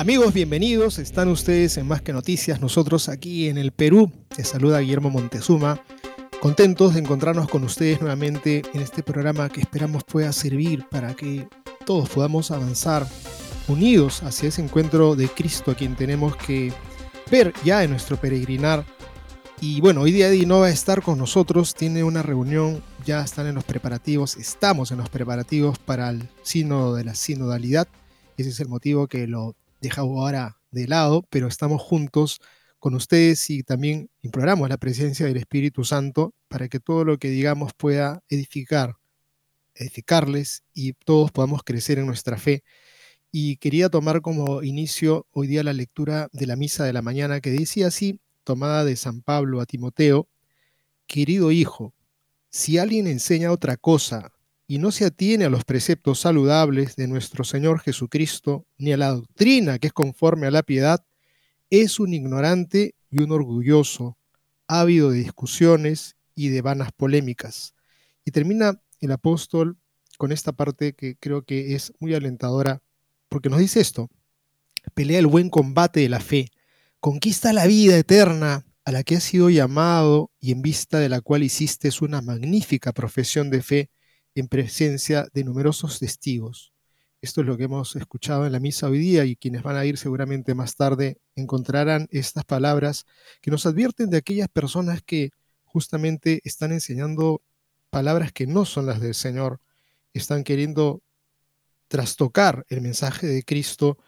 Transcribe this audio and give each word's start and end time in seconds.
Amigos, 0.00 0.32
bienvenidos. 0.32 0.98
Están 0.98 1.28
ustedes 1.28 1.76
en 1.76 1.86
Más 1.86 2.00
que 2.00 2.14
Noticias. 2.14 2.62
Nosotros 2.62 3.10
aquí 3.10 3.48
en 3.48 3.58
el 3.58 3.70
Perú. 3.70 4.10
Les 4.38 4.48
saluda 4.48 4.78
Guillermo 4.78 5.10
Montezuma. 5.10 5.84
Contentos 6.40 6.94
de 6.94 7.00
encontrarnos 7.00 7.50
con 7.50 7.64
ustedes 7.64 8.00
nuevamente 8.00 8.62
en 8.72 8.80
este 8.80 9.02
programa 9.02 9.50
que 9.50 9.60
esperamos 9.60 10.04
pueda 10.04 10.32
servir 10.32 10.86
para 10.90 11.14
que 11.14 11.46
todos 11.84 12.08
podamos 12.08 12.50
avanzar 12.50 13.06
unidos 13.68 14.22
hacia 14.22 14.48
ese 14.48 14.62
encuentro 14.62 15.16
de 15.16 15.28
Cristo 15.28 15.70
a 15.70 15.74
quien 15.74 15.94
tenemos 15.96 16.34
que 16.34 16.72
ver 17.30 17.52
ya 17.62 17.84
en 17.84 17.90
nuestro 17.90 18.18
peregrinar. 18.18 18.86
Y 19.60 19.82
bueno, 19.82 20.00
hoy 20.00 20.12
día 20.12 20.28
Eddie 20.28 20.46
no 20.46 20.60
va 20.60 20.68
a 20.68 20.70
estar 20.70 21.02
con 21.02 21.18
nosotros, 21.18 21.74
tiene 21.74 22.04
una 22.04 22.22
reunión, 22.22 22.82
ya 23.04 23.22
están 23.22 23.48
en 23.48 23.54
los 23.54 23.64
preparativos, 23.64 24.38
estamos 24.38 24.92
en 24.92 24.96
los 24.96 25.10
preparativos 25.10 25.78
para 25.78 26.08
el 26.08 26.26
sínodo 26.40 26.94
de 26.94 27.04
la 27.04 27.14
sinodalidad. 27.14 27.86
Ese 28.38 28.48
es 28.48 28.60
el 28.60 28.68
motivo 28.68 29.06
que 29.06 29.26
lo 29.26 29.56
deja 29.80 30.02
ahora 30.02 30.60
de 30.70 30.86
lado, 30.86 31.26
pero 31.30 31.48
estamos 31.48 31.82
juntos 31.82 32.40
con 32.78 32.94
ustedes 32.94 33.50
y 33.50 33.62
también 33.62 34.10
imploramos 34.22 34.68
la 34.68 34.78
presencia 34.78 35.26
del 35.26 35.36
Espíritu 35.36 35.84
Santo 35.84 36.34
para 36.48 36.68
que 36.68 36.80
todo 36.80 37.04
lo 37.04 37.18
que 37.18 37.28
digamos 37.28 37.72
pueda 37.74 38.22
edificar, 38.28 38.96
edificarles 39.74 40.62
y 40.72 40.94
todos 40.94 41.30
podamos 41.30 41.62
crecer 41.62 41.98
en 41.98 42.06
nuestra 42.06 42.38
fe. 42.38 42.64
Y 43.30 43.58
quería 43.58 43.90
tomar 43.90 44.22
como 44.22 44.62
inicio 44.62 45.26
hoy 45.30 45.46
día 45.46 45.62
la 45.62 45.72
lectura 45.72 46.28
de 46.32 46.46
la 46.46 46.56
misa 46.56 46.84
de 46.84 46.92
la 46.92 47.02
mañana 47.02 47.40
que 47.40 47.50
decía 47.50 47.88
así, 47.88 48.20
tomada 48.44 48.84
de 48.84 48.96
San 48.96 49.22
Pablo 49.22 49.60
a 49.60 49.66
Timoteo, 49.66 50.28
querido 51.06 51.52
hijo, 51.52 51.94
si 52.48 52.78
alguien 52.78 53.06
enseña 53.06 53.52
otra 53.52 53.76
cosa 53.76 54.32
y 54.70 54.78
no 54.78 54.92
se 54.92 55.04
atiene 55.04 55.46
a 55.46 55.50
los 55.50 55.64
preceptos 55.64 56.20
saludables 56.20 56.94
de 56.94 57.08
nuestro 57.08 57.42
Señor 57.42 57.80
Jesucristo, 57.80 58.68
ni 58.78 58.92
a 58.92 58.96
la 58.96 59.08
doctrina 59.08 59.80
que 59.80 59.88
es 59.88 59.92
conforme 59.92 60.46
a 60.46 60.52
la 60.52 60.62
piedad, 60.62 61.04
es 61.70 61.98
un 61.98 62.14
ignorante 62.14 62.94
y 63.10 63.20
un 63.20 63.32
orgulloso, 63.32 64.16
ávido 64.68 65.10
de 65.10 65.18
discusiones 65.18 66.14
y 66.36 66.50
de 66.50 66.62
vanas 66.62 66.92
polémicas. 66.92 67.74
Y 68.24 68.30
termina 68.30 68.80
el 69.00 69.10
apóstol 69.10 69.76
con 70.18 70.30
esta 70.30 70.52
parte 70.52 70.92
que 70.92 71.16
creo 71.16 71.42
que 71.42 71.74
es 71.74 71.92
muy 71.98 72.14
alentadora 72.14 72.80
porque 73.28 73.48
nos 73.48 73.58
dice 73.58 73.80
esto, 73.80 74.08
pelea 74.94 75.18
el 75.18 75.26
buen 75.26 75.50
combate 75.50 75.98
de 75.98 76.10
la 76.10 76.20
fe, 76.20 76.46
conquista 77.00 77.52
la 77.52 77.66
vida 77.66 77.98
eterna 77.98 78.64
a 78.84 78.92
la 78.92 79.02
que 79.02 79.16
has 79.16 79.24
sido 79.24 79.50
llamado 79.50 80.30
y 80.38 80.52
en 80.52 80.62
vista 80.62 81.00
de 81.00 81.08
la 81.08 81.22
cual 81.22 81.42
hiciste 81.42 81.90
una 82.02 82.22
magnífica 82.22 82.92
profesión 82.92 83.50
de 83.50 83.62
fe 83.62 83.90
en 84.40 84.48
presencia 84.48 85.28
de 85.32 85.44
numerosos 85.44 85.98
testigos. 85.98 86.72
Esto 87.22 87.42
es 87.42 87.46
lo 87.46 87.56
que 87.56 87.64
hemos 87.64 87.94
escuchado 87.96 88.46
en 88.46 88.52
la 88.52 88.60
misa 88.60 88.88
hoy 88.88 88.98
día 88.98 89.26
y 89.26 89.36
quienes 89.36 89.62
van 89.62 89.76
a 89.76 89.84
ir 89.84 89.98
seguramente 89.98 90.54
más 90.54 90.74
tarde 90.74 91.18
encontrarán 91.36 92.08
estas 92.10 92.44
palabras 92.44 93.04
que 93.42 93.50
nos 93.50 93.66
advierten 93.66 94.08
de 94.08 94.16
aquellas 94.16 94.48
personas 94.48 95.02
que 95.02 95.30
justamente 95.64 96.40
están 96.44 96.72
enseñando 96.72 97.42
palabras 97.90 98.32
que 98.32 98.46
no 98.46 98.64
son 98.64 98.86
las 98.86 99.00
del 99.00 99.14
Señor, 99.14 99.60
están 100.14 100.42
queriendo 100.42 101.02
trastocar 101.88 102.64
el 102.68 102.80
mensaje 102.80 103.26
de 103.26 103.42
Cristo 103.44 103.98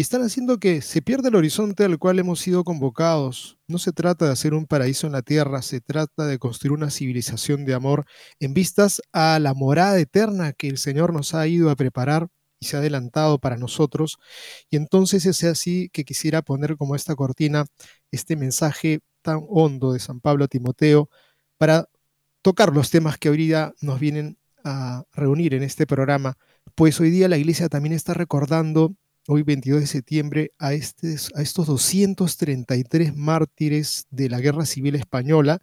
y 0.00 0.02
están 0.02 0.22
haciendo 0.22 0.58
que 0.58 0.80
se 0.80 1.02
pierda 1.02 1.28
el 1.28 1.34
horizonte 1.34 1.84
al 1.84 1.98
cual 1.98 2.18
hemos 2.18 2.40
sido 2.40 2.64
convocados. 2.64 3.58
No 3.68 3.76
se 3.76 3.92
trata 3.92 4.24
de 4.24 4.32
hacer 4.32 4.54
un 4.54 4.64
paraíso 4.64 5.06
en 5.06 5.12
la 5.12 5.20
tierra, 5.20 5.60
se 5.60 5.82
trata 5.82 6.26
de 6.26 6.38
construir 6.38 6.72
una 6.72 6.88
civilización 6.88 7.66
de 7.66 7.74
amor 7.74 8.06
en 8.38 8.54
vistas 8.54 9.02
a 9.12 9.38
la 9.40 9.52
morada 9.52 9.98
eterna 9.98 10.54
que 10.54 10.68
el 10.68 10.78
Señor 10.78 11.12
nos 11.12 11.34
ha 11.34 11.46
ido 11.46 11.68
a 11.68 11.76
preparar 11.76 12.28
y 12.58 12.64
se 12.64 12.76
ha 12.76 12.78
adelantado 12.78 13.40
para 13.40 13.58
nosotros. 13.58 14.16
Y 14.70 14.76
entonces 14.76 15.26
es 15.26 15.44
así 15.44 15.90
que 15.92 16.06
quisiera 16.06 16.40
poner 16.40 16.78
como 16.78 16.96
esta 16.96 17.14
cortina 17.14 17.66
este 18.10 18.36
mensaje 18.36 19.00
tan 19.20 19.44
hondo 19.50 19.92
de 19.92 19.98
San 20.00 20.20
Pablo 20.20 20.46
a 20.46 20.48
Timoteo 20.48 21.10
para 21.58 21.90
tocar 22.40 22.72
los 22.72 22.90
temas 22.90 23.18
que 23.18 23.28
ahorita 23.28 23.74
nos 23.82 24.00
vienen 24.00 24.38
a 24.64 25.04
reunir 25.12 25.52
en 25.52 25.62
este 25.62 25.86
programa 25.86 26.38
pues 26.74 27.00
hoy 27.00 27.10
día 27.10 27.28
la 27.28 27.36
iglesia 27.36 27.68
también 27.68 27.92
está 27.92 28.14
recordando, 28.14 28.94
hoy 29.32 29.44
22 29.44 29.82
de 29.82 29.86
septiembre, 29.86 30.52
a, 30.58 30.68
a 30.70 30.72
estos 30.74 31.66
233 31.66 33.14
mártires 33.14 34.08
de 34.10 34.28
la 34.28 34.40
Guerra 34.40 34.66
Civil 34.66 34.96
Española, 34.96 35.60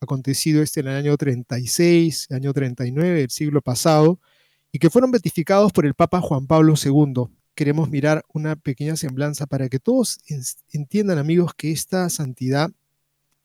acontecido 0.00 0.62
este 0.62 0.80
en 0.80 0.86
el 0.86 0.94
año 0.94 1.16
36, 1.16 2.28
año 2.30 2.52
39 2.52 3.18
del 3.18 3.30
siglo 3.30 3.60
pasado, 3.60 4.20
y 4.70 4.78
que 4.78 4.88
fueron 4.88 5.10
beatificados 5.10 5.72
por 5.72 5.84
el 5.84 5.94
Papa 5.94 6.20
Juan 6.20 6.46
Pablo 6.46 6.74
II. 6.80 7.24
Queremos 7.56 7.90
mirar 7.90 8.24
una 8.32 8.54
pequeña 8.54 8.94
semblanza 8.94 9.46
para 9.46 9.68
que 9.68 9.80
todos 9.80 10.20
entiendan, 10.70 11.18
amigos, 11.18 11.54
que 11.56 11.72
esta 11.72 12.08
santidad, 12.10 12.70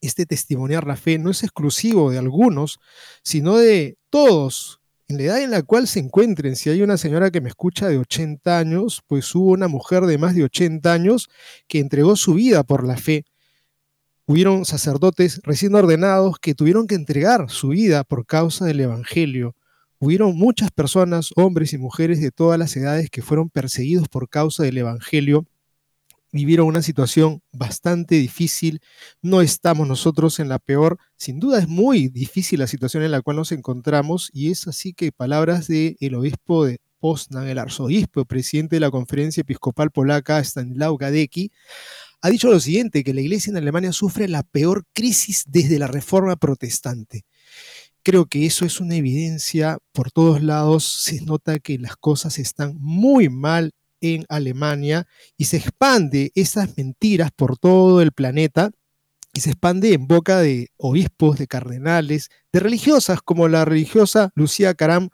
este 0.02 0.28
testimoniar 0.28 0.86
la 0.86 0.98
fe, 0.98 1.18
no 1.18 1.32
es 1.32 1.42
exclusivo 1.42 2.12
de 2.12 2.20
algunos, 2.20 2.80
sino 3.24 3.58
de 3.58 3.98
todos 4.12 4.83
en 5.08 5.18
la 5.18 5.24
edad 5.24 5.42
en 5.42 5.52
la 5.52 5.62
cual 5.64 5.88
se 5.88 6.00
encuentren, 6.00 6.56
si 6.56 6.70
hay 6.70 6.82
una 6.82 6.98
señora 6.98 7.32
que 7.32 7.42
me 7.42 7.50
escucha 7.50 7.88
de 7.88 7.98
80 7.98 8.58
años, 8.58 9.02
pues 9.08 9.34
hubo 9.36 9.52
una 9.52 9.68
mujer 9.68 10.06
de 10.06 10.18
más 10.18 10.36
de 10.36 10.44
80 10.44 10.92
años 10.92 11.30
que 11.68 11.80
entregó 11.80 12.16
su 12.16 12.34
vida 12.36 12.64
por 12.64 12.86
la 12.86 12.98
fe. 12.98 13.26
Hubieron 14.26 14.64
sacerdotes 14.64 15.42
recién 15.44 15.76
ordenados 15.76 16.40
que 16.40 16.56
tuvieron 16.56 16.88
que 16.88 16.96
entregar 16.96 17.50
su 17.50 17.70
vida 17.70 18.04
por 18.04 18.26
causa 18.26 18.66
del 18.66 18.80
Evangelio. 18.80 19.56
Hubieron 20.00 20.38
muchas 20.38 20.72
personas, 20.72 21.32
hombres 21.36 21.74
y 21.74 21.78
mujeres 21.78 22.22
de 22.22 22.32
todas 22.32 22.58
las 22.58 22.76
edades, 22.76 23.10
que 23.10 23.22
fueron 23.22 23.50
perseguidos 23.50 24.08
por 24.08 24.30
causa 24.30 24.64
del 24.64 24.78
Evangelio 24.78 25.46
vivieron 26.34 26.68
una 26.68 26.82
situación 26.82 27.42
bastante 27.52 28.16
difícil. 28.16 28.82
No 29.22 29.42
estamos 29.42 29.88
nosotros 29.88 30.40
en 30.40 30.50
la 30.50 30.60
peor. 30.60 30.98
Sin 31.16 31.40
duda 31.40 31.60
es 31.60 31.68
muy 31.68 32.10
difícil 32.10 32.60
la 32.60 32.68
situación 32.68 33.04
en 33.04 33.12
la 33.12 33.22
cual 33.22 33.38
nos 33.38 33.52
encontramos 33.52 34.30
y 34.34 34.52
es 34.52 34.68
así 34.68 34.94
que 34.94 35.12
palabras 35.12 35.68
del 35.68 35.96
el 36.00 36.16
obispo 36.16 36.66
de 36.66 36.80
Poznan, 37.00 37.48
el 37.48 37.60
arzobispo, 37.60 38.26
presidente 38.26 38.78
de 38.78 38.80
la 38.80 38.90
Conferencia 38.90 39.42
Episcopal 39.42 39.92
Polaca, 39.92 40.40
Stanislaw 40.40 40.98
Gadecki, 40.98 41.52
ha 42.22 42.30
dicho 42.30 42.50
lo 42.50 42.62
siguiente, 42.62 43.04
que 43.04 43.14
la 43.14 43.20
iglesia 43.20 43.52
en 43.52 43.58
Alemania 43.58 43.92
sufre 43.92 44.30
la 44.30 44.44
peor 44.44 44.86
crisis 44.94 45.44
desde 45.46 45.78
la 45.78 45.88
Reforma 45.88 46.38
Protestante. 46.38 47.26
Creo 48.02 48.26
que 48.26 48.46
eso 48.46 48.66
es 48.66 48.80
una 48.80 48.96
evidencia 48.96 49.78
por 49.92 50.12
todos 50.12 50.42
lados. 50.42 50.86
Se 50.86 51.22
nota 51.22 51.60
que 51.60 51.78
las 51.78 51.98
cosas 51.98 52.40
están 52.40 52.78
muy 52.80 53.28
mal 53.28 53.72
en 54.04 54.26
Alemania 54.28 55.08
y 55.38 55.46
se 55.46 55.58
expande 55.58 56.32
esas 56.36 56.78
mentiras 56.78 57.32
por 57.32 57.58
todo 57.58 58.02
el 58.02 58.12
planeta 58.12 58.72
y 59.34 59.40
se 59.40 59.52
expande 59.52 59.94
en 59.94 60.08
boca 60.08 60.40
de 60.42 60.70
obispos, 60.78 61.40
de 61.40 61.48
cardenales, 61.48 62.30
de 62.52 62.60
religiosas 62.60 63.22
como 63.22 63.48
la 63.48 63.66
religiosa 63.66 64.32
Lucía 64.36 64.76
Caram, 64.76 65.10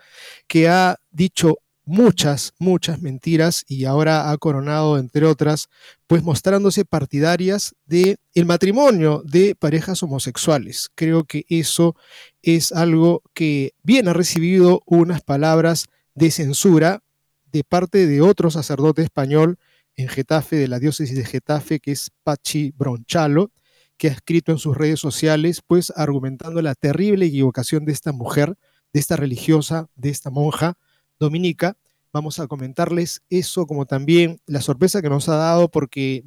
que 0.47 0.67
ha 0.67 0.97
dicho 1.11 1.59
muchas, 1.85 2.53
muchas 2.59 3.01
mentiras 3.01 3.63
y 3.67 3.85
ahora 3.85 4.31
ha 4.31 4.37
coronado, 4.37 4.97
entre 4.97 5.25
otras, 5.25 5.69
pues 6.07 6.23
mostrándose 6.23 6.83
partidarias 6.83 7.75
de 7.85 8.17
el 8.33 8.45
matrimonio 8.45 9.23
de 9.25 9.55
parejas 9.55 10.01
homosexuales. 10.03 10.89
Creo 10.95 11.23
que 11.23 11.45
eso 11.47 11.95
es 12.41 12.71
algo 12.71 13.21
que 13.33 13.73
bien 13.83 14.07
ha 14.07 14.13
recibido 14.13 14.81
unas 14.85 15.21
palabras 15.21 15.85
de 16.15 16.31
censura 16.31 17.01
de 17.51 17.63
parte 17.63 18.07
de 18.07 18.21
otro 18.21 18.51
sacerdote 18.51 19.01
español 19.01 19.57
en 19.95 20.07
Getafe, 20.07 20.55
de 20.55 20.67
la 20.67 20.79
diócesis 20.79 21.15
de 21.15 21.25
Getafe, 21.25 21.79
que 21.79 21.91
es 21.91 22.11
Pachi 22.23 22.71
Bronchalo, 22.75 23.51
que 23.97 24.07
ha 24.07 24.11
escrito 24.11 24.51
en 24.51 24.57
sus 24.57 24.77
redes 24.77 24.99
sociales, 24.99 25.61
pues 25.65 25.91
argumentando 25.95 26.61
la 26.61 26.73
terrible 26.75 27.25
equivocación 27.25 27.85
de 27.85 27.91
esta 27.91 28.13
mujer, 28.13 28.55
de 28.93 28.99
esta 28.99 29.17
religiosa, 29.17 29.89
de 29.95 30.09
esta 30.09 30.29
monja 30.29 30.77
dominica. 31.19 31.75
Vamos 32.13 32.39
a 32.39 32.47
comentarles 32.47 33.21
eso, 33.29 33.67
como 33.67 33.85
también 33.85 34.39
la 34.45 34.61
sorpresa 34.61 35.01
que 35.01 35.09
nos 35.09 35.27
ha 35.27 35.35
dado 35.35 35.69
porque 35.69 36.23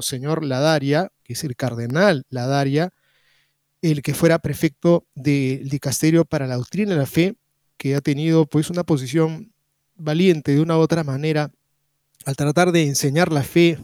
señor 0.00 0.44
Ladaria, 0.44 1.12
que 1.22 1.34
es 1.34 1.44
el 1.44 1.56
cardenal 1.56 2.24
Ladaria, 2.28 2.92
el 3.82 4.02
que 4.02 4.14
fuera 4.14 4.38
prefecto 4.38 5.06
del 5.14 5.68
dicasterio 5.68 6.24
para 6.24 6.46
la 6.46 6.56
doctrina 6.56 6.92
de 6.92 6.98
la 6.98 7.06
fe, 7.06 7.36
que 7.76 7.94
ha 7.94 8.00
tenido 8.00 8.46
pues 8.46 8.70
una 8.70 8.84
posición 8.84 9.51
valiente 10.02 10.52
de 10.52 10.60
una 10.60 10.76
u 10.76 10.80
otra 10.80 11.04
manera 11.04 11.50
al 12.24 12.36
tratar 12.36 12.72
de 12.72 12.86
enseñar 12.86 13.32
la 13.32 13.42
fe 13.42 13.78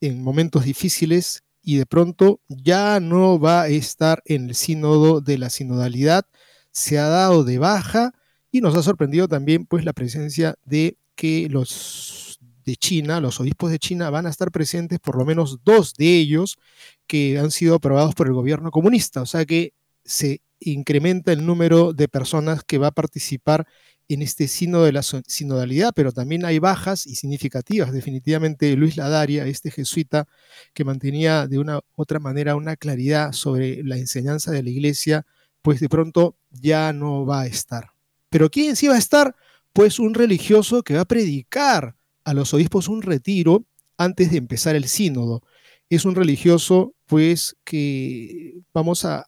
en 0.00 0.22
momentos 0.22 0.64
difíciles 0.64 1.42
y 1.62 1.76
de 1.76 1.86
pronto 1.86 2.40
ya 2.48 3.00
no 3.00 3.38
va 3.38 3.62
a 3.62 3.68
estar 3.68 4.22
en 4.24 4.48
el 4.48 4.54
sínodo 4.54 5.20
de 5.20 5.38
la 5.38 5.50
sinodalidad, 5.50 6.24
se 6.70 6.98
ha 6.98 7.06
dado 7.06 7.44
de 7.44 7.58
baja 7.58 8.12
y 8.50 8.60
nos 8.60 8.74
ha 8.76 8.82
sorprendido 8.82 9.28
también 9.28 9.66
pues 9.66 9.84
la 9.84 9.92
presencia 9.92 10.56
de 10.64 10.96
que 11.14 11.48
los 11.48 12.40
de 12.64 12.76
China, 12.76 13.20
los 13.20 13.40
obispos 13.40 13.70
de 13.70 13.78
China 13.78 14.10
van 14.10 14.26
a 14.26 14.30
estar 14.30 14.50
presentes, 14.50 15.00
por 15.00 15.16
lo 15.16 15.24
menos 15.24 15.58
dos 15.64 15.94
de 15.94 16.16
ellos 16.16 16.58
que 17.06 17.38
han 17.38 17.50
sido 17.50 17.74
aprobados 17.76 18.14
por 18.14 18.26
el 18.26 18.32
gobierno 18.34 18.70
comunista, 18.70 19.22
o 19.22 19.26
sea 19.26 19.44
que 19.44 19.72
se 20.04 20.40
incrementa 20.60 21.32
el 21.32 21.44
número 21.44 21.92
de 21.92 22.08
personas 22.08 22.62
que 22.64 22.78
va 22.78 22.88
a 22.88 22.92
participar 22.92 23.66
en 24.08 24.22
este 24.22 24.48
sínodo 24.48 24.84
de 24.84 24.92
la 24.92 25.02
sinodalidad, 25.02 25.92
pero 25.94 26.12
también 26.12 26.44
hay 26.44 26.58
bajas 26.58 27.06
y 27.06 27.14
significativas. 27.14 27.92
Definitivamente 27.92 28.76
Luis 28.76 28.96
Ladaria, 28.96 29.46
este 29.46 29.70
jesuita 29.70 30.26
que 30.74 30.84
mantenía 30.84 31.46
de 31.46 31.58
una 31.58 31.80
otra 31.94 32.18
manera 32.18 32.56
una 32.56 32.76
claridad 32.76 33.32
sobre 33.32 33.82
la 33.84 33.96
enseñanza 33.96 34.50
de 34.50 34.62
la 34.62 34.70
iglesia, 34.70 35.26
pues 35.62 35.80
de 35.80 35.88
pronto 35.88 36.36
ya 36.50 36.92
no 36.92 37.24
va 37.24 37.42
a 37.42 37.46
estar. 37.46 37.92
Pero 38.30 38.50
¿quién 38.50 38.76
sí 38.76 38.88
va 38.88 38.94
a 38.94 38.98
estar? 38.98 39.34
Pues 39.72 39.98
un 39.98 40.14
religioso 40.14 40.82
que 40.82 40.94
va 40.94 41.02
a 41.02 41.06
predicar 41.06 41.94
a 42.24 42.34
los 42.34 42.52
obispos 42.54 42.88
un 42.88 43.02
retiro 43.02 43.64
antes 43.96 44.30
de 44.30 44.38
empezar 44.38 44.76
el 44.76 44.88
sínodo. 44.88 45.42
Es 45.88 46.04
un 46.04 46.14
religioso, 46.14 46.94
pues, 47.06 47.56
que 47.64 48.54
vamos 48.72 49.04
a, 49.04 49.26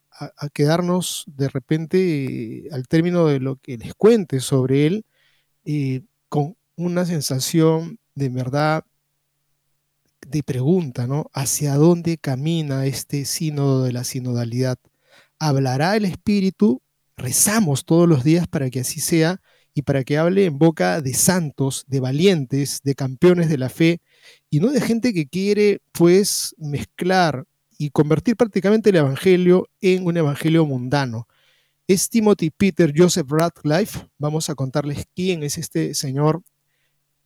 quedarnos 0.53 1.25
de 1.27 1.49
repente 1.49 2.67
al 2.71 2.87
término 2.87 3.27
de 3.27 3.39
lo 3.39 3.57
que 3.57 3.77
les 3.77 3.93
cuente 3.93 4.39
sobre 4.39 4.87
él, 4.87 5.05
eh, 5.65 6.01
con 6.29 6.55
una 6.75 7.05
sensación 7.05 7.99
de 8.15 8.29
verdad 8.29 8.83
de 10.27 10.43
pregunta, 10.43 11.07
¿no? 11.07 11.29
¿Hacia 11.33 11.75
dónde 11.75 12.17
camina 12.17 12.85
este 12.85 13.25
sínodo 13.25 13.83
de 13.83 13.93
la 13.93 14.03
sinodalidad? 14.03 14.77
¿Hablará 15.39 15.95
el 15.95 16.05
Espíritu? 16.05 16.81
Rezamos 17.17 17.85
todos 17.85 18.09
los 18.09 18.23
días 18.23 18.47
para 18.47 18.69
que 18.69 18.81
así 18.81 18.99
sea 18.99 19.41
y 19.73 19.83
para 19.83 20.03
que 20.03 20.17
hable 20.17 20.45
en 20.45 20.57
boca 20.57 21.01
de 21.01 21.13
santos, 21.13 21.83
de 21.87 21.99
valientes, 21.99 22.81
de 22.83 22.95
campeones 22.95 23.49
de 23.49 23.57
la 23.57 23.69
fe, 23.69 24.01
y 24.49 24.59
no 24.61 24.71
de 24.71 24.79
gente 24.79 25.13
que 25.13 25.27
quiere 25.27 25.81
pues 25.91 26.55
mezclar 26.57 27.45
y 27.77 27.89
convertir 27.89 28.35
prácticamente 28.35 28.89
el 28.89 28.97
Evangelio 28.97 29.69
en 29.81 30.05
un 30.05 30.17
Evangelio 30.17 30.65
mundano. 30.65 31.27
Es 31.87 32.09
Timothy 32.09 32.49
Peter 32.49 32.93
Joseph 32.95 33.29
Radcliffe, 33.29 34.07
vamos 34.17 34.49
a 34.49 34.55
contarles 34.55 35.05
quién 35.15 35.43
es 35.43 35.57
este 35.57 35.93
señor, 35.93 36.41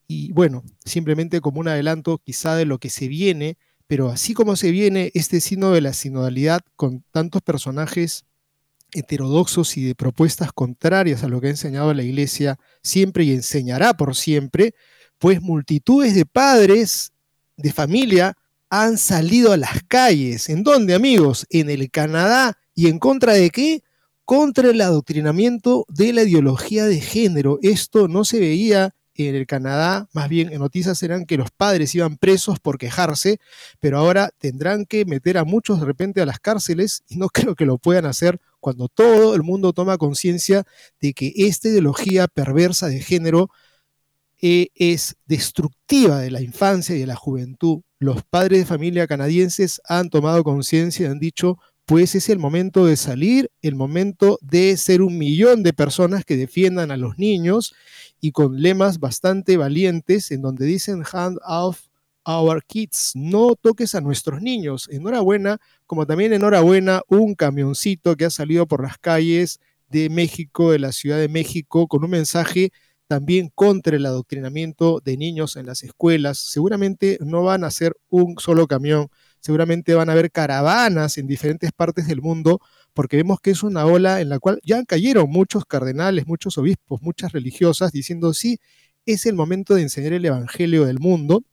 y 0.08 0.32
bueno, 0.32 0.64
simplemente 0.84 1.40
como 1.40 1.60
un 1.60 1.68
adelanto 1.68 2.18
quizá 2.18 2.56
de 2.56 2.66
lo 2.66 2.80
que 2.80 2.90
se 2.90 3.08
viene, 3.08 3.58
pero 3.86 4.10
así 4.10 4.34
como 4.34 4.56
se 4.56 4.72
viene 4.72 5.12
este 5.14 5.40
signo 5.40 5.72
de 5.72 5.82
la 5.82 5.94
sinodalidad 5.94 6.62
con 6.76 7.04
tantos 7.12 7.44
personajes 7.44 8.26
heterodoxos 8.92 9.78
y 9.78 9.84
de 9.84 9.94
propuestas 9.94 10.52
contrarias 10.52 11.24
a 11.24 11.28
lo 11.28 11.40
que 11.40 11.48
ha 11.48 11.52
enseñado 11.52 11.94
la 11.94 12.02
Iglesia 12.02 12.58
siempre 12.82 13.24
y 13.24 13.34
enseñará 13.34 13.94
por 13.94 14.16
siempre, 14.16 14.74
pues 15.20 15.42
multitudes 15.42 16.16
de 16.16 16.26
padres 16.26 17.12
de 17.56 17.72
familia 17.72 18.36
han 18.70 18.98
salido 18.98 19.52
a 19.52 19.58
las 19.58 19.84
calles. 19.88 20.50
¿En 20.50 20.64
dónde, 20.64 20.94
amigos? 20.94 21.46
En 21.50 21.70
el 21.70 21.90
Canadá. 21.90 22.58
¿Y 22.76 22.88
en 22.88 23.00
contra 23.00 23.34
de 23.34 23.50
qué? 23.50 23.84
Contra 24.26 24.70
el 24.70 24.80
adoctrinamiento 24.82 25.86
de 25.90 26.14
la 26.14 26.24
ideología 26.24 26.86
de 26.86 27.02
género. 27.02 27.60
Esto 27.62 28.08
no 28.08 28.24
se 28.26 28.40
veía 28.40 28.94
en 29.28 29.36
el 29.36 29.46
Canadá, 29.48 30.08
más 30.14 30.30
bien 30.30 30.52
en 30.52 30.60
noticias 30.60 31.02
eran 31.04 31.26
que 31.26 31.38
los 31.38 31.52
padres 31.52 31.94
iban 31.96 32.18
presos 32.18 32.60
por 32.60 32.78
quejarse, 32.78 33.40
pero 33.80 33.98
ahora 33.98 34.32
tendrán 34.38 34.86
que 34.86 35.06
meter 35.06 35.38
a 35.38 35.44
muchos 35.44 35.80
de 35.80 35.86
repente 35.86 36.22
a 36.22 36.26
las 36.26 36.40
cárceles 36.40 37.04
y 37.08 37.18
no 37.18 37.28
creo 37.34 37.56
que 37.56 37.66
lo 37.66 37.78
puedan 37.78 38.06
hacer 38.06 38.40
cuando 38.60 38.88
todo 38.88 39.36
el 39.36 39.44
mundo 39.44 39.74
toma 39.74 39.98
conciencia 39.98 40.66
de 41.02 41.14
que 41.14 41.34
esta 41.36 41.70
ideología 41.70 42.28
perversa 42.28 42.88
de 42.88 43.02
género 43.02 43.50
eh, 44.42 44.70
es 44.76 45.16
destructiva 45.26 46.20
de 46.20 46.32
la 46.32 46.42
infancia 46.42 46.96
y 46.96 47.00
de 47.00 47.08
la 47.08 47.16
juventud. 47.16 47.82
Los 48.02 48.24
padres 48.24 48.60
de 48.60 48.66
familia 48.66 49.08
canadienses 49.08 49.82
han 49.86 50.10
tomado 50.10 50.42
conciencia 50.46 51.08
y 51.08 51.10
han 51.10 51.20
dicho, 51.20 51.60
pues 51.86 52.16
es 52.16 52.30
el 52.30 52.40
momento 52.40 52.86
de 52.86 52.96
salir, 52.96 53.52
el 53.62 53.76
momento 53.76 54.40
de 54.42 54.78
ser 54.78 55.02
un 55.02 55.18
millón 55.18 55.64
de 55.64 55.74
personas 55.74 56.24
que 56.24 56.38
defiendan 56.38 56.92
a 56.92 56.98
los 56.98 57.18
niños 57.18 57.76
y 58.22 58.32
con 58.32 58.62
lemas 58.62 59.00
bastante 59.00 59.58
valientes 59.58 60.32
en 60.32 60.42
donde 60.42 60.66
dicen 60.66 61.04
hand 61.12 61.40
off 61.46 61.88
our 62.24 62.64
kids, 62.64 63.12
no 63.16 63.56
toques 63.56 63.96
a 63.96 64.02
nuestros 64.02 64.42
niños. 64.42 64.88
Enhorabuena, 64.90 65.58
como 65.86 66.06
también 66.06 66.32
enhorabuena 66.32 67.02
un 67.10 67.36
camioncito 67.36 68.16
que 68.16 68.24
ha 68.26 68.30
salido 68.30 68.66
por 68.66 68.82
las 68.82 68.98
calles 68.98 69.60
de 69.90 70.10
México, 70.10 70.72
de 70.72 70.80
la 70.80 70.94
Ciudad 70.94 71.18
de 71.18 71.28
México, 71.28 71.88
con 71.88 72.06
un 72.06 72.12
mensaje 72.12 72.72
también 73.10 73.50
contra 73.56 73.96
el 73.96 74.06
adoctrinamiento 74.06 75.02
de 75.04 75.18
niños 75.18 75.56
en 75.56 75.66
las 75.66 75.82
escuelas. 75.82 76.38
Seguramente 76.38 77.18
no 77.22 77.42
van 77.42 77.64
a 77.64 77.72
ser 77.72 77.98
un 78.08 78.38
solo 78.38 78.68
camión, 78.68 79.10
seguramente 79.40 79.96
van 79.96 80.10
a 80.10 80.12
haber 80.12 80.32
caravanas 80.32 81.18
en 81.18 81.26
diferentes 81.26 81.72
partes 81.72 82.06
del 82.06 82.22
mundo, 82.22 82.62
porque 82.94 83.18
vemos 83.18 83.42
que 83.42 83.50
es 83.50 83.64
una 83.64 83.84
ola 83.88 84.22
en 84.22 84.30
la 84.30 84.38
cual 84.38 84.60
ya 84.64 84.84
cayeron 84.86 85.28
muchos 85.28 85.66
cardenales, 85.66 86.28
muchos 86.28 86.60
obispos, 86.60 87.02
muchas 87.02 87.32
religiosas, 87.32 87.92
diciendo 87.92 88.32
sí, 88.36 88.60
es 89.08 89.26
el 89.26 89.34
momento 89.34 89.74
de 89.74 89.82
enseñar 89.82 90.14
el 90.14 90.26
Evangelio 90.26 90.86
del 90.86 91.00
mundo, 91.00 91.44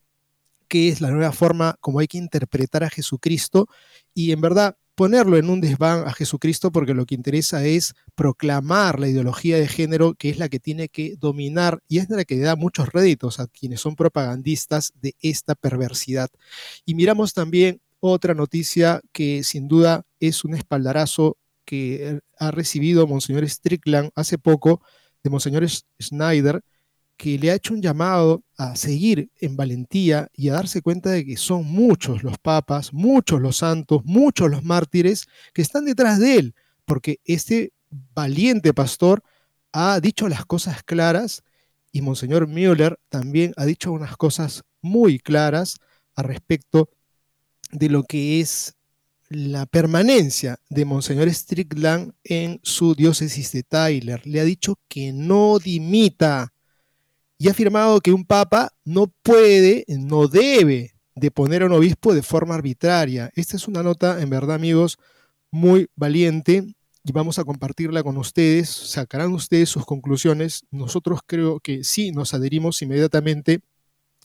que 0.67 0.89
es 0.89 1.01
la 1.01 1.09
nueva 1.09 1.31
forma 1.31 1.75
como 1.79 1.97
hay 1.97 2.07
que 2.07 2.19
interpretar 2.19 2.83
a 2.83 2.91
Jesucristo 2.91 3.67
y 4.13 4.31
en 4.31 4.41
verdad 4.41 4.77
ponerlo 4.97 5.37
en 5.37 5.51
un 5.51 5.61
desván 5.61 6.07
a 6.07 6.11
Jesucristo 6.11 6.71
porque 6.71 6.95
lo 6.95 7.05
que 7.05 7.13
interesa 7.13 7.63
es 7.63 7.93
proclamar 8.15 8.99
la 8.99 9.07
ideología 9.07 9.57
de 9.57 9.67
género 9.67 10.15
que 10.15 10.31
es 10.31 10.39
la 10.39 10.49
que 10.49 10.59
tiene 10.59 10.89
que 10.89 11.15
dominar 11.17 11.83
y 11.87 11.99
es 11.99 12.09
la 12.09 12.25
que 12.25 12.39
da 12.39 12.55
muchos 12.55 12.91
réditos 12.91 13.39
a 13.39 13.45
quienes 13.45 13.79
son 13.79 13.95
propagandistas 13.95 14.93
de 14.99 15.13
esta 15.21 15.53
perversidad. 15.53 16.29
Y 16.83 16.95
miramos 16.95 17.35
también 17.35 17.79
otra 17.99 18.33
noticia 18.33 18.99
que 19.11 19.43
sin 19.43 19.67
duda 19.67 20.03
es 20.19 20.43
un 20.43 20.55
espaldarazo 20.55 21.37
que 21.63 22.19
ha 22.39 22.49
recibido 22.49 23.05
Monseñor 23.05 23.47
Strickland 23.47 24.09
hace 24.15 24.39
poco 24.39 24.81
de 25.23 25.29
Monseñor 25.29 25.63
Schneider, 26.01 26.63
que 27.17 27.37
le 27.39 27.51
ha 27.51 27.55
hecho 27.55 27.73
un 27.73 27.81
llamado 27.81 28.43
a 28.57 28.75
seguir 28.75 29.29
en 29.39 29.57
valentía 29.57 30.29
y 30.33 30.49
a 30.49 30.53
darse 30.53 30.81
cuenta 30.81 31.09
de 31.09 31.25
que 31.25 31.37
son 31.37 31.65
muchos 31.65 32.23
los 32.23 32.37
papas, 32.37 32.93
muchos 32.93 33.41
los 33.41 33.57
santos, 33.57 34.01
muchos 34.05 34.49
los 34.49 34.63
mártires 34.63 35.27
que 35.53 35.61
están 35.61 35.85
detrás 35.85 36.19
de 36.19 36.35
él, 36.37 36.55
porque 36.85 37.19
este 37.25 37.73
valiente 38.13 38.73
pastor 38.73 39.23
ha 39.71 39.99
dicho 39.99 40.29
las 40.29 40.45
cosas 40.45 40.83
claras 40.83 41.43
y 41.91 42.01
Monseñor 42.01 42.47
Müller 42.47 42.99
también 43.09 43.53
ha 43.57 43.65
dicho 43.65 43.91
unas 43.91 44.15
cosas 44.17 44.63
muy 44.81 45.19
claras 45.19 45.77
al 46.15 46.25
respecto 46.25 46.89
de 47.71 47.89
lo 47.89 48.03
que 48.03 48.39
es 48.39 48.75
la 49.29 49.65
permanencia 49.65 50.57
de 50.69 50.85
Monseñor 50.85 51.29
Strickland 51.33 52.13
en 52.23 52.59
su 52.63 52.95
diócesis 52.95 53.51
de 53.51 53.63
Tyler. 53.63 54.25
Le 54.25 54.39
ha 54.39 54.45
dicho 54.45 54.79
que 54.87 55.11
no 55.11 55.59
dimita, 55.59 56.53
y 57.37 57.47
ha 57.47 57.51
afirmado 57.51 58.01
que 58.01 58.11
un 58.11 58.25
papa 58.25 58.71
no 58.83 59.07
puede, 59.23 59.85
no 59.87 60.27
debe 60.27 60.93
de 61.15 61.31
poner 61.31 61.63
a 61.63 61.65
un 61.65 61.73
obispo 61.73 62.13
de 62.13 62.23
forma 62.23 62.55
arbitraria. 62.55 63.31
Esta 63.35 63.57
es 63.57 63.67
una 63.67 63.83
nota, 63.83 64.21
en 64.21 64.29
verdad, 64.29 64.55
amigos, 64.55 64.97
muy 65.51 65.89
valiente 65.95 66.63
y 67.03 67.11
vamos 67.11 67.39
a 67.39 67.43
compartirla 67.43 68.03
con 68.03 68.17
ustedes. 68.17 68.69
Sacarán 68.69 69.33
ustedes 69.33 69.69
sus 69.69 69.85
conclusiones. 69.85 70.63
Nosotros 70.71 71.19
creo 71.25 71.59
que 71.59 71.83
sí 71.83 72.11
nos 72.11 72.33
adherimos 72.33 72.81
inmediatamente 72.81 73.61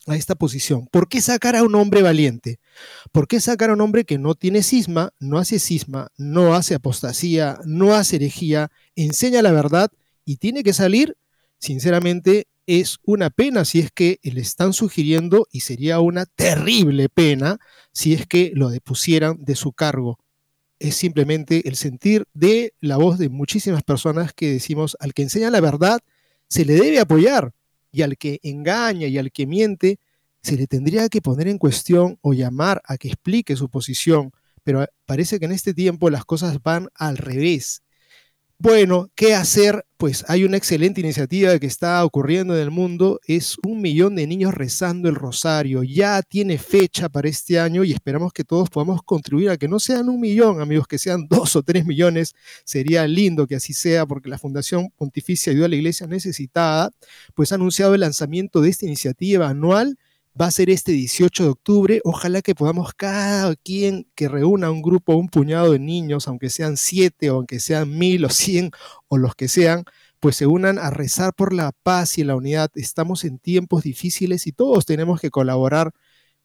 a 0.07 0.17
esta 0.17 0.35
posición. 0.35 0.87
¿Por 0.91 1.09
qué 1.09 1.21
sacar 1.21 1.55
a 1.55 1.63
un 1.63 1.75
hombre 1.75 2.03
valiente? 2.03 2.59
¿Por 3.13 3.29
qué 3.29 3.41
sacar 3.41 3.71
a 3.71 3.75
un 3.75 3.81
hombre 3.81 4.05
que 4.05 4.19
no 4.19 4.35
tiene 4.35 4.63
cisma, 4.63 5.13
no 5.21 5.39
hace 5.39 5.59
cisma, 5.59 6.09
no 6.17 6.55
hace 6.55 6.75
apostasía, 6.75 7.59
no 7.65 7.95
hace 7.95 8.17
herejía, 8.17 8.71
enseña 8.97 9.43
la 9.43 9.53
verdad 9.53 9.91
y 10.25 10.37
tiene 10.37 10.63
que 10.63 10.73
salir, 10.73 11.17
sinceramente, 11.59 12.49
es 12.67 12.99
una 13.05 13.31
pena 13.31 13.65
si 13.65 13.81
es 13.81 13.91
que 13.93 14.19
le 14.23 14.41
están 14.41 14.73
sugiriendo 14.73 15.47
y 15.51 15.61
sería 15.61 16.01
una 16.01 16.27
terrible 16.27 17.09
pena 17.09 17.59
si 17.93 18.15
es 18.15 18.27
que 18.27 18.53
lo 18.55 18.71
depusieran 18.71 19.45
de 19.45 19.57
su 19.57 19.73
cargo. 19.73 20.19
es 20.79 20.97
simplemente 20.97 21.69
el 21.69 21.77
sentir 21.77 22.27
de 22.35 22.75
la 22.81 22.97
voz 22.97 23.19
de 23.19 23.29
muchísimas 23.29 23.85
personas 23.85 24.33
que 24.33 24.51
decimos, 24.51 24.97
al 24.99 25.15
que 25.15 25.23
enseña 25.23 25.49
la 25.51 25.61
verdad, 25.61 26.01
se 26.49 26.65
le 26.65 26.75
debe 26.75 26.99
apoyar, 26.99 27.53
y 27.93 28.03
al 28.03 28.17
que 28.17 28.41
engaña 28.43 29.07
y 29.07 29.19
al 29.19 29.31
que 29.31 29.47
miente, 29.47 30.01
se 30.43 30.57
le 30.57 30.67
tendría 30.67 31.09
que 31.09 31.21
poner 31.21 31.47
en 31.47 31.59
cuestión 31.59 32.19
o 32.23 32.33
llamar 32.33 32.83
a 32.87 32.97
que 32.97 33.09
explique 33.09 33.55
su 33.55 33.69
posición, 33.69 34.33
pero 34.65 34.85
parece 35.07 35.39
que 35.39 35.45
en 35.45 35.53
este 35.53 35.75
tiempo 35.75 36.11
las 36.11 36.25
cosas 36.25 36.61
van 36.63 36.89
al 36.95 37.17
revés. 37.19 37.82
Bueno, 38.65 39.11
¿qué 39.17 39.35
hacer? 39.35 39.85
Pues 39.97 40.25
hay 40.29 40.45
una 40.45 40.57
excelente 40.57 41.01
iniciativa 41.01 41.59
que 41.59 41.67
está 41.67 42.05
ocurriendo 42.05 42.55
en 42.55 42.63
el 42.63 42.71
mundo. 42.71 43.19
Es 43.27 43.57
un 43.67 43.81
millón 43.83 44.15
de 44.15 44.25
niños 44.29 44.55
rezando 44.55 45.09
el 45.09 45.17
rosario. 45.17 45.83
Ya 45.83 46.23
tiene 46.23 46.59
fecha 46.59 47.09
para 47.09 47.29
este 47.29 47.59
año 47.59 47.83
y 47.83 47.91
esperamos 47.91 48.33
que 48.33 48.45
todos 48.45 48.71
podamos 48.71 49.03
contribuir 49.03 49.51
a 49.51 49.57
que 49.57 49.67
no 49.67 49.81
sean 49.81 50.09
un 50.09 50.21
millón, 50.21 50.61
amigos, 50.61 50.87
que 50.87 50.99
sean 50.99 51.27
dos 51.29 51.57
o 51.57 51.65
tres 51.65 51.85
millones. 51.87 52.35
Sería 52.65 53.05
lindo 53.09 53.49
que 53.49 53.57
así 53.57 53.73
sea 53.73 54.07
porque 54.07 54.29
la 54.31 54.39
Fundación 54.39 54.91
Pontificia 54.95 55.51
Ayuda 55.51 55.67
a 55.67 55.71
la 55.71 55.77
Iglesia 55.77 56.07
Necesitada 56.07 56.93
pues 57.35 57.51
ha 57.51 57.57
anunciado 57.57 57.95
el 57.95 58.03
lanzamiento 58.03 58.61
de 58.61 58.69
esta 58.71 58.87
iniciativa 58.87 59.49
anual 59.49 59.99
va 60.41 60.47
a 60.47 60.51
ser 60.51 60.71
este 60.71 60.93
18 60.93 61.45
de 61.45 61.49
octubre. 61.51 62.01
Ojalá 62.05 62.43
que 62.43 62.55
podamos 62.55 62.93
cada 62.95 63.55
quien 63.57 64.07
que 64.15 64.29
reúna 64.29 64.71
un 64.71 64.83
grupo, 64.83 65.15
un 65.15 65.29
puñado 65.29 65.73
de 65.73 65.79
niños, 65.79 66.29
aunque 66.29 66.51
sean 66.51 66.77
siete 66.77 67.31
o 67.31 67.37
aunque 67.37 67.61
sean 67.61 67.97
mil 67.97 68.25
o 68.25 68.31
cien 68.31 68.71
o 69.09 69.19
los 69.19 69.35
que 69.35 69.49
sean, 69.49 69.85
pues 70.21 70.37
se 70.37 70.47
unan 70.47 70.79
a 70.79 70.91
rezar 70.91 71.35
por 71.35 71.53
la 71.53 71.73
paz 71.83 72.19
y 72.19 72.25
la 72.25 72.37
unidad. 72.37 72.71
Estamos 72.75 73.25
en 73.25 73.39
tiempos 73.39 73.83
difíciles 73.83 74.47
y 74.47 74.53
todos 74.53 74.87
tenemos 74.87 75.21
que 75.21 75.31
colaborar 75.31 75.93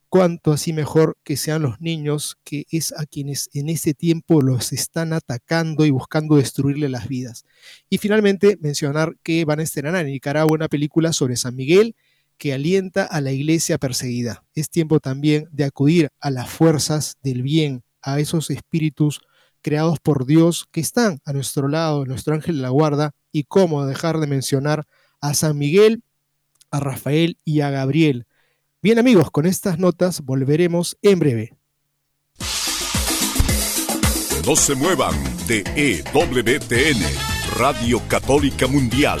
cuanto 0.08 0.52
así 0.52 0.72
mejor 0.72 1.18
que 1.22 1.36
sean 1.36 1.62
los 1.62 1.80
niños, 1.80 2.38
que 2.44 2.64
es 2.70 2.92
a 2.96 3.06
quienes 3.06 3.50
en 3.52 3.68
este 3.68 3.94
tiempo 3.94 4.40
los 4.40 4.72
están 4.72 5.12
atacando 5.12 5.84
y 5.84 5.90
buscando 5.90 6.36
destruirle 6.36 6.88
las 6.88 7.08
vidas. 7.08 7.44
Y 7.90 7.98
finalmente 7.98 8.58
mencionar 8.60 9.16
que 9.22 9.44
van 9.44 9.60
a 9.60 9.62
estrenar 9.62 9.96
en 9.96 10.06
Nicaragua 10.06 10.54
una 10.54 10.68
película 10.68 11.12
sobre 11.12 11.36
San 11.36 11.54
Miguel 11.56 11.94
que 12.38 12.54
alienta 12.54 13.04
a 13.04 13.20
la 13.20 13.32
iglesia 13.32 13.78
perseguida. 13.78 14.44
Es 14.54 14.70
tiempo 14.70 15.00
también 15.00 15.48
de 15.52 15.64
acudir 15.64 16.08
a 16.20 16.30
las 16.30 16.48
fuerzas 16.48 17.16
del 17.22 17.42
bien, 17.42 17.82
a 18.00 18.20
esos 18.20 18.50
espíritus 18.50 19.20
creados 19.60 19.98
por 20.00 20.24
Dios 20.24 20.66
que 20.70 20.80
están 20.80 21.20
a 21.24 21.32
nuestro 21.32 21.68
lado, 21.68 22.06
nuestro 22.06 22.34
ángel 22.34 22.56
de 22.56 22.62
la 22.62 22.70
guarda, 22.70 23.10
y 23.32 23.44
cómo 23.44 23.84
dejar 23.84 24.18
de 24.18 24.26
mencionar 24.26 24.86
a 25.20 25.34
San 25.34 25.58
Miguel, 25.58 26.02
a 26.70 26.80
Rafael 26.80 27.36
y 27.44 27.60
a 27.60 27.70
Gabriel. 27.70 28.26
Bien 28.80 28.98
amigos, 28.98 29.30
con 29.30 29.44
estas 29.44 29.78
notas 29.78 30.22
volveremos 30.22 30.96
en 31.02 31.18
breve. 31.18 31.54
No 34.46 34.56
se 34.56 34.74
muevan 34.74 35.14
de 35.46 35.64
EWTN, 35.76 37.02
Radio 37.58 38.00
Católica 38.08 38.66
Mundial 38.66 39.20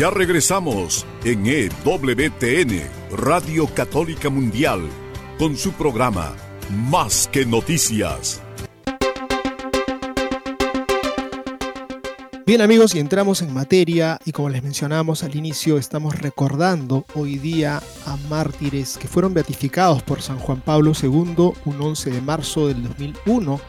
Ya 0.00 0.08
regresamos 0.08 1.04
en 1.24 1.44
EWTN, 1.46 2.88
Radio 3.18 3.66
Católica 3.66 4.30
Mundial, 4.30 4.88
con 5.38 5.58
su 5.58 5.72
programa 5.72 6.34
Más 6.88 7.28
que 7.30 7.44
Noticias. 7.44 8.40
Bien 12.46 12.62
amigos, 12.62 12.94
y 12.94 12.98
entramos 12.98 13.42
en 13.42 13.52
materia 13.52 14.18
y 14.24 14.32
como 14.32 14.48
les 14.48 14.62
mencionamos 14.62 15.22
al 15.22 15.36
inicio, 15.36 15.76
estamos 15.76 16.18
recordando 16.18 17.04
hoy 17.12 17.36
día 17.36 17.82
a 18.06 18.16
mártires 18.30 18.96
que 18.96 19.06
fueron 19.06 19.34
beatificados 19.34 20.02
por 20.02 20.22
San 20.22 20.38
Juan 20.38 20.62
Pablo 20.62 20.92
II 20.98 21.52
un 21.66 21.78
11 21.78 22.10
de 22.10 22.22
marzo 22.22 22.68
del 22.68 22.84
2001. 22.84 23.60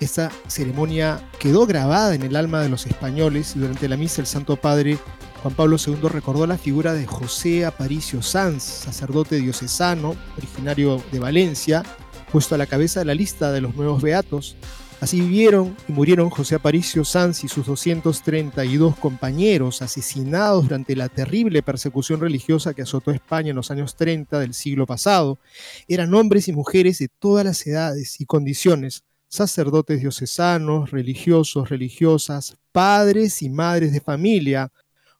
Esta 0.00 0.30
ceremonia 0.48 1.30
quedó 1.38 1.64
grabada 1.64 2.14
en 2.14 2.24
el 2.24 2.36
alma 2.36 2.60
de 2.60 2.68
los 2.68 2.86
españoles 2.86 3.54
durante 3.56 3.88
la 3.88 3.96
misa 3.96 4.20
el 4.20 4.26
Santo 4.26 4.56
Padre 4.56 4.98
Juan 5.42 5.54
Pablo 5.54 5.76
II 5.84 6.08
recordó 6.08 6.46
la 6.48 6.58
figura 6.58 6.94
de 6.94 7.06
José 7.06 7.64
Aparicio 7.64 8.22
Sanz, 8.22 8.64
sacerdote 8.64 9.36
diocesano, 9.36 10.16
originario 10.36 11.00
de 11.12 11.20
Valencia, 11.20 11.84
puesto 12.32 12.56
a 12.56 12.58
la 12.58 12.66
cabeza 12.66 13.00
de 13.00 13.06
la 13.06 13.14
lista 13.14 13.52
de 13.52 13.60
los 13.60 13.76
nuevos 13.76 14.02
beatos. 14.02 14.56
Así 15.00 15.20
vivieron 15.20 15.76
y 15.88 15.92
murieron 15.92 16.28
José 16.28 16.56
Aparicio 16.56 17.04
Sanz 17.04 17.44
y 17.44 17.48
sus 17.48 17.66
232 17.66 18.96
compañeros 18.96 19.80
asesinados 19.80 20.64
durante 20.64 20.96
la 20.96 21.08
terrible 21.08 21.62
persecución 21.62 22.20
religiosa 22.20 22.74
que 22.74 22.82
azotó 22.82 23.12
España 23.12 23.50
en 23.50 23.56
los 23.56 23.70
años 23.70 23.94
30 23.94 24.40
del 24.40 24.54
siglo 24.54 24.86
pasado. 24.86 25.38
Eran 25.86 26.12
hombres 26.14 26.48
y 26.48 26.52
mujeres 26.52 26.98
de 26.98 27.06
todas 27.06 27.44
las 27.44 27.64
edades 27.64 28.20
y 28.20 28.26
condiciones, 28.26 29.04
sacerdotes 29.28 30.00
diocesanos, 30.00 30.90
religiosos, 30.90 31.68
religiosas, 31.68 32.56
padres 32.72 33.40
y 33.42 33.50
madres 33.50 33.92
de 33.92 34.00
familia, 34.00 34.72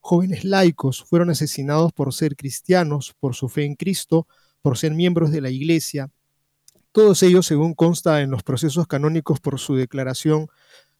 Jóvenes 0.08 0.42
laicos 0.42 1.04
fueron 1.04 1.28
asesinados 1.28 1.92
por 1.92 2.14
ser 2.14 2.34
cristianos, 2.34 3.14
por 3.20 3.34
su 3.34 3.50
fe 3.50 3.66
en 3.66 3.74
Cristo, 3.74 4.26
por 4.62 4.78
ser 4.78 4.94
miembros 4.94 5.30
de 5.30 5.42
la 5.42 5.50
Iglesia. 5.50 6.10
Todos 6.92 7.22
ellos, 7.22 7.44
según 7.44 7.74
consta 7.74 8.22
en 8.22 8.30
los 8.30 8.42
procesos 8.42 8.86
canónicos 8.86 9.38
por 9.38 9.60
su 9.60 9.74
declaración 9.74 10.48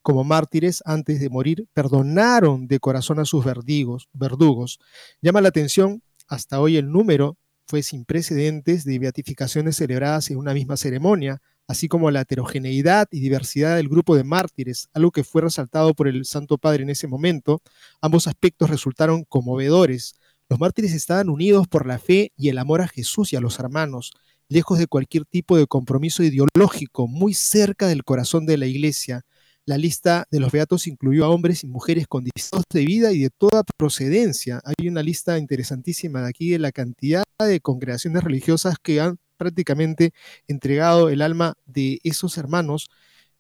como 0.02 0.24
mártires 0.24 0.82
antes 0.84 1.20
de 1.20 1.30
morir, 1.30 1.66
perdonaron 1.72 2.68
de 2.68 2.80
corazón 2.80 3.18
a 3.18 3.24
sus 3.24 3.46
verdugos. 3.46 4.10
verdugos. 4.12 4.78
Llama 5.22 5.40
la 5.40 5.48
atención 5.48 6.02
hasta 6.26 6.60
hoy 6.60 6.76
el 6.76 6.92
número 6.92 7.38
fue 7.66 7.82
sin 7.82 8.04
precedentes 8.04 8.84
de 8.84 8.98
beatificaciones 8.98 9.76
celebradas 9.76 10.30
en 10.30 10.36
una 10.36 10.52
misma 10.52 10.76
ceremonia, 10.76 11.40
así 11.68 11.87
como 11.87 12.10
la 12.10 12.22
heterogeneidad 12.22 13.06
y 13.12 13.20
diversidad 13.20 13.76
del 13.76 13.88
grupo 13.88 14.16
de 14.16 14.25
mártires, 14.25 14.88
algo 14.94 15.12
que 15.12 15.22
fue 15.22 15.42
resaltado 15.42 15.94
por 15.94 16.08
el 16.08 16.25
Santo 16.25 16.56
Padre 16.56 16.82
en 16.82 16.90
ese 16.90 17.06
momento, 17.06 17.60
ambos 18.00 18.26
aspectos 18.26 18.70
resultaron 18.70 19.25
conmovedores. 19.25 20.14
Los 20.48 20.58
mártires 20.58 20.94
estaban 20.94 21.28
unidos 21.28 21.68
por 21.68 21.87
la 21.87 21.98
fe 21.98 22.32
y 22.37 22.48
el 22.48 22.58
amor 22.58 22.80
a 22.80 22.88
Jesús 22.88 23.34
y 23.34 23.37
a 23.37 23.40
los 23.40 23.58
hermanos, 23.58 24.12
lejos 24.48 24.78
de 24.78 24.87
cualquier 24.87 25.26
tipo 25.26 25.58
de 25.58 25.66
compromiso 25.66 26.22
ideológico, 26.22 27.06
muy 27.06 27.34
cerca 27.34 27.87
del 27.87 28.02
corazón 28.02 28.46
de 28.46 28.56
la 28.56 28.66
Iglesia. 28.66 29.26
La 29.66 29.76
lista 29.76 30.26
de 30.30 30.40
los 30.40 30.50
beatos 30.50 30.87
incluyó 30.87 31.26
a 31.26 31.28
hombres 31.28 31.62
y 31.64 31.66
mujeres 31.66 32.06
con 32.06 32.25
distintos 32.25 32.64
de 32.72 32.87
vida 32.87 33.12
y 33.12 33.18
de 33.18 33.28
toda 33.28 33.62
procedencia. 33.76 34.62
Hay 34.64 34.88
una 34.88 35.02
lista 35.02 35.37
interesantísima 35.37 36.22
de 36.22 36.28
aquí 36.30 36.48
de 36.48 36.58
la 36.58 36.72
cantidad 36.72 37.25
de 37.38 37.60
congregaciones 37.60 38.25
religiosas 38.25 38.76
que 38.82 39.02
han 39.02 39.18
prácticamente 39.38 40.12
entregado 40.47 41.09
el 41.09 41.23
alma 41.23 41.54
de 41.64 42.00
esos 42.04 42.37
hermanos 42.37 42.90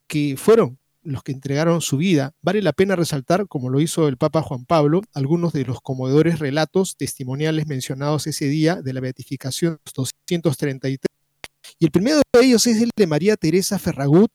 que 0.06 0.36
fueron 0.38 0.78
los 1.02 1.22
que 1.22 1.32
entregaron 1.32 1.80
su 1.80 1.96
vida. 1.96 2.34
Vale 2.42 2.62
la 2.62 2.72
pena 2.72 2.96
resaltar, 2.96 3.46
como 3.46 3.70
lo 3.70 3.80
hizo 3.80 4.08
el 4.08 4.16
Papa 4.16 4.42
Juan 4.42 4.64
Pablo, 4.64 5.02
algunos 5.14 5.52
de 5.52 5.64
los 5.64 5.80
conmovedores 5.80 6.38
relatos 6.38 6.96
testimoniales 6.96 7.66
mencionados 7.66 8.26
ese 8.26 8.46
día 8.46 8.76
de 8.76 8.92
la 8.92 9.00
beatificación 9.00 9.78
233 9.94 10.98
Y 11.78 11.84
el 11.84 11.90
primero 11.90 12.20
de 12.32 12.40
ellos 12.40 12.66
es 12.66 12.82
el 12.82 12.90
de 12.96 13.06
María 13.06 13.36
Teresa 13.36 13.78
Ferragut, 13.78 14.32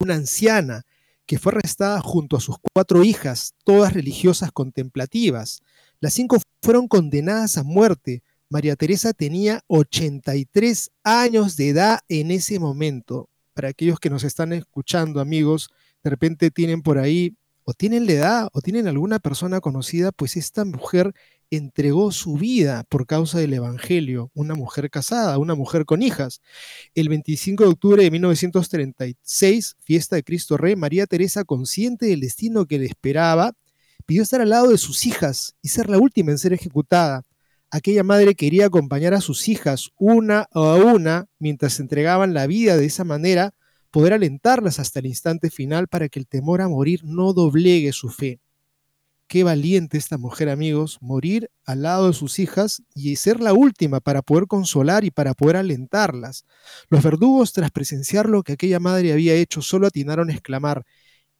una 0.00 0.14
anciana 0.14 0.82
que 1.26 1.38
fue 1.38 1.52
arrestada 1.52 2.00
junto 2.00 2.36
a 2.36 2.40
sus 2.40 2.56
cuatro 2.72 3.02
hijas, 3.02 3.54
todas 3.64 3.92
religiosas 3.92 4.52
contemplativas. 4.52 5.60
Las 6.00 6.14
cinco 6.14 6.38
fueron 6.62 6.86
condenadas 6.86 7.58
a 7.58 7.64
muerte. 7.64 8.22
María 8.48 8.76
Teresa 8.76 9.12
tenía 9.12 9.62
83 9.66 10.92
años 11.02 11.56
de 11.56 11.70
edad 11.70 12.00
en 12.08 12.30
ese 12.30 12.60
momento. 12.60 13.28
Para 13.54 13.68
aquellos 13.68 13.98
que 13.98 14.10
nos 14.10 14.22
están 14.22 14.52
escuchando, 14.52 15.20
amigos, 15.20 15.68
de 16.04 16.10
repente 16.10 16.52
tienen 16.52 16.82
por 16.82 16.98
ahí, 16.98 17.36
o 17.64 17.72
tienen 17.74 18.06
la 18.06 18.12
edad, 18.12 18.48
o 18.52 18.60
tienen 18.60 18.86
alguna 18.86 19.18
persona 19.18 19.60
conocida, 19.60 20.12
pues 20.12 20.36
esta 20.36 20.64
mujer 20.64 21.12
entregó 21.50 22.12
su 22.12 22.34
vida 22.34 22.84
por 22.88 23.06
causa 23.06 23.40
del 23.40 23.54
Evangelio, 23.54 24.30
una 24.34 24.54
mujer 24.54 24.90
casada, 24.90 25.38
una 25.38 25.56
mujer 25.56 25.84
con 25.84 26.02
hijas. 26.02 26.40
El 26.94 27.08
25 27.08 27.64
de 27.64 27.70
octubre 27.70 28.02
de 28.04 28.10
1936, 28.12 29.76
fiesta 29.80 30.14
de 30.14 30.22
Cristo 30.22 30.56
Rey, 30.56 30.76
María 30.76 31.06
Teresa, 31.06 31.42
consciente 31.42 32.06
del 32.06 32.20
destino 32.20 32.66
que 32.66 32.78
le 32.78 32.86
esperaba, 32.86 33.54
pidió 34.06 34.22
estar 34.22 34.40
al 34.40 34.50
lado 34.50 34.68
de 34.68 34.78
sus 34.78 35.04
hijas 35.04 35.56
y 35.62 35.68
ser 35.68 35.90
la 35.90 35.98
última 35.98 36.30
en 36.30 36.38
ser 36.38 36.52
ejecutada. 36.52 37.25
Aquella 37.76 38.04
madre 38.04 38.34
quería 38.34 38.64
acompañar 38.64 39.12
a 39.12 39.20
sus 39.20 39.48
hijas 39.48 39.90
una 39.98 40.48
a 40.50 40.76
una 40.76 41.26
mientras 41.38 41.78
entregaban 41.78 42.32
la 42.32 42.46
vida 42.46 42.78
de 42.78 42.86
esa 42.86 43.04
manera, 43.04 43.52
poder 43.90 44.14
alentarlas 44.14 44.78
hasta 44.78 45.00
el 45.00 45.04
instante 45.04 45.50
final 45.50 45.86
para 45.86 46.08
que 46.08 46.18
el 46.18 46.26
temor 46.26 46.62
a 46.62 46.70
morir 46.70 47.04
no 47.04 47.34
doblegue 47.34 47.92
su 47.92 48.08
fe. 48.08 48.40
Qué 49.26 49.44
valiente 49.44 49.98
esta 49.98 50.16
mujer, 50.16 50.48
amigos, 50.48 50.96
morir 51.02 51.50
al 51.66 51.82
lado 51.82 52.06
de 52.06 52.14
sus 52.14 52.38
hijas 52.38 52.82
y 52.94 53.14
ser 53.16 53.40
la 53.40 53.52
última 53.52 54.00
para 54.00 54.22
poder 54.22 54.46
consolar 54.46 55.04
y 55.04 55.10
para 55.10 55.34
poder 55.34 55.56
alentarlas. 55.56 56.46
Los 56.88 57.02
verdugos, 57.02 57.52
tras 57.52 57.72
presenciar 57.72 58.26
lo 58.26 58.42
que 58.42 58.54
aquella 58.54 58.80
madre 58.80 59.12
había 59.12 59.34
hecho, 59.34 59.60
solo 59.60 59.86
atinaron 59.86 60.30
a 60.30 60.32
exclamar, 60.32 60.86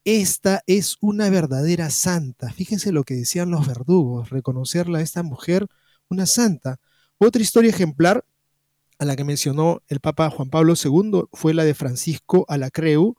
esta 0.05 0.63
es 0.67 0.99
una 1.01 1.31
verdadera 1.31 1.89
santa. 1.89 2.53
Fíjense 2.53 2.93
lo 2.93 3.05
que 3.05 3.15
decían 3.15 3.51
los 3.51 3.67
verdugos, 3.67 4.29
reconocerla 4.29 4.99
a 4.99 5.03
esta 5.03 5.23
mujer 5.23 5.67
una 6.09 6.27
santa. 6.27 6.79
Otra 7.19 7.43
historia 7.43 7.71
ejemplar 7.71 8.25
a 8.99 9.05
la 9.05 9.17
que 9.17 9.25
mencionó 9.25 9.83
el 9.89 10.01
Papa 10.01 10.31
Juan 10.31 10.49
Pablo 10.49 10.75
II 10.83 11.25
fue 11.33 11.53
la 11.53 11.65
de 11.65 11.75
Francisco 11.75 12.47
Alacreu, 12.49 13.17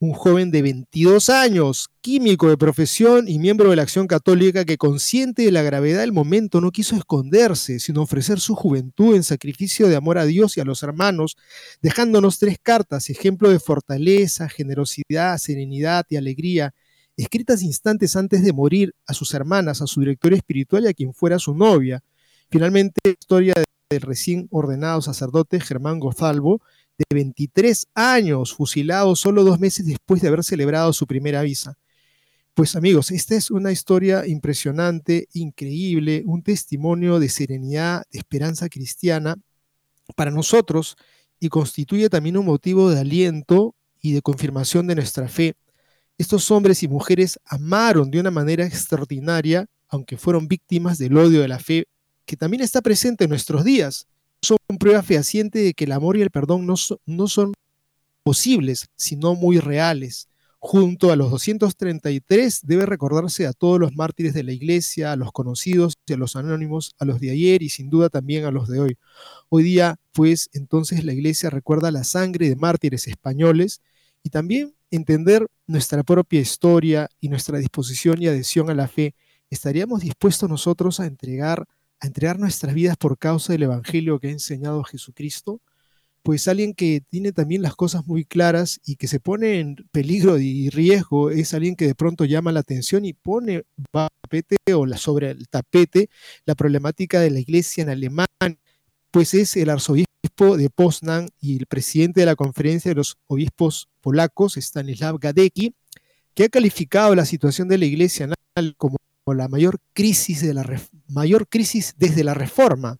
un 0.00 0.12
joven 0.12 0.50
de 0.50 0.62
22 0.62 1.28
años, 1.30 1.90
químico 2.00 2.48
de 2.48 2.56
profesión 2.56 3.28
y 3.28 3.38
miembro 3.38 3.70
de 3.70 3.76
la 3.76 3.82
Acción 3.82 4.06
Católica 4.06 4.64
que 4.64 4.78
consciente 4.78 5.42
de 5.42 5.52
la 5.52 5.62
gravedad 5.62 6.00
del 6.00 6.12
momento 6.12 6.60
no 6.60 6.72
quiso 6.72 6.96
esconderse, 6.96 7.78
sino 7.78 8.02
ofrecer 8.02 8.40
su 8.40 8.56
juventud 8.56 9.14
en 9.14 9.22
sacrificio 9.22 9.88
de 9.88 9.96
amor 9.96 10.18
a 10.18 10.24
Dios 10.24 10.56
y 10.56 10.60
a 10.60 10.64
los 10.64 10.82
hermanos, 10.82 11.36
dejándonos 11.80 12.38
tres 12.38 12.58
cartas, 12.60 13.10
ejemplo 13.10 13.50
de 13.50 13.60
fortaleza, 13.60 14.48
generosidad, 14.48 15.38
serenidad 15.38 16.06
y 16.08 16.16
alegría, 16.16 16.74
escritas 17.16 17.62
instantes 17.62 18.16
antes 18.16 18.42
de 18.42 18.52
morir 18.52 18.94
a 19.06 19.14
sus 19.14 19.34
hermanas, 19.34 19.82
a 19.82 19.86
su 19.86 20.00
director 20.00 20.32
espiritual 20.32 20.84
y 20.84 20.88
a 20.88 20.94
quien 20.94 21.12
fuera 21.12 21.38
su 21.38 21.54
novia. 21.54 22.02
Finalmente, 22.50 23.00
historia 23.04 23.54
del 23.88 24.00
recién 24.00 24.48
ordenado 24.50 25.00
sacerdote 25.02 25.60
Germán 25.60 26.00
Gozalvo, 26.00 26.60
de 26.98 27.04
23 27.14 27.86
años, 27.94 28.54
fusilado 28.54 29.14
solo 29.14 29.44
dos 29.44 29.60
meses 29.60 29.86
después 29.86 30.20
de 30.20 30.28
haber 30.28 30.42
celebrado 30.42 30.92
su 30.92 31.06
primera 31.06 31.42
visa. 31.42 31.78
Pues 32.54 32.74
amigos, 32.74 33.12
esta 33.12 33.36
es 33.36 33.52
una 33.52 33.70
historia 33.70 34.26
impresionante, 34.26 35.28
increíble, 35.32 36.24
un 36.26 36.42
testimonio 36.42 37.20
de 37.20 37.28
serenidad, 37.28 38.02
de 38.10 38.18
esperanza 38.18 38.68
cristiana 38.68 39.36
para 40.16 40.32
nosotros 40.32 40.96
y 41.38 41.48
constituye 41.48 42.10
también 42.10 42.36
un 42.36 42.46
motivo 42.46 42.90
de 42.90 42.98
aliento 42.98 43.76
y 44.02 44.12
de 44.12 44.22
confirmación 44.22 44.88
de 44.88 44.96
nuestra 44.96 45.28
fe. 45.28 45.54
Estos 46.18 46.50
hombres 46.50 46.82
y 46.82 46.88
mujeres 46.88 47.38
amaron 47.44 48.10
de 48.10 48.18
una 48.18 48.32
manera 48.32 48.66
extraordinaria, 48.66 49.66
aunque 49.88 50.16
fueron 50.16 50.48
víctimas 50.48 50.98
del 50.98 51.16
odio 51.16 51.40
de 51.40 51.48
la 51.48 51.60
fe, 51.60 51.86
que 52.30 52.36
también 52.36 52.62
está 52.62 52.80
presente 52.80 53.24
en 53.24 53.30
nuestros 53.30 53.64
días 53.64 54.06
son 54.40 54.56
prueba 54.78 55.02
fehaciente 55.02 55.58
de 55.58 55.74
que 55.74 55.82
el 55.82 55.90
amor 55.90 56.16
y 56.16 56.22
el 56.22 56.30
perdón 56.30 56.64
no, 56.64 56.76
no 57.04 57.26
son 57.26 57.52
posibles, 58.22 58.88
sino 58.94 59.34
muy 59.34 59.58
reales. 59.58 60.28
Junto 60.60 61.10
a 61.10 61.16
los 61.16 61.32
233 61.32 62.60
debe 62.62 62.86
recordarse 62.86 63.48
a 63.48 63.52
todos 63.52 63.80
los 63.80 63.96
mártires 63.96 64.32
de 64.32 64.44
la 64.44 64.52
iglesia, 64.52 65.10
a 65.10 65.16
los 65.16 65.32
conocidos 65.32 65.94
y 66.06 66.12
a 66.12 66.16
los 66.16 66.36
anónimos, 66.36 66.94
a 67.00 67.04
los 67.04 67.18
de 67.18 67.32
ayer 67.32 67.64
y 67.64 67.68
sin 67.68 67.90
duda 67.90 68.10
también 68.10 68.44
a 68.44 68.52
los 68.52 68.68
de 68.68 68.78
hoy. 68.78 68.96
Hoy 69.48 69.64
día, 69.64 69.96
pues, 70.12 70.50
entonces 70.52 71.02
la 71.02 71.12
iglesia 71.12 71.50
recuerda 71.50 71.90
la 71.90 72.04
sangre 72.04 72.48
de 72.48 72.54
mártires 72.54 73.08
españoles 73.08 73.80
y 74.22 74.30
también 74.30 74.72
entender 74.92 75.48
nuestra 75.66 76.04
propia 76.04 76.38
historia 76.38 77.08
y 77.18 77.28
nuestra 77.28 77.58
disposición 77.58 78.22
y 78.22 78.28
adhesión 78.28 78.70
a 78.70 78.74
la 78.74 78.86
fe. 78.86 79.16
¿Estaríamos 79.50 80.02
dispuestos 80.02 80.48
nosotros 80.48 81.00
a 81.00 81.06
entregar 81.06 81.66
a 82.00 82.06
entregar 82.06 82.38
nuestras 82.38 82.74
vidas 82.74 82.96
por 82.96 83.18
causa 83.18 83.52
del 83.52 83.64
Evangelio 83.64 84.18
que 84.18 84.28
ha 84.28 84.32
enseñado 84.32 84.82
Jesucristo, 84.84 85.60
pues 86.22 86.48
alguien 86.48 86.74
que 86.74 87.02
tiene 87.08 87.32
también 87.32 87.62
las 87.62 87.74
cosas 87.74 88.06
muy 88.06 88.24
claras 88.24 88.80
y 88.84 88.96
que 88.96 89.08
se 89.08 89.20
pone 89.20 89.60
en 89.60 89.76
peligro 89.90 90.38
y 90.38 90.68
riesgo 90.68 91.30
es 91.30 91.54
alguien 91.54 91.76
que 91.76 91.86
de 91.86 91.94
pronto 91.94 92.24
llama 92.24 92.52
la 92.52 92.60
atención 92.60 93.04
y 93.04 93.14
pone 93.14 93.64
tapete 93.90 94.56
o 94.74 94.86
la, 94.86 94.98
sobre 94.98 95.30
el 95.30 95.48
tapete 95.48 96.10
la 96.44 96.54
problemática 96.54 97.20
de 97.20 97.30
la 97.30 97.40
iglesia 97.40 97.82
en 97.82 97.90
alemán, 97.90 98.26
pues 99.10 99.34
es 99.34 99.56
el 99.56 99.70
arzobispo 99.70 100.56
de 100.56 100.68
Poznan 100.70 101.28
y 101.40 101.58
el 101.58 101.66
presidente 101.66 102.20
de 102.20 102.26
la 102.26 102.36
conferencia 102.36 102.90
de 102.90 102.96
los 102.96 103.16
obispos 103.26 103.88
polacos, 104.00 104.56
Stanislav 104.56 105.18
Gadecki, 105.18 105.74
que 106.34 106.44
ha 106.44 106.48
calificado 106.48 107.14
la 107.14 107.24
situación 107.24 107.68
de 107.68 107.78
la 107.78 107.86
iglesia 107.86 108.28
como 108.76 108.96
la 109.34 109.48
mayor 109.48 109.78
crisis, 109.92 110.42
de 110.42 110.54
la 110.54 110.64
mayor 111.08 111.48
crisis 111.48 111.94
desde 111.98 112.24
la 112.24 112.34
Reforma, 112.34 112.98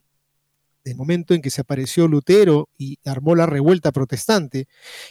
del 0.85 0.97
momento 0.97 1.35
en 1.35 1.43
que 1.43 1.51
se 1.51 1.61
apareció 1.61 2.09
Lutero 2.09 2.69
y 2.79 2.99
armó 3.05 3.35
la 3.35 3.47
revuelta 3.47 3.93
protestante, 3.93 4.67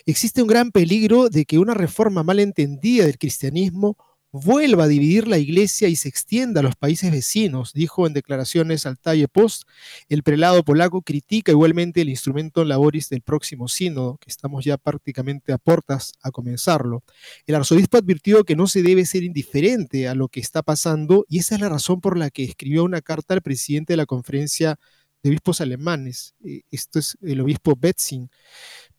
existe 0.05 0.41
un 0.41 0.47
gran 0.47 0.71
peligro 0.71 1.29
de 1.29 1.45
que 1.45 1.59
una 1.59 1.73
reforma 1.73 2.23
mal 2.23 2.39
entendida 2.39 3.05
del 3.05 3.17
cristianismo 3.17 3.95
vuelva 4.31 4.83
a 4.83 4.87
dividir 4.87 5.27
la 5.27 5.37
iglesia 5.37 5.87
y 5.87 5.95
se 5.95 6.07
extienda 6.09 6.59
a 6.59 6.63
los 6.63 6.75
países 6.75 7.11
vecinos, 7.11 7.73
dijo 7.73 8.05
en 8.05 8.13
declaraciones 8.13 8.85
al 8.85 8.99
Talle 8.99 9.27
Post. 9.27 9.63
El 10.07 10.23
prelado 10.23 10.63
polaco 10.63 11.01
critica 11.01 11.51
igualmente 11.51 12.01
el 12.01 12.09
instrumento 12.09 12.63
laboris 12.63 13.09
del 13.09 13.21
próximo 13.21 13.67
sínodo, 13.67 14.17
que 14.17 14.29
estamos 14.29 14.65
ya 14.65 14.77
prácticamente 14.77 15.51
a 15.51 15.57
puertas 15.57 16.13
a 16.21 16.31
comenzarlo. 16.31 17.03
El 17.47 17.55
arzobispo 17.55 17.97
advirtió 17.97 18.43
que 18.43 18.55
no 18.55 18.67
se 18.67 18.83
debe 18.83 19.05
ser 19.05 19.23
indiferente 19.23 20.07
a 20.07 20.15
lo 20.15 20.27
que 20.27 20.39
está 20.39 20.61
pasando 20.61 21.25
y 21.27 21.39
esa 21.39 21.55
es 21.55 21.61
la 21.61 21.69
razón 21.69 22.01
por 22.01 22.17
la 22.17 22.29
que 22.29 22.43
escribió 22.43 22.83
una 22.83 23.01
carta 23.01 23.33
al 23.33 23.41
presidente 23.41 23.93
de 23.93 23.97
la 23.97 24.05
conferencia 24.05 24.79
de 25.23 25.29
obispos 25.31 25.61
alemanes. 25.61 26.35
Eh, 26.43 26.61
esto 26.71 26.99
es 26.99 27.17
el 27.21 27.41
obispo 27.41 27.75
Betzing. 27.77 28.29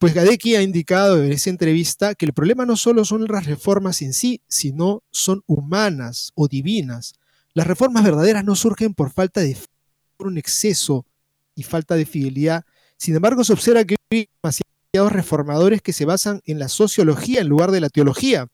Pues 0.01 0.15
Gadecki 0.15 0.57
ha 0.57 0.63
indicado 0.63 1.23
en 1.23 1.31
esa 1.31 1.51
entrevista 1.51 2.15
que 2.15 2.25
el 2.25 2.33
problema 2.33 2.65
no 2.65 2.75
solo 2.75 3.05
son 3.05 3.27
las 3.29 3.45
reformas 3.45 4.01
en 4.01 4.15
sí, 4.15 4.41
sino 4.49 5.03
son 5.11 5.43
humanas 5.47 6.33
o 6.35 6.49
divinas. 6.49 7.13
Las 7.53 7.67
reformas 7.67 8.03
verdaderas 8.03 8.43
no 8.43 8.57
surgen 8.57 8.95
por 8.95 9.13
falta 9.13 9.43
de 9.43 9.59
por 10.17 10.29
un 10.29 10.39
exceso 10.39 11.05
y 11.55 11.65
falta 11.65 11.97
de 11.97 12.07
fidelidad. 12.07 12.65
Sin 12.97 13.15
embargo, 13.15 13.45
se 13.45 13.53
observa 13.53 13.85
que 13.85 13.97
hay 14.11 14.31
demasiados 14.43 15.13
reformadores 15.13 15.83
que 15.83 15.93
se 15.93 16.07
basan 16.07 16.41
en 16.47 16.59
la 16.59 16.69
sociología 16.69 17.43
en 17.43 17.49
lugar 17.49 17.71
de 17.71 17.83
la 17.83 17.91
teología. 17.91 18.47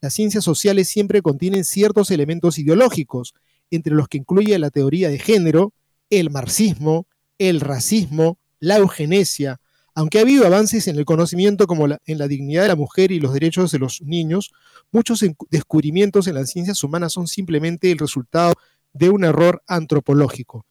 Las 0.00 0.14
ciencias 0.14 0.42
sociales 0.42 0.88
siempre 0.88 1.20
contienen 1.20 1.66
ciertos 1.66 2.10
elementos 2.12 2.58
ideológicos, 2.58 3.34
entre 3.70 3.94
los 3.94 4.08
que 4.08 4.16
incluye 4.16 4.58
la 4.58 4.70
teoría 4.70 5.10
de 5.10 5.18
género, 5.18 5.74
el 6.08 6.30
marxismo, 6.30 7.06
el 7.36 7.60
racismo, 7.60 8.38
la 8.58 8.78
eugenesia, 8.78 9.60
aunque 9.94 10.18
ha 10.18 10.22
habido 10.22 10.44
avances 10.44 10.88
en 10.88 10.96
el 10.96 11.04
conocimiento 11.04 11.66
como 11.66 11.86
en 11.86 12.18
la 12.18 12.28
dignidad 12.28 12.62
de 12.62 12.68
la 12.68 12.76
mujer 12.76 13.12
y 13.12 13.20
los 13.20 13.32
derechos 13.32 13.70
de 13.70 13.78
los 13.78 14.02
niños, 14.02 14.52
muchos 14.90 15.24
descubrimientos 15.50 16.26
en 16.26 16.34
las 16.34 16.50
ciencias 16.50 16.82
humanas 16.82 17.12
son 17.12 17.28
simplemente 17.28 17.90
el 17.92 17.98
resultado 17.98 18.54
de 18.92 19.10
un 19.10 19.24
error 19.24 19.62
antropológico. 19.66 20.66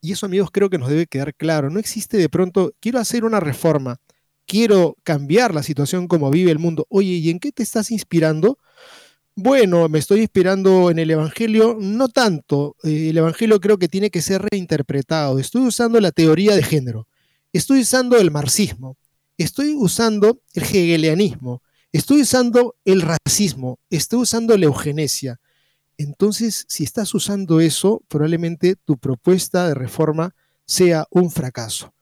Y 0.00 0.12
eso, 0.12 0.26
amigos, 0.26 0.50
creo 0.52 0.70
que 0.70 0.78
nos 0.78 0.90
debe 0.90 1.06
quedar 1.06 1.34
claro. 1.34 1.70
No 1.70 1.80
existe 1.80 2.16
de 2.18 2.28
pronto, 2.28 2.74
quiero 2.78 2.98
hacer 2.98 3.24
una 3.24 3.40
reforma, 3.40 4.00
quiero 4.46 4.96
cambiar 5.02 5.54
la 5.54 5.62
situación 5.62 6.06
como 6.06 6.30
vive 6.30 6.50
el 6.50 6.58
mundo. 6.58 6.86
Oye, 6.90 7.14
¿y 7.14 7.30
en 7.30 7.40
qué 7.40 7.52
te 7.52 7.62
estás 7.62 7.90
inspirando? 7.90 8.58
Bueno, 9.34 9.88
me 9.88 9.98
estoy 9.98 10.20
inspirando 10.20 10.90
en 10.90 10.98
el 11.00 11.10
Evangelio, 11.10 11.76
no 11.80 12.08
tanto. 12.08 12.76
Eh, 12.84 13.08
el 13.10 13.18
Evangelio 13.18 13.58
creo 13.60 13.78
que 13.78 13.88
tiene 13.88 14.10
que 14.10 14.22
ser 14.22 14.42
reinterpretado. 14.42 15.38
Estoy 15.40 15.62
usando 15.62 15.98
la 16.00 16.12
teoría 16.12 16.54
de 16.54 16.62
género. 16.62 17.08
Estoy 17.54 17.82
usando 17.82 18.16
el 18.16 18.32
marxismo, 18.32 18.96
estoy 19.38 19.74
usando 19.74 20.40
el 20.54 20.62
hegelianismo, 20.64 21.62
estoy 21.92 22.22
usando 22.22 22.74
el 22.84 23.00
racismo, 23.00 23.78
estoy 23.90 24.22
usando 24.22 24.58
la 24.58 24.64
eugenesia. 24.64 25.40
Entonces, 25.96 26.64
si 26.68 26.82
estás 26.82 27.14
usando 27.14 27.60
eso, 27.60 28.02
probablemente 28.08 28.74
tu 28.74 28.98
propuesta 28.98 29.68
de 29.68 29.74
reforma 29.74 30.34
sea 30.66 31.06
un 31.12 31.30
fracaso. 31.30 31.94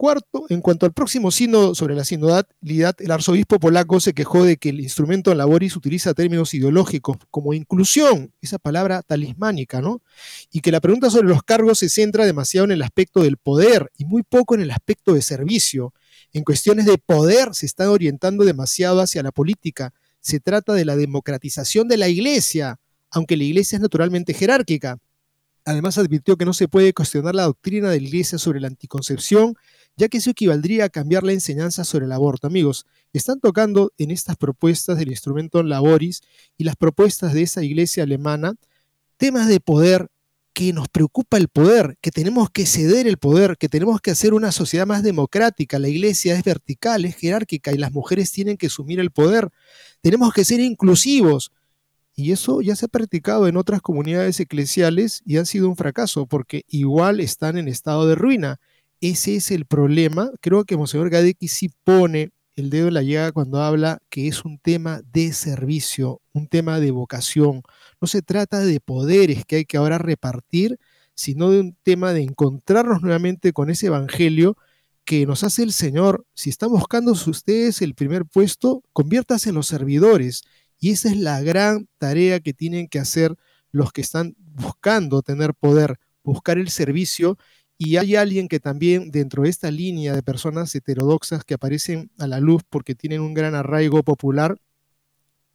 Cuarto, 0.00 0.46
en 0.48 0.62
cuanto 0.62 0.86
al 0.86 0.94
próximo 0.94 1.30
sínodo 1.30 1.74
sobre 1.74 1.94
la 1.94 2.06
sinodalidad, 2.06 2.96
el 3.00 3.10
arzobispo 3.10 3.60
polaco 3.60 4.00
se 4.00 4.14
quejó 4.14 4.44
de 4.44 4.56
que 4.56 4.70
el 4.70 4.80
instrumento 4.80 5.34
laboris 5.34 5.76
utiliza 5.76 6.14
términos 6.14 6.54
ideológicos 6.54 7.18
como 7.30 7.52
inclusión, 7.52 8.32
esa 8.40 8.58
palabra 8.58 9.02
talismánica, 9.02 9.82
¿no? 9.82 10.00
Y 10.50 10.62
que 10.62 10.72
la 10.72 10.80
pregunta 10.80 11.10
sobre 11.10 11.28
los 11.28 11.42
cargos 11.42 11.80
se 11.80 11.90
centra 11.90 12.24
demasiado 12.24 12.64
en 12.64 12.70
el 12.70 12.80
aspecto 12.80 13.22
del 13.22 13.36
poder 13.36 13.92
y 13.98 14.06
muy 14.06 14.22
poco 14.22 14.54
en 14.54 14.62
el 14.62 14.70
aspecto 14.70 15.12
de 15.12 15.20
servicio. 15.20 15.92
En 16.32 16.44
cuestiones 16.44 16.86
de 16.86 16.96
poder 16.96 17.50
se 17.52 17.66
está 17.66 17.90
orientando 17.90 18.46
demasiado 18.46 19.02
hacia 19.02 19.22
la 19.22 19.32
política. 19.32 19.92
Se 20.22 20.40
trata 20.40 20.72
de 20.72 20.86
la 20.86 20.96
democratización 20.96 21.88
de 21.88 21.98
la 21.98 22.08
iglesia, 22.08 22.80
aunque 23.10 23.36
la 23.36 23.44
iglesia 23.44 23.76
es 23.76 23.82
naturalmente 23.82 24.32
jerárquica. 24.32 24.96
Además 25.66 25.98
advirtió 25.98 26.38
que 26.38 26.46
no 26.46 26.54
se 26.54 26.68
puede 26.68 26.94
cuestionar 26.94 27.34
la 27.34 27.44
doctrina 27.44 27.90
de 27.90 28.00
la 28.00 28.06
iglesia 28.06 28.38
sobre 28.38 28.60
la 28.60 28.68
anticoncepción 28.68 29.56
ya 30.00 30.08
que 30.08 30.16
eso 30.16 30.30
equivaldría 30.30 30.86
a 30.86 30.88
cambiar 30.88 31.24
la 31.24 31.34
enseñanza 31.34 31.84
sobre 31.84 32.06
el 32.06 32.12
aborto. 32.12 32.46
Amigos, 32.46 32.86
están 33.12 33.38
tocando 33.38 33.92
en 33.98 34.10
estas 34.10 34.36
propuestas 34.38 34.96
del 34.96 35.10
instrumento 35.10 35.62
Laboris 35.62 36.22
y 36.56 36.64
las 36.64 36.74
propuestas 36.74 37.34
de 37.34 37.42
esa 37.42 37.62
iglesia 37.62 38.04
alemana 38.04 38.54
temas 39.18 39.46
de 39.46 39.60
poder 39.60 40.08
que 40.54 40.72
nos 40.72 40.88
preocupa 40.88 41.36
el 41.36 41.48
poder, 41.48 41.98
que 42.00 42.10
tenemos 42.10 42.48
que 42.48 42.64
ceder 42.64 43.06
el 43.06 43.18
poder, 43.18 43.58
que 43.58 43.68
tenemos 43.68 44.00
que 44.00 44.10
hacer 44.10 44.32
una 44.32 44.52
sociedad 44.52 44.86
más 44.86 45.02
democrática. 45.02 45.78
La 45.78 45.88
iglesia 45.88 46.34
es 46.34 46.44
vertical, 46.44 47.04
es 47.04 47.16
jerárquica 47.16 47.70
y 47.70 47.76
las 47.76 47.92
mujeres 47.92 48.32
tienen 48.32 48.56
que 48.56 48.68
asumir 48.68 49.00
el 49.00 49.10
poder. 49.10 49.50
Tenemos 50.00 50.32
que 50.32 50.46
ser 50.46 50.60
inclusivos. 50.60 51.52
Y 52.14 52.32
eso 52.32 52.62
ya 52.62 52.74
se 52.74 52.86
ha 52.86 52.88
practicado 52.88 53.48
en 53.48 53.58
otras 53.58 53.82
comunidades 53.82 54.40
eclesiales 54.40 55.20
y 55.26 55.36
han 55.36 55.44
sido 55.44 55.68
un 55.68 55.76
fracaso 55.76 56.24
porque 56.24 56.64
igual 56.68 57.20
están 57.20 57.58
en 57.58 57.68
estado 57.68 58.06
de 58.06 58.14
ruina. 58.14 58.60
Ese 59.00 59.36
es 59.36 59.50
el 59.50 59.64
problema. 59.64 60.30
Creo 60.42 60.64
que 60.64 60.76
Monseñor 60.76 61.08
Gadecki 61.08 61.48
sí 61.48 61.70
pone 61.84 62.32
el 62.54 62.68
dedo 62.68 62.88
en 62.88 62.94
la 62.94 63.02
llaga 63.02 63.32
cuando 63.32 63.62
habla 63.62 64.02
que 64.10 64.28
es 64.28 64.44
un 64.44 64.58
tema 64.58 65.00
de 65.10 65.32
servicio, 65.32 66.20
un 66.32 66.48
tema 66.48 66.80
de 66.80 66.90
vocación. 66.90 67.62
No 68.00 68.06
se 68.06 68.20
trata 68.20 68.60
de 68.60 68.78
poderes 68.80 69.46
que 69.46 69.56
hay 69.56 69.64
que 69.64 69.78
ahora 69.78 69.96
repartir, 69.96 70.78
sino 71.14 71.50
de 71.50 71.60
un 71.60 71.76
tema 71.82 72.12
de 72.12 72.22
encontrarnos 72.22 73.00
nuevamente 73.00 73.54
con 73.54 73.70
ese 73.70 73.86
evangelio 73.86 74.56
que 75.04 75.24
nos 75.24 75.44
hace 75.44 75.62
el 75.62 75.72
Señor. 75.72 76.26
Si 76.34 76.50
están 76.50 76.70
buscando 76.70 77.12
ustedes 77.12 77.80
el 77.80 77.94
primer 77.94 78.26
puesto, 78.26 78.82
conviértase 78.92 79.48
en 79.48 79.54
los 79.54 79.66
servidores. 79.66 80.42
Y 80.78 80.90
esa 80.90 81.08
es 81.08 81.16
la 81.16 81.40
gran 81.40 81.88
tarea 81.96 82.40
que 82.40 82.52
tienen 82.52 82.86
que 82.86 82.98
hacer 82.98 83.34
los 83.72 83.92
que 83.92 84.02
están 84.02 84.34
buscando 84.36 85.22
tener 85.22 85.54
poder, 85.54 85.98
buscar 86.22 86.58
el 86.58 86.68
servicio 86.68 87.38
y 87.82 87.96
hay 87.96 88.14
alguien 88.14 88.46
que 88.46 88.60
también 88.60 89.10
dentro 89.10 89.44
de 89.44 89.48
esta 89.48 89.70
línea 89.70 90.14
de 90.14 90.22
personas 90.22 90.74
heterodoxas 90.74 91.44
que 91.44 91.54
aparecen 91.54 92.10
a 92.18 92.26
la 92.26 92.38
luz 92.38 92.62
porque 92.68 92.94
tienen 92.94 93.22
un 93.22 93.32
gran 93.32 93.54
arraigo 93.54 94.02
popular, 94.02 94.60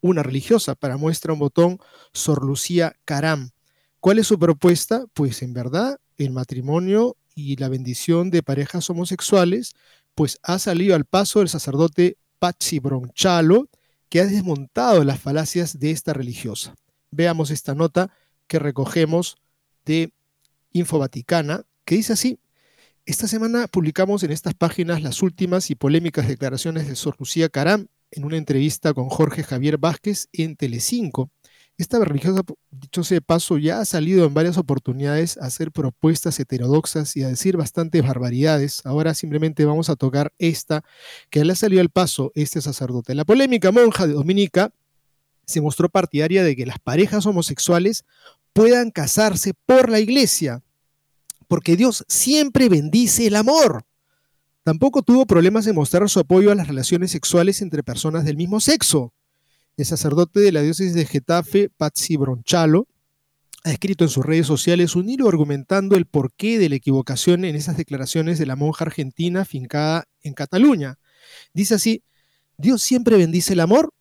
una 0.02 0.24
religiosa, 0.24 0.74
para 0.74 0.98
muestra 0.98 1.34
un 1.34 1.38
botón, 1.38 1.78
Sor 2.14 2.44
Lucía 2.44 2.96
Caram. 3.06 3.52
¿Cuál 4.00 4.18
es 4.18 4.26
su 4.26 4.40
propuesta? 4.40 5.06
Pues 5.14 5.44
en 5.44 5.54
verdad 5.54 6.00
el 6.18 6.32
matrimonio 6.32 7.16
y 7.36 7.58
la 7.58 7.70
bendición 7.70 8.32
de 8.32 8.42
parejas 8.42 8.90
homosexuales, 8.90 9.76
pues 10.16 10.40
ha 10.42 10.58
salido 10.58 10.96
al 10.96 11.06
paso 11.06 11.44
el 11.44 11.50
sacerdote 11.50 12.18
Pazzi 12.40 12.80
Bronchalo, 12.80 13.70
que 14.10 14.22
ha 14.22 14.26
desmontado 14.26 15.04
las 15.04 15.20
falacias 15.20 15.78
de 15.78 15.92
esta 15.92 16.12
religiosa. 16.12 16.74
Veamos 17.12 17.52
esta 17.52 17.76
nota 17.76 18.10
que 18.48 18.58
recogemos 18.58 19.38
de 19.86 20.12
Info 20.72 20.98
Vaticana 20.98 21.66
que 21.86 21.96
dice 21.96 22.14
así, 22.14 22.40
esta 23.06 23.28
semana 23.28 23.68
publicamos 23.68 24.24
en 24.24 24.32
estas 24.32 24.56
páginas 24.56 25.04
las 25.04 25.22
últimas 25.22 25.70
y 25.70 25.76
polémicas 25.76 26.28
declaraciones 26.28 26.88
de 26.88 26.96
Sor 26.96 27.16
Lucía 27.20 27.50
Caram 27.50 27.88
en 28.10 28.26
una 28.26 28.38
entrevista 28.38 28.94
con 28.94 29.10
Jorge 29.10 29.44
Javier 29.44 29.78
Vázquez 29.78 30.28
en 30.34 30.56
Telecinco. 30.56 31.30
Esta 31.78 32.00
religiosa, 32.00 32.42
dicho 32.72 33.04
sea 33.04 33.18
de 33.18 33.22
paso, 33.22 33.58
ya 33.58 33.82
ha 33.82 33.86
salido 33.86 34.26
en 34.26 34.34
varias 34.34 34.58
oportunidades 34.58 35.38
a 35.38 35.46
hacer 35.46 35.72
propuestas 35.72 36.40
heterodoxas 36.40 37.16
y 37.18 37.24
a 37.24 37.28
decir 37.28 37.58
bastantes 37.58 38.02
barbaridades. 38.02 38.82
Ahora 38.86 39.14
simplemente 39.14 39.66
vamos 39.66 39.90
a 39.90 39.96
tocar 39.96 40.32
esta, 40.40 40.84
que 41.30 41.44
le 41.44 41.52
ha 41.52 41.56
salido 41.56 41.82
al 41.82 41.90
paso 41.90 42.32
este 42.34 42.62
sacerdote. 42.62 43.14
La 43.14 43.26
polémica 43.26 43.72
monja 43.72 44.08
de 44.08 44.14
Dominica 44.14 44.72
se 45.46 45.62
mostró 45.62 45.90
partidaria 45.90 46.44
de 46.44 46.56
que 46.56 46.66
las 46.66 46.80
parejas 46.80 47.26
homosexuales 47.26 48.06
puedan 48.54 48.90
casarse 48.90 49.54
por 49.66 49.90
la 49.90 50.00
iglesia, 50.00 50.64
porque 51.48 51.76
Dios 51.76 52.04
siempre 52.08 52.70
bendice 52.70 53.28
el 53.28 53.36
amor. 53.36 53.86
Tampoco 54.64 55.04
tuvo 55.04 55.28
problemas 55.28 55.68
en 55.68 55.76
mostrar 55.76 56.10
su 56.10 56.20
apoyo 56.20 56.52
a 56.52 56.56
las 56.56 56.68
relaciones 56.68 57.12
sexuales 57.12 57.62
entre 57.62 57.84
personas 57.84 58.26
del 58.26 58.36
mismo 58.36 58.60
sexo. 58.60 59.14
El 59.78 59.86
sacerdote 59.86 60.40
de 60.40 60.52
la 60.52 60.62
diócesis 60.62 60.96
de 60.96 61.06
Getafe, 61.06 61.70
Pazzi 61.70 62.18
Bronchalo, 62.18 62.88
ha 63.64 63.72
escrito 63.72 64.04
en 64.04 64.10
sus 64.10 64.26
redes 64.26 64.48
sociales 64.48 64.96
un 64.96 65.08
hilo 65.08 65.28
argumentando 65.28 65.96
el 65.96 66.08
porqué 66.08 66.58
de 66.58 66.70
la 66.70 66.78
equivocación 66.78 67.46
en 67.46 67.56
esas 67.56 67.78
declaraciones 67.78 68.40
de 68.40 68.48
la 68.48 68.56
monja 68.56 68.86
argentina 68.86 69.46
fincada 69.46 70.08
en 70.24 70.34
Cataluña. 70.34 70.98
Dice 71.54 71.76
así, 71.76 72.04
¿Dios 72.58 72.82
siempre 72.82 73.18
bendice 73.18 73.54
el 73.54 73.60
amor? 73.60 73.94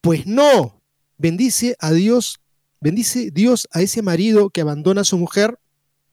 Pues 0.00 0.26
no, 0.26 0.82
bendice 1.18 1.76
a 1.78 1.92
Dios, 1.92 2.40
bendice 2.80 3.30
Dios 3.30 3.68
a 3.70 3.80
ese 3.80 4.02
marido 4.02 4.50
que 4.50 4.62
abandona 4.62 5.02
a 5.02 5.04
su 5.04 5.18
mujer 5.18 5.59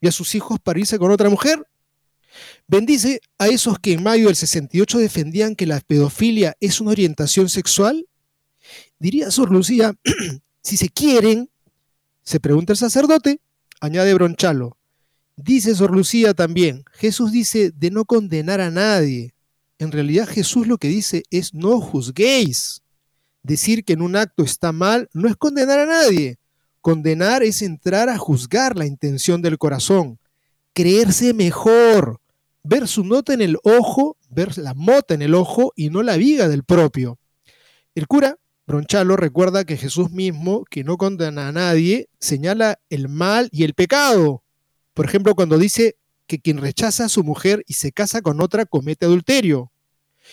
y 0.02 0.08
a 0.08 0.12
sus 0.12 0.36
hijos 0.36 0.60
para 0.60 0.80
irse 0.80 0.98
con 0.98 1.12
otra 1.12 1.30
mujer. 1.30 1.66
Bendice 2.68 3.22
a 3.38 3.48
esos 3.48 3.80
que 3.80 3.94
en 3.94 4.04
mayo 4.04 4.28
del 4.28 4.36
68 4.36 5.00
defendían 5.00 5.56
que 5.56 5.66
la 5.66 5.80
pedofilia 5.80 6.56
es 6.60 6.82
una 6.82 6.92
orientación 6.92 7.50
sexual. 7.50 8.08
Diría 9.00 9.32
Sor 9.32 9.52
Lucía, 9.52 9.94
si 10.62 10.78
se 10.78 10.90
quieren, 10.90 11.50
se 12.24 12.40
pregunta 12.40 12.74
el 12.74 12.78
sacerdote, 12.78 13.40
añade 13.80 14.14
Bronchalo. 14.14 14.78
Dice 15.36 15.76
Sor 15.76 15.92
Lucía 15.92 16.34
también, 16.34 16.84
Jesús 16.94 17.32
dice 17.32 17.72
de 17.72 17.92
no 17.92 18.06
condenar 18.06 18.60
a 18.60 18.72
nadie. 18.72 19.34
En 19.80 19.92
realidad 19.92 20.28
Jesús 20.28 20.68
lo 20.68 20.78
que 20.78 20.88
dice 20.88 21.24
es 21.30 21.54
no 21.54 21.80
juzguéis. 21.80 22.82
Decir 23.44 23.86
que 23.86 23.94
en 23.94 24.02
un 24.02 24.16
acto 24.16 24.44
está 24.44 24.72
mal 24.72 25.10
no 25.14 25.30
es 25.30 25.38
condenar 25.38 25.80
a 25.80 25.86
nadie, 25.86 26.38
Condenar 26.88 27.44
es 27.44 27.64
entrar 27.64 28.08
a 28.08 28.18
juzgar 28.18 28.78
la 28.78 28.86
intención 28.86 29.42
del 29.42 29.58
corazón, 29.58 30.20
creerse 30.72 31.34
mejor, 31.34 32.22
ver 32.64 32.88
su 32.88 33.04
nota 33.04 33.34
en 33.34 33.42
el 33.42 33.58
ojo, 33.64 34.16
ver 34.30 34.58
la 34.58 34.74
mota 34.74 35.14
en 35.14 35.22
el 35.22 35.36
ojo 35.36 35.74
y 35.76 35.90
no 35.90 36.02
la 36.02 36.16
viga 36.16 36.48
del 36.48 36.64
propio. 36.64 37.20
El 37.94 38.08
cura, 38.08 38.38
Bronchalo, 38.66 39.18
recuerda 39.18 39.66
que 39.66 39.76
Jesús 39.76 40.12
mismo, 40.12 40.64
que 40.64 40.86
no 40.86 40.96
condena 40.96 41.50
a 41.50 41.52
nadie, 41.52 42.08
señala 42.22 42.80
el 42.90 43.10
mal 43.10 43.50
y 43.52 43.66
el 43.66 43.74
pecado. 43.74 44.42
Por 44.94 45.04
ejemplo, 45.04 45.36
cuando 45.36 45.58
dice 45.58 45.98
que 46.26 46.40
quien 46.40 46.58
rechaza 46.58 47.04
a 47.04 47.10
su 47.10 47.22
mujer 47.22 47.66
y 47.68 47.74
se 47.74 47.92
casa 47.92 48.22
con 48.22 48.40
otra 48.40 48.66
comete 48.66 49.06
adulterio. 49.06 49.74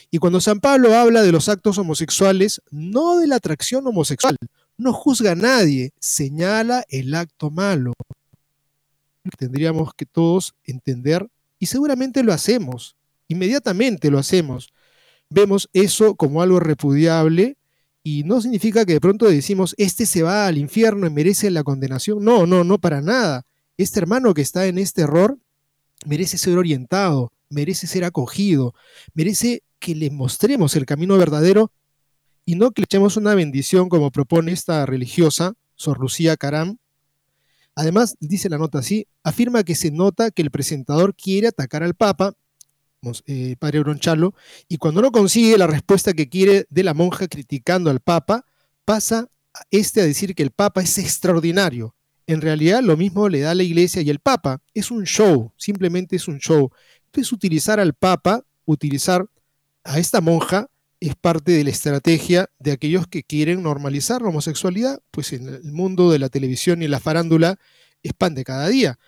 Y 0.08 0.18
cuando 0.18 0.40
San 0.40 0.60
Pablo 0.60 0.94
habla 0.94 1.22
de 1.22 1.32
los 1.32 1.48
actos 1.48 1.78
homosexuales, 1.78 2.62
no 2.70 3.18
de 3.18 3.26
la 3.26 3.36
atracción 3.36 3.84
homosexual, 3.88 4.36
no 4.76 4.92
juzga 4.92 5.32
a 5.32 5.36
nadie, 5.36 5.92
señala 5.98 6.84
el 6.88 7.14
acto 7.14 7.50
malo. 7.50 7.92
Tendríamos 9.38 9.94
que 9.94 10.06
todos 10.06 10.54
entender, 10.64 11.28
y 11.58 11.66
seguramente 11.66 12.22
lo 12.22 12.32
hacemos, 12.32 12.96
inmediatamente 13.28 14.10
lo 14.10 14.18
hacemos. 14.18 14.72
Vemos 15.30 15.68
eso 15.72 16.14
como 16.14 16.42
algo 16.42 16.60
repudiable 16.60 17.56
y 18.02 18.22
no 18.24 18.40
significa 18.42 18.84
que 18.84 18.92
de 18.92 19.00
pronto 19.00 19.26
decimos, 19.26 19.74
este 19.78 20.04
se 20.04 20.22
va 20.22 20.46
al 20.46 20.58
infierno 20.58 21.06
y 21.06 21.10
merece 21.10 21.50
la 21.50 21.64
condenación. 21.64 22.22
No, 22.22 22.46
no, 22.46 22.62
no, 22.62 22.78
para 22.78 23.00
nada. 23.00 23.46
Este 23.78 23.98
hermano 23.98 24.34
que 24.34 24.42
está 24.42 24.66
en 24.66 24.76
este 24.76 25.02
error 25.02 25.38
merece 26.04 26.36
ser 26.36 26.58
orientado, 26.58 27.32
merece 27.48 27.86
ser 27.86 28.04
acogido, 28.04 28.74
merece 29.14 29.62
que 29.78 29.94
le 29.94 30.10
mostremos 30.10 30.76
el 30.76 30.84
camino 30.84 31.16
verdadero 31.16 31.72
y 32.44 32.56
no 32.56 32.72
que 32.72 32.82
le 32.82 32.84
echemos 32.84 33.16
una 33.16 33.34
bendición 33.34 33.88
como 33.88 34.10
propone 34.10 34.52
esta 34.52 34.84
religiosa, 34.86 35.54
Sor 35.76 35.98
Lucía 35.98 36.36
Caram. 36.36 36.78
Además, 37.74 38.16
dice 38.20 38.48
la 38.48 38.58
nota 38.58 38.78
así, 38.78 39.06
afirma 39.22 39.64
que 39.64 39.74
se 39.74 39.90
nota 39.90 40.30
que 40.30 40.42
el 40.42 40.50
presentador 40.50 41.14
quiere 41.14 41.48
atacar 41.48 41.82
al 41.82 41.94
Papa, 41.94 42.34
eh, 43.26 43.56
Padre 43.58 43.80
Bronchalo, 43.80 44.34
y 44.68 44.76
cuando 44.76 45.02
no 45.02 45.10
consigue 45.10 45.58
la 45.58 45.66
respuesta 45.66 46.12
que 46.12 46.28
quiere 46.28 46.66
de 46.70 46.82
la 46.84 46.94
monja 46.94 47.26
criticando 47.28 47.90
al 47.90 48.00
Papa, 48.00 48.44
pasa 48.84 49.28
este 49.70 50.00
a 50.00 50.04
decir 50.04 50.34
que 50.34 50.42
el 50.42 50.50
Papa 50.50 50.82
es 50.82 50.98
extraordinario. 50.98 51.94
En 52.26 52.40
realidad 52.40 52.82
lo 52.82 52.96
mismo 52.96 53.28
le 53.28 53.40
da 53.40 53.50
a 53.50 53.54
la 53.54 53.62
Iglesia 53.62 54.02
y 54.02 54.10
el 54.10 54.20
Papa. 54.20 54.62
Es 54.72 54.90
un 54.90 55.04
show, 55.04 55.52
simplemente 55.56 56.16
es 56.16 56.28
un 56.28 56.38
show. 56.38 56.70
Entonces 57.06 57.32
utilizar 57.32 57.80
al 57.80 57.94
Papa, 57.94 58.44
utilizar 58.64 59.26
a 59.82 59.98
esta 59.98 60.20
monja 60.20 60.68
es 61.00 61.14
parte 61.16 61.52
de 61.52 61.64
la 61.64 61.70
estrategia 61.70 62.50
de 62.58 62.72
aquellos 62.72 63.06
que 63.06 63.22
quieren 63.22 63.62
normalizar 63.62 64.22
la 64.22 64.28
homosexualidad, 64.28 65.00
pues 65.10 65.32
en 65.32 65.48
el 65.48 65.72
mundo 65.72 66.10
de 66.10 66.18
la 66.18 66.28
televisión 66.28 66.82
y 66.82 66.88
la 66.88 67.00
farándula 67.00 67.58
es 68.02 68.12
pan 68.12 68.34
de 68.34 68.44
cada 68.44 68.68
día. 68.68 68.98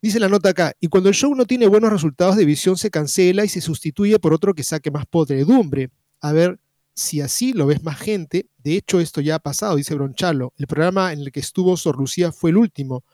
Dice 0.00 0.18
la 0.18 0.28
nota 0.28 0.48
acá, 0.48 0.72
y 0.80 0.88
cuando 0.88 1.08
el 1.08 1.14
show 1.14 1.34
no 1.34 1.46
tiene 1.46 1.68
buenos 1.68 1.92
resultados 1.92 2.36
de 2.36 2.44
visión 2.44 2.76
se 2.76 2.90
cancela 2.90 3.44
y 3.44 3.48
se 3.48 3.60
sustituye 3.60 4.18
por 4.18 4.34
otro 4.34 4.52
que 4.54 4.64
saque 4.64 4.90
más 4.90 5.06
podredumbre. 5.06 5.90
A 6.20 6.32
ver 6.32 6.58
si 6.94 7.20
así 7.20 7.52
lo 7.52 7.66
ves 7.66 7.82
más 7.82 7.98
gente. 7.98 8.48
De 8.58 8.76
hecho, 8.76 9.00
esto 9.00 9.20
ya 9.20 9.36
ha 9.36 9.38
pasado, 9.38 9.76
dice 9.76 9.94
Bronchalo. 9.94 10.52
El 10.56 10.66
programa 10.66 11.12
en 11.12 11.20
el 11.20 11.32
que 11.32 11.40
estuvo 11.40 11.76
Sor 11.76 11.98
Lucía 11.98 12.32
fue 12.32 12.50
el 12.50 12.56
último. 12.56 13.04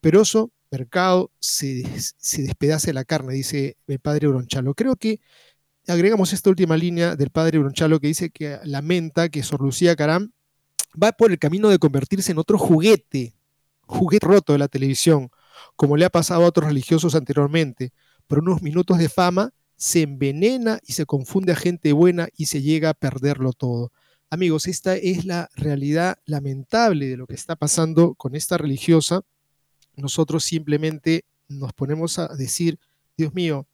Pero 0.00 0.22
eso, 0.22 0.52
mercado, 0.70 1.32
se, 1.40 1.82
se 2.16 2.42
despedace 2.42 2.92
la 2.92 3.04
carne, 3.04 3.34
dice 3.34 3.76
el 3.88 3.98
padre 3.98 4.28
Bronchalo. 4.28 4.74
Creo 4.74 4.94
que 4.94 5.20
agregamos 5.86 6.32
esta 6.32 6.50
última 6.50 6.76
línea 6.76 7.16
del 7.16 7.30
padre 7.30 7.58
Bronchalo 7.58 8.00
que 8.00 8.08
dice 8.08 8.30
que 8.30 8.58
lamenta 8.64 9.28
que 9.28 9.42
Sor 9.42 9.60
Lucía 9.60 9.96
Caram 9.96 10.32
va 11.00 11.12
por 11.12 11.30
el 11.30 11.38
camino 11.38 11.68
de 11.68 11.78
convertirse 11.78 12.32
en 12.32 12.38
otro 12.38 12.58
juguete, 12.58 13.34
juguete 13.82 14.26
roto 14.26 14.52
de 14.52 14.58
la 14.58 14.68
televisión 14.68 15.30
como 15.76 15.96
le 15.96 16.04
ha 16.04 16.10
pasado 16.10 16.44
a 16.44 16.46
otros 16.46 16.66
religiosos 16.68 17.14
anteriormente. 17.14 17.92
Por 18.26 18.40
unos 18.40 18.62
minutos 18.62 18.98
de 18.98 19.08
fama 19.08 19.52
se 19.76 20.02
envenena 20.02 20.78
y 20.84 20.92
se 20.92 21.06
confunde 21.06 21.52
a 21.52 21.56
gente 21.56 21.92
buena 21.92 22.28
y 22.36 22.46
se 22.46 22.62
llega 22.62 22.90
a 22.90 22.94
perderlo 22.94 23.52
todo. 23.52 23.92
Amigos, 24.30 24.66
esta 24.66 24.96
es 24.96 25.24
la 25.24 25.48
realidad 25.54 26.18
lamentable 26.24 27.06
de 27.06 27.16
lo 27.16 27.26
que 27.26 27.34
está 27.34 27.56
pasando 27.56 28.14
con 28.14 28.34
esta 28.34 28.58
religiosa. 28.58 29.22
Nosotros 29.94 30.44
simplemente 30.44 31.24
nos 31.48 31.72
ponemos 31.72 32.18
a 32.18 32.28
decir, 32.28 32.78
Dios 33.16 33.34
mío, 33.34 33.66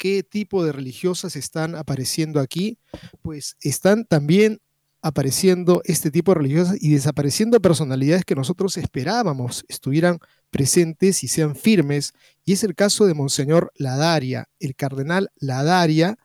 ¿qué 0.00 0.22
tipo 0.22 0.64
de 0.64 0.72
religiosas 0.72 1.36
están 1.36 1.76
apareciendo 1.76 2.40
aquí? 2.40 2.78
Pues 3.20 3.58
están 3.60 4.06
también 4.06 4.58
apareciendo 5.02 5.82
este 5.84 6.10
tipo 6.10 6.32
de 6.32 6.38
religiosas 6.38 6.78
y 6.80 6.94
desapareciendo 6.94 7.60
personalidades 7.60 8.24
que 8.24 8.34
nosotros 8.34 8.78
esperábamos 8.78 9.62
estuvieran 9.68 10.18
presentes 10.50 11.22
y 11.22 11.28
sean 11.28 11.54
firmes. 11.54 12.14
Y 12.46 12.54
es 12.54 12.64
el 12.64 12.74
caso 12.74 13.04
de 13.04 13.12
Monseñor 13.12 13.72
Ladaria. 13.76 14.48
El 14.58 14.74
cardenal 14.74 15.30
Ladaria 15.36 16.18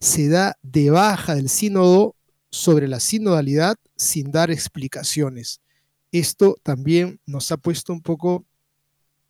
se 0.00 0.30
da 0.30 0.56
de 0.62 0.88
baja 0.88 1.34
del 1.34 1.50
sínodo 1.50 2.16
sobre 2.50 2.88
la 2.88 3.00
sinodalidad 3.00 3.76
sin 3.96 4.32
dar 4.32 4.50
explicaciones. 4.50 5.60
Esto 6.10 6.56
también 6.62 7.20
nos 7.26 7.52
ha 7.52 7.58
puesto 7.58 7.92
un 7.92 8.00
poco 8.00 8.46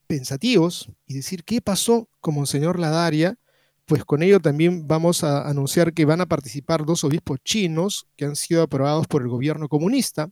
pensativos 0.07 0.93
y 1.09 1.15
decir 1.15 1.43
qué 1.43 1.61
pasó 1.61 2.09
con 2.21 2.37
Monseñor 2.37 2.79
Ladaria. 2.79 3.37
Pues 3.91 4.05
con 4.05 4.23
ello 4.23 4.39
también 4.39 4.87
vamos 4.87 5.25
a 5.25 5.49
anunciar 5.49 5.93
que 5.93 6.05
van 6.05 6.21
a 6.21 6.27
participar 6.27 6.87
dos 6.87 7.03
obispos 7.03 7.41
chinos 7.43 8.07
que 8.15 8.25
han 8.25 8.37
sido 8.37 8.63
aprobados 8.63 9.09
por 9.09 9.21
el 9.21 9.27
gobierno 9.27 9.69
comunista. 9.69 10.31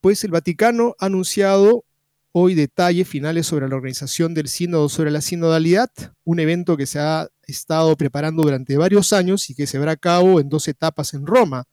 Pues 0.00 0.24
el 0.24 0.32
Vaticano 0.32 0.96
ha 0.98 1.06
anunciado 1.06 1.84
hoy 2.32 2.56
detalles 2.56 3.06
finales 3.06 3.46
sobre 3.46 3.68
la 3.68 3.76
organización 3.76 4.34
del 4.34 4.48
sínodo 4.48 4.88
sobre 4.88 5.12
la 5.12 5.20
sinodalidad, 5.20 5.90
un 6.24 6.40
evento 6.40 6.76
que 6.76 6.86
se 6.86 6.98
ha 6.98 7.28
estado 7.44 7.96
preparando 7.96 8.42
durante 8.42 8.76
varios 8.76 9.12
años 9.12 9.48
y 9.48 9.54
que 9.54 9.68
se 9.68 9.78
verá 9.78 9.92
a 9.92 9.96
cabo 9.96 10.40
en 10.40 10.48
dos 10.48 10.66
etapas 10.66 11.14
en 11.14 11.24
Roma. 11.24 11.68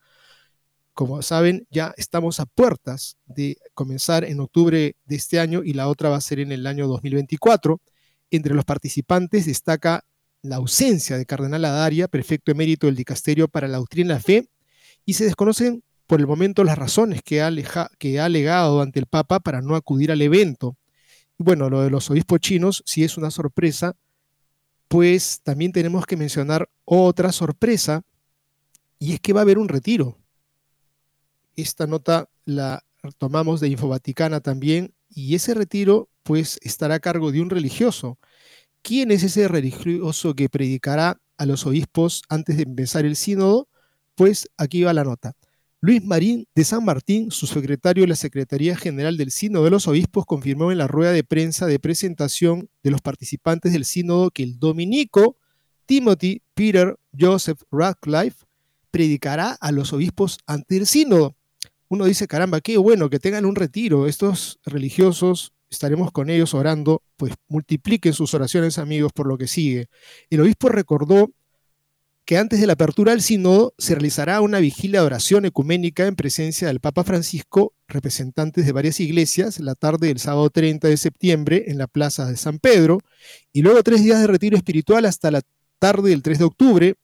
Como 0.93 1.23
saben, 1.23 1.65
ya 1.71 1.91
estamos 1.97 2.39
a 2.39 2.45
puertas 2.45 3.17
de 3.25 3.57
comenzar 3.73 4.25
en 4.25 4.41
octubre 4.41 4.95
de 5.05 5.15
este 5.15 5.39
año 5.39 5.63
y 5.63 5.73
la 5.73 5.87
otra 5.87 6.09
va 6.09 6.17
a 6.17 6.21
ser 6.21 6.39
en 6.39 6.51
el 6.51 6.67
año 6.67 6.87
2024. 6.87 7.81
Entre 8.29 8.53
los 8.53 8.63
participantes 8.63 9.47
destaca 9.47 10.05
la 10.41 10.57
ausencia 10.57 11.17
de 11.17 11.25
Cardenal 11.25 11.65
Adaria, 11.65 12.07
prefecto 12.07 12.51
emérito 12.51 12.87
del 12.87 12.95
Dicasterio 12.95 13.47
para 13.47 13.67
la 13.67 13.77
Doctrina 13.77 14.13
y 14.13 14.15
la 14.15 14.19
Fe, 14.19 14.49
y 15.05 15.13
se 15.13 15.25
desconocen 15.25 15.83
por 16.07 16.19
el 16.19 16.27
momento 16.27 16.63
las 16.63 16.77
razones 16.77 17.21
que 17.21 17.41
ha, 17.41 17.51
que 17.97 18.19
ha 18.19 18.25
alegado 18.25 18.81
ante 18.81 18.99
el 18.99 19.05
Papa 19.05 19.39
para 19.39 19.61
no 19.61 19.75
acudir 19.75 20.11
al 20.11 20.21
evento. 20.21 20.77
Bueno, 21.37 21.69
lo 21.69 21.81
de 21.81 21.89
los 21.89 22.09
obispos 22.09 22.39
chinos 22.39 22.83
sí 22.85 23.03
es 23.03 23.17
una 23.17 23.31
sorpresa, 23.31 23.95
pues 24.87 25.41
también 25.43 25.71
tenemos 25.71 26.05
que 26.05 26.17
mencionar 26.17 26.69
otra 26.83 27.31
sorpresa, 27.31 28.01
y 28.97 29.13
es 29.13 29.19
que 29.19 29.33
va 29.33 29.41
a 29.41 29.43
haber 29.43 29.57
un 29.57 29.69
retiro. 29.69 30.17
Esta 31.55 31.87
nota 31.87 32.29
la 32.45 32.83
tomamos 33.17 33.59
de 33.59 33.69
Infovaticana 33.69 34.39
también, 34.41 34.93
y 35.09 35.35
ese 35.35 35.53
retiro 35.53 36.09
pues 36.23 36.59
estará 36.61 36.95
a 36.95 36.99
cargo 36.99 37.31
de 37.31 37.41
un 37.41 37.49
religioso. 37.49 38.19
¿Quién 38.81 39.11
es 39.11 39.23
ese 39.23 39.47
religioso 39.47 40.35
que 40.35 40.49
predicará 40.49 41.19
a 41.37 41.45
los 41.45 41.65
obispos 41.65 42.23
antes 42.29 42.57
de 42.57 42.63
empezar 42.63 43.05
el 43.05 43.15
sínodo? 43.15 43.67
Pues 44.15 44.49
aquí 44.57 44.83
va 44.83 44.93
la 44.93 45.03
nota. 45.03 45.35
Luis 45.81 46.03
Marín 46.03 46.45
de 46.55 46.65
San 46.65 46.83
Martín, 46.83 47.31
su 47.31 47.47
secretario 47.47 48.03
de 48.03 48.09
la 48.09 48.15
Secretaría 48.15 48.75
General 48.75 49.15
del 49.15 49.31
Sínodo 49.31 49.63
de 49.63 49.69
los 49.69 49.87
Obispos, 49.87 50.25
confirmó 50.25 50.73
en 50.73 50.77
la 50.77 50.87
rueda 50.87 51.13
de 51.13 51.23
prensa 51.23 51.67
de 51.67 51.79
presentación 51.79 52.69
de 52.83 52.91
los 52.91 53.01
participantes 53.01 53.71
del 53.71 53.85
sínodo 53.85 54.29
que 54.29 54.43
el 54.43 54.59
dominico 54.59 55.37
Timothy 55.85 56.41
Peter 56.53 56.97
Joseph 57.17 57.61
Radcliffe 57.71 58.45
predicará 58.91 59.53
a 59.53 59.71
los 59.71 59.93
obispos 59.93 60.37
ante 60.45 60.75
el 60.75 60.85
sínodo. 60.85 61.35
Uno 61.87 62.05
dice, 62.05 62.27
caramba, 62.27 62.59
qué 62.59 62.77
bueno 62.77 63.09
que 63.09 63.19
tengan 63.19 63.45
un 63.45 63.55
retiro. 63.55 64.05
Estos 64.05 64.59
religiosos, 64.65 65.53
estaremos 65.69 66.11
con 66.11 66.29
ellos 66.29 66.53
orando, 66.53 67.03
pues 67.19 67.33
multipliquen 67.49 68.13
sus 68.13 68.33
oraciones, 68.33 68.77
amigos, 68.77 69.11
por 69.13 69.27
lo 69.27 69.37
que 69.37 69.45
sigue. 69.45 69.89
El 70.29 70.39
obispo 70.39 70.69
recordó 70.69 71.29
que 72.23 72.37
antes 72.37 72.61
de 72.61 72.67
la 72.67 72.73
apertura 72.73 73.11
del 73.11 73.21
sínodo 73.21 73.73
se 73.77 73.93
realizará 73.93 74.39
una 74.39 74.59
vigilia 74.59 75.01
de 75.01 75.05
oración 75.05 75.43
ecuménica 75.43 76.07
en 76.07 76.15
presencia 76.15 76.69
del 76.69 76.79
Papa 76.79 77.03
Francisco, 77.03 77.73
representantes 77.89 78.65
de 78.65 78.71
varias 78.71 79.01
iglesias, 79.01 79.59
la 79.59 79.75
tarde 79.75 80.07
del 80.07 80.19
sábado 80.19 80.49
30 80.49 80.87
de 80.87 80.95
septiembre 80.95 81.65
en 81.67 81.77
la 81.77 81.87
Plaza 81.87 82.25
de 82.25 82.37
San 82.37 82.59
Pedro, 82.59 82.99
y 83.51 83.63
luego 83.63 83.83
tres 83.83 84.01
días 84.01 84.21
de 84.21 84.27
retiro 84.27 84.55
espiritual 84.55 85.03
hasta 85.05 85.29
la 85.29 85.41
tarde 85.77 86.11
del 86.11 86.23
3 86.23 86.39
de 86.39 86.45
octubre. 86.45 86.95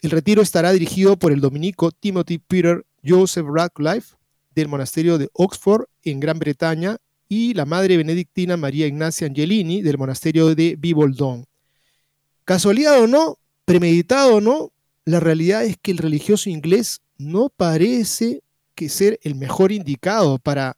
El 0.00 0.10
retiro 0.10 0.40
estará 0.40 0.72
dirigido 0.72 1.18
por 1.18 1.30
el 1.30 1.42
dominico 1.42 1.90
Timothy 1.90 2.38
Peter 2.38 2.86
Joseph 3.04 3.46
Radcliffe 3.46 4.16
del 4.54 4.68
monasterio 4.68 5.18
de 5.18 5.28
Oxford 5.34 5.84
en 6.02 6.20
Gran 6.20 6.38
Bretaña 6.38 6.96
y 7.28 7.54
la 7.54 7.64
madre 7.64 7.96
benedictina 7.96 8.56
María 8.56 8.86
Ignacia 8.86 9.26
Angelini 9.26 9.82
del 9.82 9.98
monasterio 9.98 10.54
de 10.54 10.76
Biboldon. 10.76 11.46
Casualidad 12.44 13.00
o 13.00 13.06
no, 13.06 13.38
premeditado 13.64 14.36
o 14.36 14.40
no, 14.40 14.72
la 15.04 15.20
realidad 15.20 15.64
es 15.64 15.76
que 15.80 15.90
el 15.90 15.98
religioso 15.98 16.50
inglés 16.50 17.00
no 17.18 17.48
parece 17.48 18.42
que 18.74 18.88
ser 18.88 19.18
el 19.22 19.34
mejor 19.34 19.72
indicado 19.72 20.38
para 20.38 20.76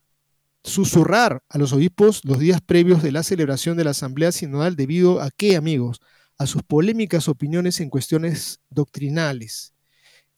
susurrar 0.62 1.42
a 1.48 1.58
los 1.58 1.72
obispos 1.72 2.24
los 2.24 2.38
días 2.38 2.60
previos 2.60 3.02
de 3.02 3.12
la 3.12 3.22
celebración 3.22 3.76
de 3.76 3.84
la 3.84 3.90
Asamblea 3.90 4.32
Sinodal 4.32 4.76
debido 4.76 5.20
a 5.20 5.30
qué, 5.30 5.56
amigos? 5.56 6.00
A 6.36 6.46
sus 6.46 6.62
polémicas 6.62 7.28
opiniones 7.28 7.80
en 7.80 7.90
cuestiones 7.90 8.60
doctrinales. 8.70 9.72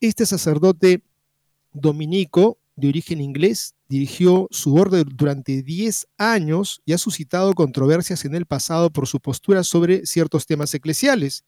Este 0.00 0.24
sacerdote 0.24 1.02
dominico 1.72 2.58
de 2.80 2.88
origen 2.88 3.20
inglés 3.20 3.74
dirigió 3.88 4.48
su 4.50 4.74
orden 4.74 5.04
durante 5.14 5.62
10 5.62 6.06
años 6.16 6.80
y 6.84 6.92
ha 6.92 6.98
suscitado 6.98 7.52
controversias 7.54 8.24
en 8.24 8.34
el 8.34 8.46
pasado 8.46 8.90
por 8.90 9.06
su 9.06 9.20
postura 9.20 9.62
sobre 9.64 10.06
ciertos 10.06 10.46
temas 10.46 10.72
eclesiales. 10.74 11.44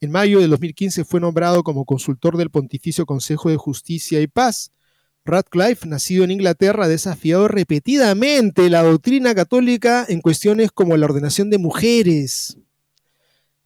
En 0.00 0.10
mayo 0.10 0.40
de 0.40 0.48
2015 0.48 1.04
fue 1.04 1.20
nombrado 1.20 1.62
como 1.62 1.84
consultor 1.84 2.36
del 2.36 2.50
Pontificio 2.50 3.06
Consejo 3.06 3.50
de 3.50 3.56
Justicia 3.56 4.20
y 4.20 4.26
Paz. 4.26 4.72
Radcliffe, 5.24 5.88
nacido 5.88 6.24
en 6.24 6.30
Inglaterra, 6.30 6.84
ha 6.84 6.88
desafiado 6.88 7.48
repetidamente 7.48 8.70
la 8.70 8.82
doctrina 8.82 9.34
católica 9.34 10.04
en 10.08 10.20
cuestiones 10.20 10.70
como 10.70 10.96
la 10.96 11.06
ordenación 11.06 11.50
de 11.50 11.58
mujeres, 11.58 12.58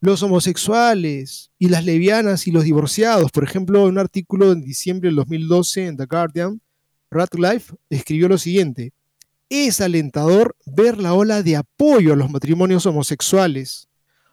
los 0.00 0.22
homosexuales 0.22 1.50
y 1.58 1.68
las 1.68 1.84
levianas 1.84 2.46
y 2.46 2.52
los 2.52 2.64
divorciados. 2.64 3.30
Por 3.30 3.44
ejemplo, 3.44 3.82
en 3.82 3.90
un 3.90 3.98
artículo 3.98 4.52
en 4.52 4.62
diciembre 4.62 5.08
del 5.08 5.16
2012 5.16 5.86
en 5.86 5.96
The 5.98 6.06
Guardian, 6.06 6.60
Radcliffe 7.10 7.74
escribió 7.88 8.28
lo 8.28 8.38
siguiente. 8.38 8.92
Es 9.48 9.80
alentador 9.80 10.56
ver 10.64 10.98
la 10.98 11.14
ola 11.14 11.42
de 11.42 11.56
apoyo 11.56 12.12
a 12.12 12.16
los 12.16 12.30
matrimonios 12.30 12.86
homosexuales 12.86 13.88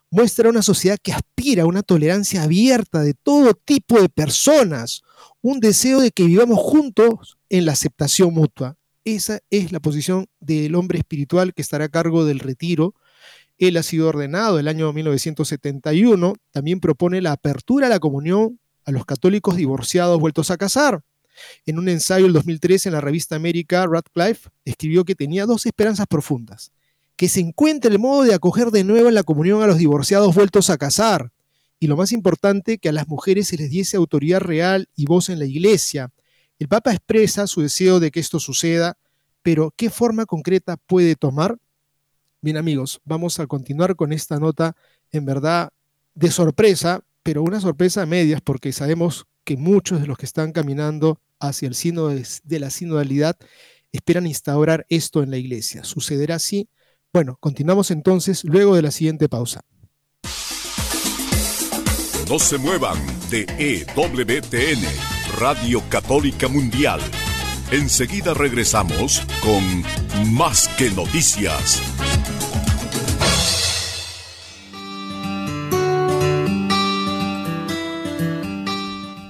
muestra 0.09 0.49
una 0.49 0.61
sociedad 0.61 0.97
que 1.01 1.13
aspira 1.13 1.63
a 1.63 1.67
una 1.67 1.83
tolerancia 1.83 2.43
abierta 2.43 3.01
de 3.01 3.13
todo 3.13 3.53
tipo 3.53 3.99
de 4.01 4.09
personas, 4.09 5.01
un 5.41 5.59
deseo 5.59 5.99
de 5.99 6.11
que 6.11 6.23
vivamos 6.23 6.59
juntos 6.59 7.37
en 7.49 7.65
la 7.65 7.73
aceptación 7.73 8.33
mutua. 8.33 8.77
Esa 9.03 9.39
es 9.49 9.71
la 9.71 9.79
posición 9.79 10.27
del 10.39 10.75
hombre 10.75 10.99
espiritual 10.99 11.53
que 11.53 11.61
estará 11.61 11.85
a 11.85 11.89
cargo 11.89 12.25
del 12.25 12.39
retiro. 12.39 12.93
Él 13.57 13.77
ha 13.77 13.83
sido 13.83 14.09
ordenado 14.09 14.59
el 14.59 14.67
año 14.67 14.91
1971. 14.91 16.35
También 16.51 16.79
propone 16.79 17.21
la 17.21 17.31
apertura 17.31 17.87
a 17.87 17.89
la 17.89 17.99
comunión 17.99 18.59
a 18.85 18.91
los 18.91 19.05
católicos 19.05 19.55
divorciados 19.55 20.19
vueltos 20.19 20.51
a 20.51 20.57
casar. 20.57 21.01
En 21.65 21.79
un 21.79 21.89
ensayo 21.89 22.25
del 22.25 22.33
2013 22.33 22.89
en 22.89 22.93
la 22.93 23.01
revista 23.01 23.35
América, 23.35 23.85
Radcliffe 23.85 24.49
escribió 24.65 25.05
que 25.05 25.15
tenía 25.15 25.45
dos 25.45 25.65
esperanzas 25.65 26.07
profundas 26.07 26.71
que 27.17 27.27
se 27.27 27.41
encuentre 27.41 27.91
el 27.91 27.99
modo 27.99 28.23
de 28.23 28.33
acoger 28.35 28.69
de 28.69 28.83
nuevo 28.83 29.09
en 29.09 29.15
la 29.15 29.23
comunión 29.23 29.61
a 29.63 29.67
los 29.67 29.79
divorciados 29.79 30.35
vueltos 30.35 30.69
a 30.69 30.77
casar. 30.77 31.31
Y 31.79 31.87
lo 31.87 31.97
más 31.97 32.11
importante, 32.11 32.77
que 32.77 32.89
a 32.89 32.91
las 32.91 33.07
mujeres 33.07 33.47
se 33.47 33.57
les 33.57 33.71
diese 33.71 33.97
autoridad 33.97 34.39
real 34.39 34.87
y 34.95 35.05
voz 35.05 35.29
en 35.29 35.39
la 35.39 35.45
iglesia. 35.45 36.11
El 36.59 36.67
Papa 36.67 36.93
expresa 36.93 37.47
su 37.47 37.61
deseo 37.61 37.99
de 37.99 38.11
que 38.11 38.19
esto 38.19 38.39
suceda, 38.39 38.97
pero 39.41 39.73
¿qué 39.75 39.89
forma 39.89 40.25
concreta 40.27 40.77
puede 40.77 41.15
tomar? 41.15 41.57
Bien 42.41 42.57
amigos, 42.57 43.01
vamos 43.03 43.39
a 43.39 43.47
continuar 43.47 43.95
con 43.95 44.13
esta 44.13 44.39
nota 44.39 44.75
en 45.11 45.25
verdad 45.25 45.71
de 46.13 46.29
sorpresa, 46.29 47.03
pero 47.23 47.41
una 47.41 47.59
sorpresa 47.59 48.03
a 48.03 48.05
medias 48.05 48.41
porque 48.41 48.71
sabemos 48.71 49.25
que 49.43 49.57
muchos 49.57 50.01
de 50.01 50.07
los 50.07 50.19
que 50.19 50.25
están 50.25 50.51
caminando 50.51 51.19
hacia 51.39 51.67
el 51.67 51.75
signo 51.75 52.07
de 52.09 52.59
la 52.59 52.69
sinodalidad 52.69 53.37
esperan 53.91 54.27
instaurar 54.27 54.85
esto 54.89 55.23
en 55.23 55.31
la 55.31 55.37
iglesia. 55.37 55.83
¿Sucederá 55.83 56.35
así? 56.35 56.69
Bueno, 57.13 57.37
continuamos 57.39 57.91
entonces 57.91 58.43
luego 58.43 58.75
de 58.75 58.81
la 58.81 58.91
siguiente 58.91 59.29
pausa. 59.29 59.61
No 62.29 62.39
se 62.39 62.57
muevan 62.57 62.97
de 63.29 63.45
EWTN, 63.57 64.83
Radio 65.39 65.81
Católica 65.89 66.49
Mundial. 66.49 66.99
Enseguida 67.71 68.33
regresamos 68.33 69.21
con 69.41 69.83
Más 70.33 70.67
que 70.77 70.89
Noticias. 70.89 71.81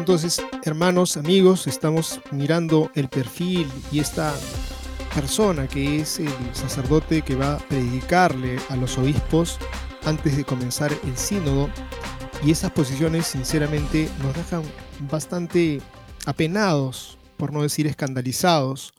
Entonces, 0.00 0.42
hermanos, 0.64 1.18
amigos, 1.18 1.66
estamos 1.66 2.20
mirando 2.32 2.90
el 2.94 3.10
perfil 3.10 3.70
y 3.92 3.98
esta 3.98 4.34
persona 5.14 5.68
que 5.68 6.00
es 6.00 6.20
el 6.20 6.32
sacerdote 6.54 7.20
que 7.20 7.34
va 7.34 7.56
a 7.56 7.58
predicarle 7.58 8.58
a 8.70 8.76
los 8.76 8.96
obispos 8.96 9.58
antes 10.04 10.38
de 10.38 10.44
comenzar 10.44 10.90
el 11.04 11.16
sínodo. 11.18 11.68
Y 12.42 12.50
esas 12.50 12.70
posiciones, 12.70 13.26
sinceramente, 13.26 14.08
nos 14.22 14.34
dejan 14.34 14.62
bastante 15.00 15.82
apenados, 16.24 17.18
por 17.36 17.52
no 17.52 17.60
decir 17.60 17.86
escandalizados. 17.86 18.94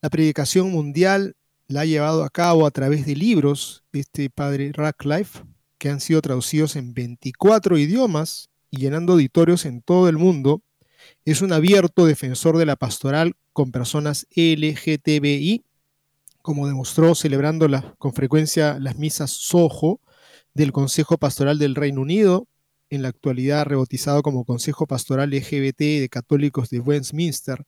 La 0.00 0.10
predicación 0.10 0.70
mundial 0.70 1.34
la 1.66 1.80
ha 1.80 1.86
llevado 1.86 2.22
a 2.22 2.30
cabo 2.30 2.66
a 2.66 2.70
través 2.70 3.04
de 3.04 3.16
libros 3.16 3.82
este 3.92 4.30
padre 4.30 4.70
Radcliffe, 4.72 5.40
que 5.76 5.90
han 5.90 5.98
sido 5.98 6.22
traducidos 6.22 6.76
en 6.76 6.94
24 6.94 7.78
idiomas 7.78 8.48
y 8.74 8.80
llenando 8.80 9.12
auditorios 9.12 9.66
en 9.66 9.82
todo 9.82 10.08
el 10.08 10.18
mundo, 10.18 10.62
es 11.24 11.42
un 11.42 11.52
abierto 11.52 12.06
defensor 12.06 12.58
de 12.58 12.66
la 12.66 12.76
pastoral 12.76 13.34
con 13.52 13.70
personas 13.70 14.26
LGTBI, 14.34 15.64
como 16.42 16.66
demostró 16.66 17.14
celebrando 17.14 17.68
con 17.98 18.12
frecuencia 18.14 18.78
las 18.80 18.98
misas 18.98 19.30
Soho 19.30 20.00
del 20.54 20.72
Consejo 20.72 21.18
Pastoral 21.18 21.58
del 21.58 21.74
Reino 21.74 22.00
Unido, 22.00 22.48
en 22.90 23.02
la 23.02 23.08
actualidad 23.08 23.64
rebautizado 23.64 24.22
como 24.22 24.44
Consejo 24.44 24.86
Pastoral 24.86 25.30
LGBT 25.30 25.78
de 25.78 26.08
Católicos 26.10 26.68
de 26.68 26.80
Westminster. 26.80 27.64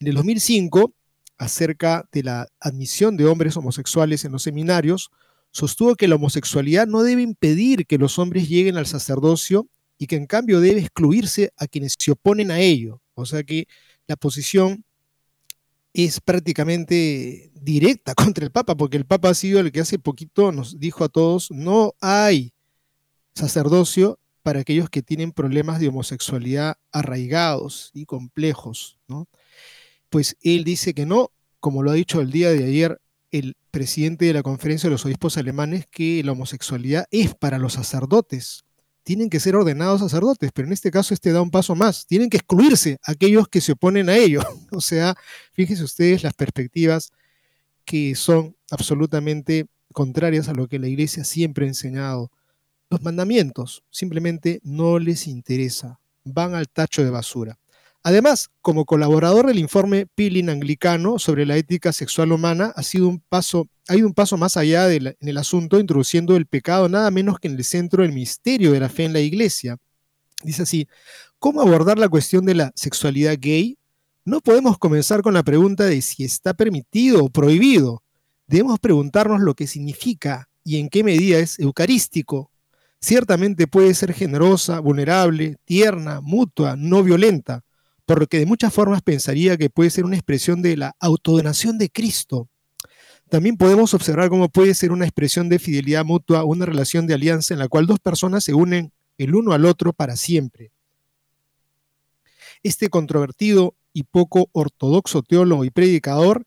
En 0.00 0.08
el 0.08 0.14
2005, 0.14 0.92
acerca 1.36 2.08
de 2.12 2.22
la 2.22 2.48
admisión 2.60 3.16
de 3.16 3.26
hombres 3.26 3.56
homosexuales 3.56 4.24
en 4.24 4.32
los 4.32 4.42
seminarios, 4.42 5.10
sostuvo 5.50 5.94
que 5.96 6.08
la 6.08 6.16
homosexualidad 6.16 6.86
no 6.86 7.02
debe 7.02 7.22
impedir 7.22 7.86
que 7.86 7.98
los 7.98 8.18
hombres 8.18 8.48
lleguen 8.48 8.76
al 8.76 8.86
sacerdocio 8.86 9.68
y 9.98 10.06
que 10.06 10.16
en 10.16 10.26
cambio 10.26 10.60
debe 10.60 10.80
excluirse 10.80 11.52
a 11.56 11.66
quienes 11.66 11.94
se 11.98 12.12
oponen 12.12 12.50
a 12.50 12.60
ello. 12.60 13.00
O 13.14 13.26
sea 13.26 13.42
que 13.42 13.66
la 14.06 14.16
posición 14.16 14.84
es 15.92 16.20
prácticamente 16.20 17.52
directa 17.54 18.14
contra 18.14 18.44
el 18.44 18.50
Papa, 18.50 18.76
porque 18.76 18.96
el 18.96 19.06
Papa 19.06 19.30
ha 19.30 19.34
sido 19.34 19.60
el 19.60 19.72
que 19.72 19.80
hace 19.80 19.98
poquito 19.98 20.52
nos 20.52 20.78
dijo 20.78 21.04
a 21.04 21.08
todos, 21.08 21.50
no 21.50 21.94
hay 22.00 22.52
sacerdocio 23.34 24.18
para 24.42 24.60
aquellos 24.60 24.90
que 24.90 25.02
tienen 25.02 25.32
problemas 25.32 25.80
de 25.80 25.88
homosexualidad 25.88 26.76
arraigados 26.92 27.90
y 27.94 28.04
complejos, 28.04 28.98
¿no? 29.08 29.26
Pues 30.10 30.36
él 30.42 30.64
dice 30.64 30.92
que 30.92 31.06
no, 31.06 31.30
como 31.60 31.82
lo 31.82 31.90
ha 31.90 31.94
dicho 31.94 32.20
el 32.20 32.30
día 32.30 32.50
de 32.50 32.64
ayer 32.64 33.00
el 33.30 33.56
presidente 33.70 34.26
de 34.26 34.34
la 34.34 34.42
conferencia 34.42 34.88
de 34.88 34.92
los 34.92 35.04
obispos 35.06 35.38
alemanes, 35.38 35.86
que 35.90 36.22
la 36.22 36.32
homosexualidad 36.32 37.06
es 37.10 37.34
para 37.34 37.58
los 37.58 37.72
sacerdotes, 37.72 38.64
tienen 39.04 39.30
que 39.30 39.38
ser 39.38 39.54
ordenados 39.54 40.00
sacerdotes, 40.00 40.50
pero 40.52 40.66
en 40.66 40.72
este 40.72 40.90
caso 40.90 41.14
este 41.14 41.30
da 41.30 41.42
un 41.42 41.50
paso 41.50 41.74
más, 41.74 42.06
tienen 42.06 42.30
que 42.30 42.38
excluirse 42.38 42.98
aquellos 43.04 43.48
que 43.48 43.60
se 43.60 43.72
oponen 43.72 44.08
a 44.08 44.16
ello. 44.16 44.40
o 44.72 44.80
sea, 44.80 45.14
fíjense 45.52 45.84
ustedes 45.84 46.22
las 46.22 46.34
perspectivas 46.34 47.12
que 47.84 48.14
son 48.14 48.56
absolutamente 48.70 49.66
contrarias 49.92 50.48
a 50.48 50.54
lo 50.54 50.66
que 50.66 50.78
la 50.78 50.88
iglesia 50.88 51.22
siempre 51.22 51.66
ha 51.66 51.68
enseñado. 51.68 52.32
Los 52.90 53.02
mandamientos 53.02 53.84
simplemente 53.90 54.60
no 54.64 54.98
les 54.98 55.26
interesa, 55.26 56.00
van 56.24 56.54
al 56.54 56.68
tacho 56.68 57.04
de 57.04 57.10
basura. 57.10 57.58
Además, 58.06 58.50
como 58.60 58.84
colaborador 58.84 59.46
del 59.46 59.58
informe 59.58 60.06
Peeling 60.14 60.50
anglicano 60.50 61.18
sobre 61.18 61.46
la 61.46 61.56
ética 61.56 61.90
sexual 61.90 62.32
humana, 62.32 62.70
ha 62.76 62.82
sido 62.82 63.08
un 63.08 63.18
paso, 63.18 63.66
ha 63.88 63.96
ido 63.96 64.06
un 64.06 64.12
paso 64.12 64.36
más 64.36 64.58
allá 64.58 64.92
en 64.92 65.16
el 65.18 65.38
asunto, 65.38 65.80
introduciendo 65.80 66.36
el 66.36 66.44
pecado 66.44 66.90
nada 66.90 67.10
menos 67.10 67.38
que 67.40 67.48
en 67.48 67.56
el 67.56 67.64
centro 67.64 68.02
del 68.02 68.12
misterio 68.12 68.72
de 68.72 68.80
la 68.80 68.90
fe 68.90 69.04
en 69.04 69.14
la 69.14 69.20
iglesia. 69.20 69.78
Dice 70.42 70.64
así, 70.64 70.86
¿cómo 71.38 71.62
abordar 71.62 71.98
la 71.98 72.10
cuestión 72.10 72.44
de 72.44 72.54
la 72.54 72.72
sexualidad 72.76 73.38
gay? 73.40 73.78
No 74.26 74.42
podemos 74.42 74.76
comenzar 74.76 75.22
con 75.22 75.32
la 75.32 75.42
pregunta 75.42 75.84
de 75.86 76.02
si 76.02 76.24
está 76.24 76.52
permitido 76.52 77.24
o 77.24 77.30
prohibido. 77.30 78.02
Debemos 78.46 78.80
preguntarnos 78.80 79.40
lo 79.40 79.54
que 79.54 79.66
significa 79.66 80.50
y 80.62 80.76
en 80.76 80.90
qué 80.90 81.04
medida 81.04 81.38
es 81.38 81.58
eucarístico. 81.58 82.50
Ciertamente 83.00 83.66
puede 83.66 83.94
ser 83.94 84.12
generosa, 84.12 84.78
vulnerable, 84.80 85.56
tierna, 85.64 86.20
mutua, 86.20 86.76
no 86.76 87.02
violenta 87.02 87.64
por 88.06 88.20
lo 88.20 88.26
que 88.26 88.38
de 88.38 88.46
muchas 88.46 88.72
formas 88.72 89.02
pensaría 89.02 89.56
que 89.56 89.70
puede 89.70 89.90
ser 89.90 90.04
una 90.04 90.16
expresión 90.16 90.62
de 90.62 90.76
la 90.76 90.96
autodonación 91.00 91.78
de 91.78 91.90
Cristo. 91.90 92.48
También 93.30 93.56
podemos 93.56 93.94
observar 93.94 94.28
cómo 94.28 94.48
puede 94.48 94.74
ser 94.74 94.92
una 94.92 95.06
expresión 95.06 95.48
de 95.48 95.58
fidelidad 95.58 96.04
mutua, 96.04 96.44
una 96.44 96.66
relación 96.66 97.06
de 97.06 97.14
alianza 97.14 97.54
en 97.54 97.60
la 97.60 97.68
cual 97.68 97.86
dos 97.86 97.98
personas 97.98 98.44
se 98.44 98.54
unen 98.54 98.92
el 99.16 99.34
uno 99.34 99.52
al 99.52 99.64
otro 99.64 99.92
para 99.92 100.16
siempre. 100.16 100.72
Este 102.62 102.88
controvertido 102.88 103.74
y 103.92 104.04
poco 104.04 104.48
ortodoxo 104.52 105.22
teólogo 105.22 105.64
y 105.64 105.70
predicador 105.70 106.46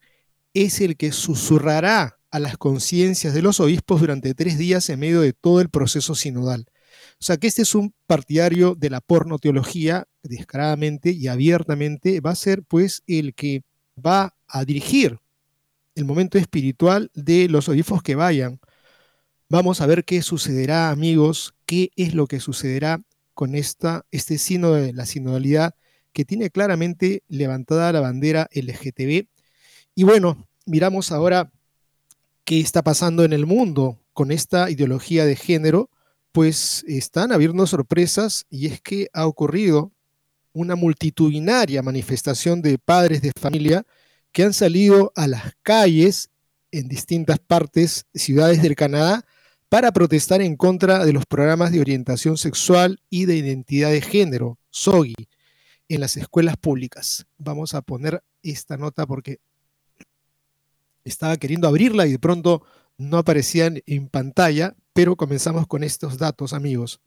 es 0.53 0.81
el 0.81 0.97
que 0.97 1.11
susurrará 1.11 2.19
a 2.29 2.39
las 2.39 2.57
conciencias 2.57 3.33
de 3.33 3.41
los 3.41 3.59
obispos 3.59 4.01
durante 4.01 4.33
tres 4.33 4.57
días 4.57 4.89
en 4.89 4.99
medio 4.99 5.21
de 5.21 5.33
todo 5.33 5.61
el 5.61 5.69
proceso 5.69 6.13
sinodal. 6.13 6.67
O 7.19 7.23
sea 7.23 7.37
que 7.37 7.47
este 7.47 7.63
es 7.63 7.73
un 7.73 7.93
partidario 8.05 8.75
de 8.75 8.89
la 8.89 9.01
pornoteología, 9.01 10.07
descaradamente 10.21 11.11
y 11.11 11.27
abiertamente, 11.27 12.19
va 12.21 12.31
a 12.31 12.35
ser 12.35 12.63
pues 12.63 13.03
el 13.07 13.33
que 13.33 13.63
va 14.03 14.35
a 14.47 14.65
dirigir 14.65 15.19
el 15.95 16.05
momento 16.05 16.37
espiritual 16.37 17.09
de 17.15 17.49
los 17.49 17.67
obispos 17.69 18.03
que 18.03 18.15
vayan. 18.15 18.59
Vamos 19.49 19.81
a 19.81 19.87
ver 19.87 20.05
qué 20.05 20.21
sucederá, 20.21 20.91
amigos, 20.91 21.55
qué 21.65 21.89
es 21.95 22.13
lo 22.13 22.27
que 22.27 22.39
sucederá 22.39 23.01
con 23.33 23.55
esta, 23.55 24.05
este 24.11 24.37
sino 24.37 24.73
de 24.73 24.93
la 24.93 25.05
sinodalidad 25.05 25.73
que 26.13 26.25
tiene 26.25 26.49
claramente 26.49 27.23
levantada 27.27 27.91
la 27.91 28.01
bandera 28.01 28.47
LGTB. 28.51 29.27
Y 29.95 30.03
bueno, 30.03 30.47
miramos 30.65 31.11
ahora 31.11 31.51
qué 32.43 32.59
está 32.59 32.83
pasando 32.83 33.23
en 33.23 33.33
el 33.33 33.45
mundo 33.45 33.99
con 34.13 34.31
esta 34.31 34.69
ideología 34.69 35.25
de 35.25 35.35
género, 35.35 35.89
pues 36.37 36.85
están 36.87 37.31
habiendo 37.31 37.65
sorpresas 37.65 38.45
y 38.51 38.67
es 38.67 38.79
que 38.79 39.07
ha 39.11 39.25
ocurrido 39.25 39.91
una 40.53 40.75
multitudinaria 40.75 41.81
manifestación 41.81 42.61
de 42.61 42.77
padres 42.77 43.23
de 43.23 43.31
familia 43.41 43.87
que 44.31 44.43
han 44.43 44.53
salido 44.53 45.11
a 45.15 45.25
las 45.27 45.55
calles 45.63 46.29
en 46.69 46.89
distintas 46.89 47.39
partes, 47.39 48.05
ciudades 48.13 48.61
del 48.61 48.75
Canadá, 48.75 49.25
para 49.67 49.91
protestar 49.91 50.43
en 50.43 50.55
contra 50.57 51.03
de 51.05 51.11
los 51.11 51.25
programas 51.25 51.71
de 51.71 51.81
orientación 51.81 52.37
sexual 52.37 53.01
y 53.09 53.25
de 53.25 53.37
identidad 53.37 53.89
de 53.89 54.01
género, 54.01 54.59
SOGI, 54.69 55.15
en 55.89 56.01
las 56.01 56.17
escuelas 56.17 56.55
públicas. 56.57 57.25
Vamos 57.39 57.73
a 57.73 57.81
poner 57.81 58.21
esta 58.43 58.77
nota 58.77 59.07
porque 59.07 59.39
estaba 61.03 61.35
queriendo 61.37 61.67
abrirla 61.67 62.05
y 62.05 62.11
de 62.11 62.19
pronto 62.19 62.61
no 62.99 63.17
aparecían 63.17 63.81
en 63.87 64.07
pantalla, 64.07 64.75
pero 64.97 65.15
comenzamos 65.15 65.67
con 65.67 65.83
estos 65.83 66.17
datos, 66.17 66.53
amigos. 66.53 66.99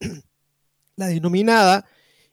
La 0.96 1.06
denominada 1.06 1.86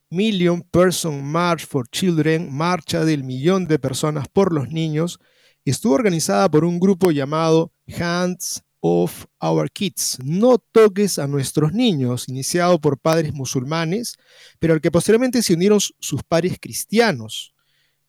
Million 0.09 0.63
Person 0.63 1.23
March 1.23 1.67
for 1.67 1.87
Children, 1.87 2.51
Marcha 2.51 3.05
del 3.05 3.23
Millón 3.23 3.67
de 3.67 3.77
Personas 3.77 4.27
por 4.27 4.51
los 4.51 4.69
Niños, 4.69 5.19
estuvo 5.63 5.93
organizada 5.93 6.49
por 6.49 6.65
un 6.65 6.79
grupo 6.79 7.11
llamado 7.11 7.71
Hands 7.99 8.63
of 8.79 9.27
Our 9.39 9.69
Kids, 9.69 10.17
No 10.23 10.57
toques 10.57 11.19
a 11.19 11.27
nuestros 11.27 11.71
niños, 11.71 12.27
iniciado 12.27 12.81
por 12.81 12.97
padres 12.97 13.31
musulmanes, 13.31 14.17
pero 14.57 14.73
al 14.73 14.81
que 14.81 14.89
posteriormente 14.89 15.43
se 15.43 15.53
unieron 15.53 15.79
sus 15.99 16.23
padres 16.23 16.57
cristianos, 16.59 17.53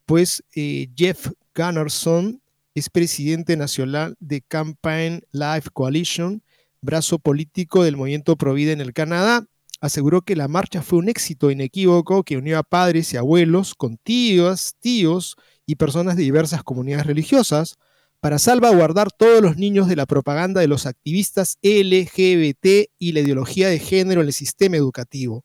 pues 0.06 0.42
eh, 0.56 0.88
Jeff 0.96 1.30
Gunnarsson 1.54 2.40
es 2.74 2.88
presidente 2.88 3.54
nacional 3.58 4.16
de 4.18 4.40
Campaign 4.40 5.22
Life 5.32 5.68
Coalition, 5.74 6.42
brazo 6.82 7.18
político 7.18 7.84
del 7.84 7.96
movimiento 7.96 8.36
Provida 8.36 8.72
en 8.72 8.80
el 8.80 8.92
Canadá, 8.92 9.46
aseguró 9.80 10.22
que 10.22 10.36
la 10.36 10.48
marcha 10.48 10.82
fue 10.82 10.98
un 10.98 11.08
éxito 11.08 11.50
inequívoco 11.50 12.22
que 12.22 12.36
unió 12.36 12.58
a 12.58 12.62
padres 12.62 13.12
y 13.12 13.16
abuelos 13.16 13.74
con 13.74 13.96
tíos, 13.96 14.74
tíos 14.80 15.36
y 15.66 15.76
personas 15.76 16.16
de 16.16 16.22
diversas 16.22 16.62
comunidades 16.62 17.06
religiosas 17.06 17.76
para 18.20 18.38
salvaguardar 18.38 19.10
todos 19.10 19.40
los 19.40 19.56
niños 19.56 19.88
de 19.88 19.96
la 19.96 20.06
propaganda 20.06 20.60
de 20.60 20.68
los 20.68 20.84
activistas 20.84 21.58
LGBT 21.62 22.90
y 22.98 23.12
la 23.12 23.20
ideología 23.20 23.68
de 23.68 23.78
género 23.78 24.20
en 24.20 24.26
el 24.26 24.32
sistema 24.34 24.76
educativo 24.76 25.44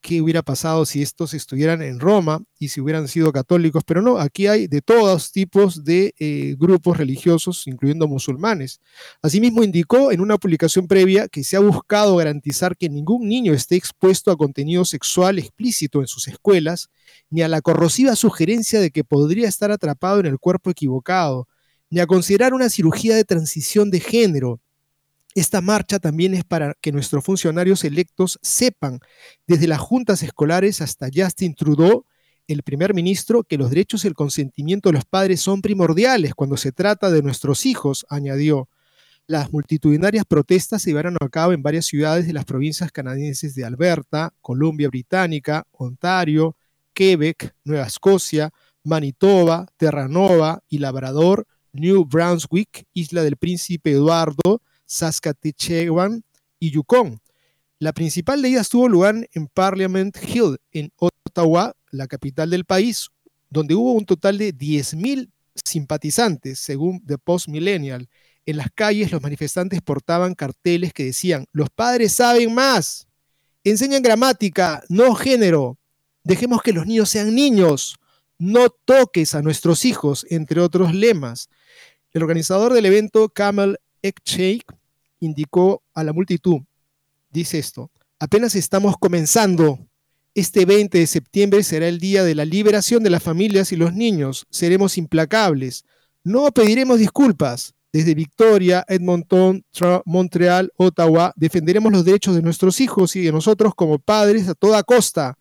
qué 0.00 0.22
hubiera 0.22 0.42
pasado 0.42 0.86
si 0.86 1.02
estos 1.02 1.34
estuvieran 1.34 1.82
en 1.82 2.00
Roma 2.00 2.42
y 2.58 2.68
si 2.68 2.80
hubieran 2.80 3.08
sido 3.08 3.32
católicos, 3.32 3.82
pero 3.86 4.02
no, 4.02 4.18
aquí 4.18 4.46
hay 4.46 4.66
de 4.66 4.80
todos 4.80 5.32
tipos 5.32 5.84
de 5.84 6.14
eh, 6.18 6.54
grupos 6.58 6.96
religiosos, 6.96 7.66
incluyendo 7.66 8.06
musulmanes. 8.06 8.80
Asimismo, 9.22 9.62
indicó 9.62 10.12
en 10.12 10.20
una 10.20 10.38
publicación 10.38 10.86
previa 10.86 11.28
que 11.28 11.44
se 11.44 11.56
ha 11.56 11.60
buscado 11.60 12.16
garantizar 12.16 12.76
que 12.76 12.88
ningún 12.88 13.28
niño 13.28 13.52
esté 13.52 13.76
expuesto 13.76 14.30
a 14.30 14.36
contenido 14.36 14.84
sexual 14.84 15.38
explícito 15.38 16.00
en 16.00 16.06
sus 16.06 16.28
escuelas, 16.28 16.90
ni 17.30 17.42
a 17.42 17.48
la 17.48 17.60
corrosiva 17.60 18.16
sugerencia 18.16 18.80
de 18.80 18.90
que 18.90 19.04
podría 19.04 19.48
estar 19.48 19.70
atrapado 19.70 20.20
en 20.20 20.26
el 20.26 20.38
cuerpo 20.38 20.70
equivocado, 20.70 21.48
ni 21.90 22.00
a 22.00 22.06
considerar 22.06 22.54
una 22.54 22.68
cirugía 22.68 23.16
de 23.16 23.24
transición 23.24 23.90
de 23.90 24.00
género, 24.00 24.60
esta 25.38 25.60
marcha 25.60 25.98
también 25.98 26.34
es 26.34 26.44
para 26.44 26.74
que 26.80 26.92
nuestros 26.92 27.24
funcionarios 27.24 27.84
electos 27.84 28.38
sepan, 28.42 29.00
desde 29.46 29.66
las 29.66 29.80
juntas 29.80 30.22
escolares 30.22 30.80
hasta 30.80 31.08
Justin 31.14 31.54
Trudeau, 31.54 32.04
el 32.46 32.62
primer 32.62 32.94
ministro, 32.94 33.42
que 33.44 33.58
los 33.58 33.68
derechos 33.70 34.04
y 34.04 34.08
el 34.08 34.14
consentimiento 34.14 34.88
de 34.88 34.94
los 34.94 35.04
padres 35.04 35.40
son 35.40 35.60
primordiales 35.60 36.34
cuando 36.34 36.56
se 36.56 36.72
trata 36.72 37.10
de 37.10 37.22
nuestros 37.22 37.66
hijos, 37.66 38.06
añadió. 38.08 38.68
Las 39.26 39.52
multitudinarias 39.52 40.24
protestas 40.24 40.80
se 40.80 40.90
llevaron 40.90 41.16
a 41.20 41.28
cabo 41.28 41.52
en 41.52 41.62
varias 41.62 41.84
ciudades 41.84 42.26
de 42.26 42.32
las 42.32 42.46
provincias 42.46 42.90
canadienses 42.90 43.54
de 43.54 43.66
Alberta, 43.66 44.32
Columbia 44.40 44.88
Británica, 44.88 45.66
Ontario, 45.72 46.56
Quebec, 46.94 47.54
Nueva 47.64 47.86
Escocia, 47.86 48.50
Manitoba, 48.82 49.66
Terranova 49.76 50.62
y 50.70 50.78
Labrador, 50.78 51.46
New 51.74 52.06
Brunswick, 52.06 52.86
Isla 52.94 53.22
del 53.22 53.36
Príncipe 53.36 53.90
Eduardo, 53.90 54.62
Saskatchewan 54.88 56.24
y 56.58 56.72
Yukon. 56.72 57.20
La 57.78 57.92
principal 57.92 58.42
de 58.42 58.48
ellas 58.48 58.68
tuvo 58.68 58.88
lugar 58.88 59.28
en 59.32 59.46
Parliament 59.46 60.16
Hill, 60.20 60.58
en 60.72 60.90
Ottawa, 60.96 61.76
la 61.92 62.08
capital 62.08 62.50
del 62.50 62.64
país, 62.64 63.08
donde 63.50 63.76
hubo 63.76 63.92
un 63.92 64.04
total 64.04 64.38
de 64.38 64.52
10.000 64.52 65.30
simpatizantes, 65.64 66.58
según 66.58 67.04
The 67.06 67.18
Post 67.18 67.48
Millennial. 67.48 68.08
En 68.46 68.56
las 68.56 68.68
calles 68.74 69.12
los 69.12 69.22
manifestantes 69.22 69.80
portaban 69.82 70.34
carteles 70.34 70.92
que 70.92 71.04
decían, 71.04 71.46
los 71.52 71.70
padres 71.70 72.14
saben 72.14 72.52
más, 72.52 73.06
enseñan 73.62 74.02
gramática, 74.02 74.82
no 74.88 75.14
género, 75.14 75.78
dejemos 76.24 76.62
que 76.62 76.72
los 76.72 76.86
niños 76.86 77.10
sean 77.10 77.34
niños, 77.34 77.96
no 78.38 78.70
toques 78.70 79.34
a 79.34 79.42
nuestros 79.42 79.84
hijos, 79.84 80.26
entre 80.30 80.60
otros 80.60 80.94
lemas. 80.94 81.48
El 82.12 82.22
organizador 82.22 82.72
del 82.72 82.86
evento, 82.86 83.28
Camel 83.28 83.78
Ekcheik, 84.02 84.77
indicó 85.20 85.82
a 85.94 86.04
la 86.04 86.12
multitud, 86.12 86.60
dice 87.30 87.58
esto, 87.58 87.90
apenas 88.18 88.54
estamos 88.54 88.96
comenzando. 88.98 89.78
Este 90.34 90.64
20 90.64 90.98
de 90.98 91.06
septiembre 91.06 91.62
será 91.62 91.88
el 91.88 91.98
día 91.98 92.22
de 92.22 92.34
la 92.34 92.44
liberación 92.44 93.02
de 93.02 93.10
las 93.10 93.22
familias 93.22 93.72
y 93.72 93.76
los 93.76 93.92
niños. 93.94 94.46
Seremos 94.50 94.96
implacables. 94.96 95.84
No 96.22 96.50
pediremos 96.52 96.98
disculpas. 96.98 97.74
Desde 97.92 98.14
Victoria, 98.14 98.84
Edmonton, 98.86 99.64
Montreal, 100.04 100.70
Ottawa, 100.76 101.32
defenderemos 101.36 101.90
los 101.90 102.04
derechos 102.04 102.36
de 102.36 102.42
nuestros 102.42 102.80
hijos 102.80 103.16
y 103.16 103.22
de 103.22 103.32
nosotros 103.32 103.74
como 103.74 103.98
padres 103.98 104.46
a 104.48 104.54
toda 104.54 104.82
costa. 104.82 105.38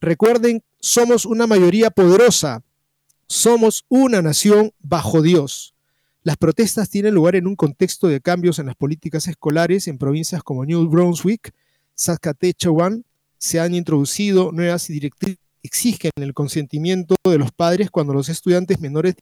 Recuerden, 0.00 0.62
somos 0.78 1.26
una 1.26 1.46
mayoría 1.46 1.90
poderosa. 1.90 2.62
Somos 3.26 3.84
una 3.88 4.22
nación 4.22 4.72
bajo 4.78 5.22
Dios. 5.22 5.74
Las 6.28 6.36
protestas 6.36 6.90
tienen 6.90 7.14
lugar 7.14 7.36
en 7.36 7.46
un 7.46 7.56
contexto 7.56 8.06
de 8.06 8.20
cambios 8.20 8.58
en 8.58 8.66
las 8.66 8.76
políticas 8.76 9.26
escolares 9.28 9.88
en 9.88 9.96
provincias 9.96 10.42
como 10.42 10.66
New 10.66 10.86
Brunswick, 10.86 11.54
Saskatchewan. 11.94 13.02
Se 13.38 13.60
han 13.60 13.74
introducido 13.74 14.52
nuevas 14.52 14.88
directrices 14.88 15.38
que 15.38 15.66
exigen 15.66 16.10
el 16.16 16.34
consentimiento 16.34 17.14
de 17.24 17.38
los 17.38 17.50
padres 17.50 17.90
cuando 17.90 18.12
los 18.12 18.28
estudiantes 18.28 18.78
menores 18.78 19.14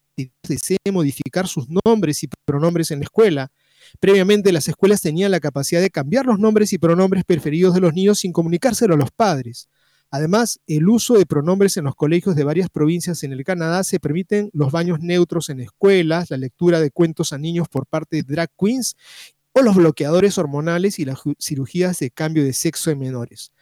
deseen 0.49 0.79
modificar 0.91 1.47
sus 1.47 1.69
nombres 1.85 2.25
y 2.25 2.29
pronombres 2.45 2.91
en 2.91 2.99
la 2.99 3.05
escuela. 3.05 3.53
Previamente, 4.01 4.51
las 4.51 4.67
escuelas 4.67 5.01
tenían 5.01 5.31
la 5.31 5.39
capacidad 5.39 5.81
de 5.81 5.91
cambiar 5.91 6.27
los 6.27 6.41
nombres 6.41 6.73
y 6.73 6.79
pronombres 6.79 7.23
preferidos 7.25 7.73
de 7.73 7.83
los 7.83 7.95
niños 7.95 8.19
sin 8.19 8.33
comunicárselo 8.33 8.95
a 8.95 8.99
los 8.99 9.13
padres. 9.13 9.69
Además, 10.11 10.61
el 10.67 10.89
uso 10.89 11.15
de 11.15 11.27
pronombres 11.27 11.77
en 11.77 11.85
los 11.85 11.97
colegios 11.97 12.37
de 12.37 12.45
varias 12.45 12.71
provincias 12.71 13.23
en 13.25 13.33
el 13.33 13.45
Canadá 13.45 13.83
se 13.85 13.99
permiten 14.01 14.51
los 14.53 14.73
baños 14.73 15.01
neutros 15.01 15.51
en 15.51 15.61
escuelas, 15.61 16.31
la 16.31 16.37
lectura 16.37 16.81
de 16.81 16.91
cuentos 16.91 17.33
a 17.33 17.39
niños 17.39 17.69
por 17.69 17.87
parte 17.87 18.17
de 18.17 18.23
drag 18.23 18.51
queens 18.59 18.97
o 19.53 19.63
los 19.63 19.75
bloqueadores 19.75 20.39
hormonales 20.39 20.99
y 20.99 21.05
las 21.05 21.21
cirugías 21.41 21.99
de 21.99 22.11
cambio 22.11 22.45
de 22.45 22.53
sexo 22.53 22.91
en 22.91 22.99
menores. 22.99 23.53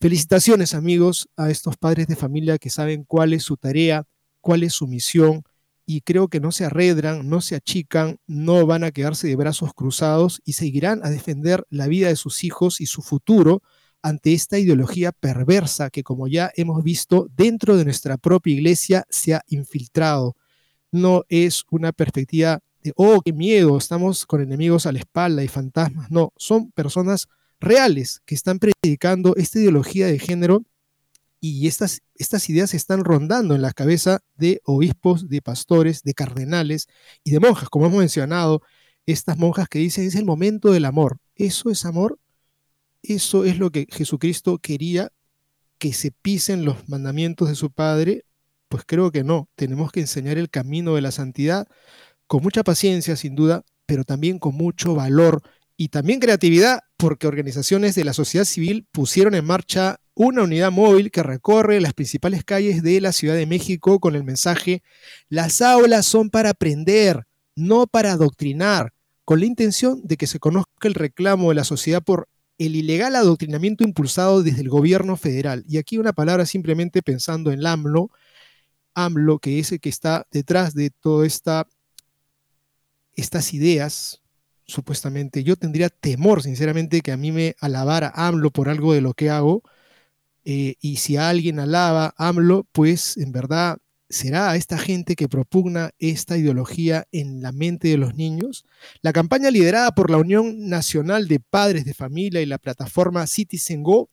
Felicitaciones 0.00 0.74
amigos 0.74 1.28
a 1.36 1.50
estos 1.50 1.76
padres 1.76 2.06
de 2.06 2.16
familia 2.16 2.58
que 2.58 2.70
saben 2.70 3.04
cuál 3.04 3.32
es 3.32 3.42
su 3.42 3.56
tarea, 3.56 4.04
cuál 4.40 4.62
es 4.62 4.74
su 4.74 4.86
misión 4.86 5.42
y 5.86 6.00
creo 6.00 6.28
que 6.28 6.40
no 6.40 6.52
se 6.52 6.64
arredran, 6.64 7.28
no 7.28 7.40
se 7.40 7.56
achican, 7.56 8.18
no 8.26 8.66
van 8.66 8.84
a 8.84 8.90
quedarse 8.90 9.26
de 9.26 9.36
brazos 9.36 9.74
cruzados 9.74 10.40
y 10.44 10.54
seguirán 10.54 11.00
a 11.04 11.10
defender 11.10 11.66
la 11.68 11.86
vida 11.88 12.08
de 12.08 12.16
sus 12.16 12.44
hijos 12.44 12.80
y 12.80 12.86
su 12.86 13.02
futuro 13.02 13.62
ante 14.04 14.34
esta 14.34 14.58
ideología 14.58 15.12
perversa 15.12 15.88
que, 15.88 16.02
como 16.02 16.28
ya 16.28 16.52
hemos 16.56 16.84
visto, 16.84 17.26
dentro 17.34 17.78
de 17.78 17.86
nuestra 17.86 18.18
propia 18.18 18.52
iglesia 18.52 19.06
se 19.08 19.32
ha 19.32 19.42
infiltrado. 19.48 20.36
No 20.92 21.24
es 21.30 21.64
una 21.70 21.90
perspectiva 21.90 22.60
de, 22.82 22.92
oh, 22.96 23.22
qué 23.24 23.32
miedo, 23.32 23.78
estamos 23.78 24.26
con 24.26 24.42
enemigos 24.42 24.84
a 24.84 24.92
la 24.92 24.98
espalda 24.98 25.42
y 25.42 25.48
fantasmas. 25.48 26.10
No, 26.10 26.34
son 26.36 26.70
personas 26.72 27.28
reales 27.60 28.20
que 28.26 28.34
están 28.34 28.58
predicando 28.58 29.36
esta 29.36 29.58
ideología 29.58 30.06
de 30.06 30.18
género 30.18 30.64
y 31.40 31.66
estas, 31.66 32.02
estas 32.14 32.50
ideas 32.50 32.74
están 32.74 33.04
rondando 33.04 33.54
en 33.54 33.62
la 33.62 33.72
cabeza 33.72 34.20
de 34.36 34.60
obispos, 34.66 35.30
de 35.30 35.40
pastores, 35.40 36.02
de 36.02 36.12
cardenales 36.12 36.88
y 37.24 37.30
de 37.30 37.40
monjas, 37.40 37.70
como 37.70 37.86
hemos 37.86 38.00
mencionado, 38.00 38.60
estas 39.06 39.38
monjas 39.38 39.66
que 39.66 39.78
dicen 39.78 40.04
es 40.06 40.14
el 40.14 40.26
momento 40.26 40.72
del 40.72 40.84
amor. 40.84 41.16
¿Eso 41.36 41.70
es 41.70 41.86
amor? 41.86 42.18
Eso 43.08 43.44
es 43.44 43.58
lo 43.58 43.70
que 43.70 43.86
Jesucristo 43.90 44.58
quería, 44.58 45.10
que 45.78 45.92
se 45.92 46.10
pisen 46.10 46.64
los 46.64 46.88
mandamientos 46.88 47.48
de 47.48 47.54
su 47.54 47.70
Padre. 47.70 48.24
Pues 48.68 48.84
creo 48.86 49.10
que 49.10 49.24
no. 49.24 49.48
Tenemos 49.54 49.92
que 49.92 50.00
enseñar 50.00 50.38
el 50.38 50.50
camino 50.50 50.94
de 50.94 51.02
la 51.02 51.10
santidad 51.10 51.66
con 52.26 52.42
mucha 52.42 52.64
paciencia, 52.64 53.16
sin 53.16 53.34
duda, 53.34 53.64
pero 53.86 54.04
también 54.04 54.38
con 54.38 54.54
mucho 54.54 54.94
valor 54.94 55.42
y 55.76 55.88
también 55.88 56.20
creatividad, 56.20 56.80
porque 56.96 57.26
organizaciones 57.26 57.94
de 57.94 58.04
la 58.04 58.12
sociedad 58.12 58.44
civil 58.44 58.86
pusieron 58.92 59.34
en 59.34 59.44
marcha 59.44 60.00
una 60.14 60.44
unidad 60.44 60.70
móvil 60.70 61.10
que 61.10 61.22
recorre 61.22 61.80
las 61.80 61.92
principales 61.92 62.44
calles 62.44 62.82
de 62.82 63.00
la 63.00 63.12
Ciudad 63.12 63.34
de 63.34 63.46
México 63.46 63.98
con 63.98 64.14
el 64.14 64.22
mensaje, 64.22 64.82
las 65.28 65.60
aulas 65.60 66.06
son 66.06 66.30
para 66.30 66.50
aprender, 66.50 67.26
no 67.56 67.86
para 67.88 68.12
adoctrinar, 68.12 68.92
con 69.24 69.40
la 69.40 69.46
intención 69.46 70.00
de 70.04 70.16
que 70.16 70.28
se 70.28 70.38
conozca 70.38 70.86
el 70.86 70.94
reclamo 70.94 71.48
de 71.48 71.56
la 71.56 71.64
sociedad 71.64 72.02
por 72.02 72.28
el 72.58 72.76
ilegal 72.76 73.16
adoctrinamiento 73.16 73.84
impulsado 73.84 74.42
desde 74.42 74.60
el 74.62 74.68
gobierno 74.68 75.16
federal. 75.16 75.64
Y 75.68 75.78
aquí 75.78 75.98
una 75.98 76.12
palabra 76.12 76.46
simplemente 76.46 77.02
pensando 77.02 77.52
en 77.52 77.66
AMLO, 77.66 78.10
AMLO, 78.94 79.38
que 79.38 79.58
es 79.58 79.72
el 79.72 79.80
que 79.80 79.88
está 79.88 80.26
detrás 80.30 80.74
de 80.74 80.90
todas 80.90 81.26
esta, 81.26 81.66
estas 83.14 83.52
ideas 83.54 84.20
supuestamente, 84.66 85.44
yo 85.44 85.56
tendría 85.56 85.90
temor, 85.90 86.42
sinceramente, 86.42 87.00
que 87.00 87.12
a 87.12 87.16
mí 87.16 87.32
me 87.32 87.54
alabara 87.60 88.12
AMLO 88.14 88.50
por 88.50 88.68
algo 88.68 88.94
de 88.94 89.00
lo 89.00 89.14
que 89.14 89.30
hago. 89.30 89.62
Eh, 90.44 90.76
y 90.80 90.96
si 90.96 91.16
alguien 91.16 91.58
alaba 91.58 92.14
AMLO, 92.18 92.66
pues 92.72 93.16
en 93.16 93.32
verdad 93.32 93.78
será 94.14 94.50
a 94.50 94.56
esta 94.56 94.78
gente 94.78 95.16
que 95.16 95.28
propugna 95.28 95.90
esta 95.98 96.38
ideología 96.38 97.06
en 97.10 97.42
la 97.42 97.52
mente 97.52 97.88
de 97.88 97.98
los 97.98 98.14
niños. 98.14 98.64
La 99.02 99.12
campaña 99.12 99.50
liderada 99.50 99.92
por 99.92 100.10
la 100.10 100.18
Unión 100.18 100.68
Nacional 100.68 101.26
de 101.26 101.40
Padres 101.40 101.84
de 101.84 101.94
Familia 101.94 102.40
y 102.40 102.46
la 102.46 102.58
plataforma 102.58 103.26
Citizen 103.26 103.82
Go 103.82 104.10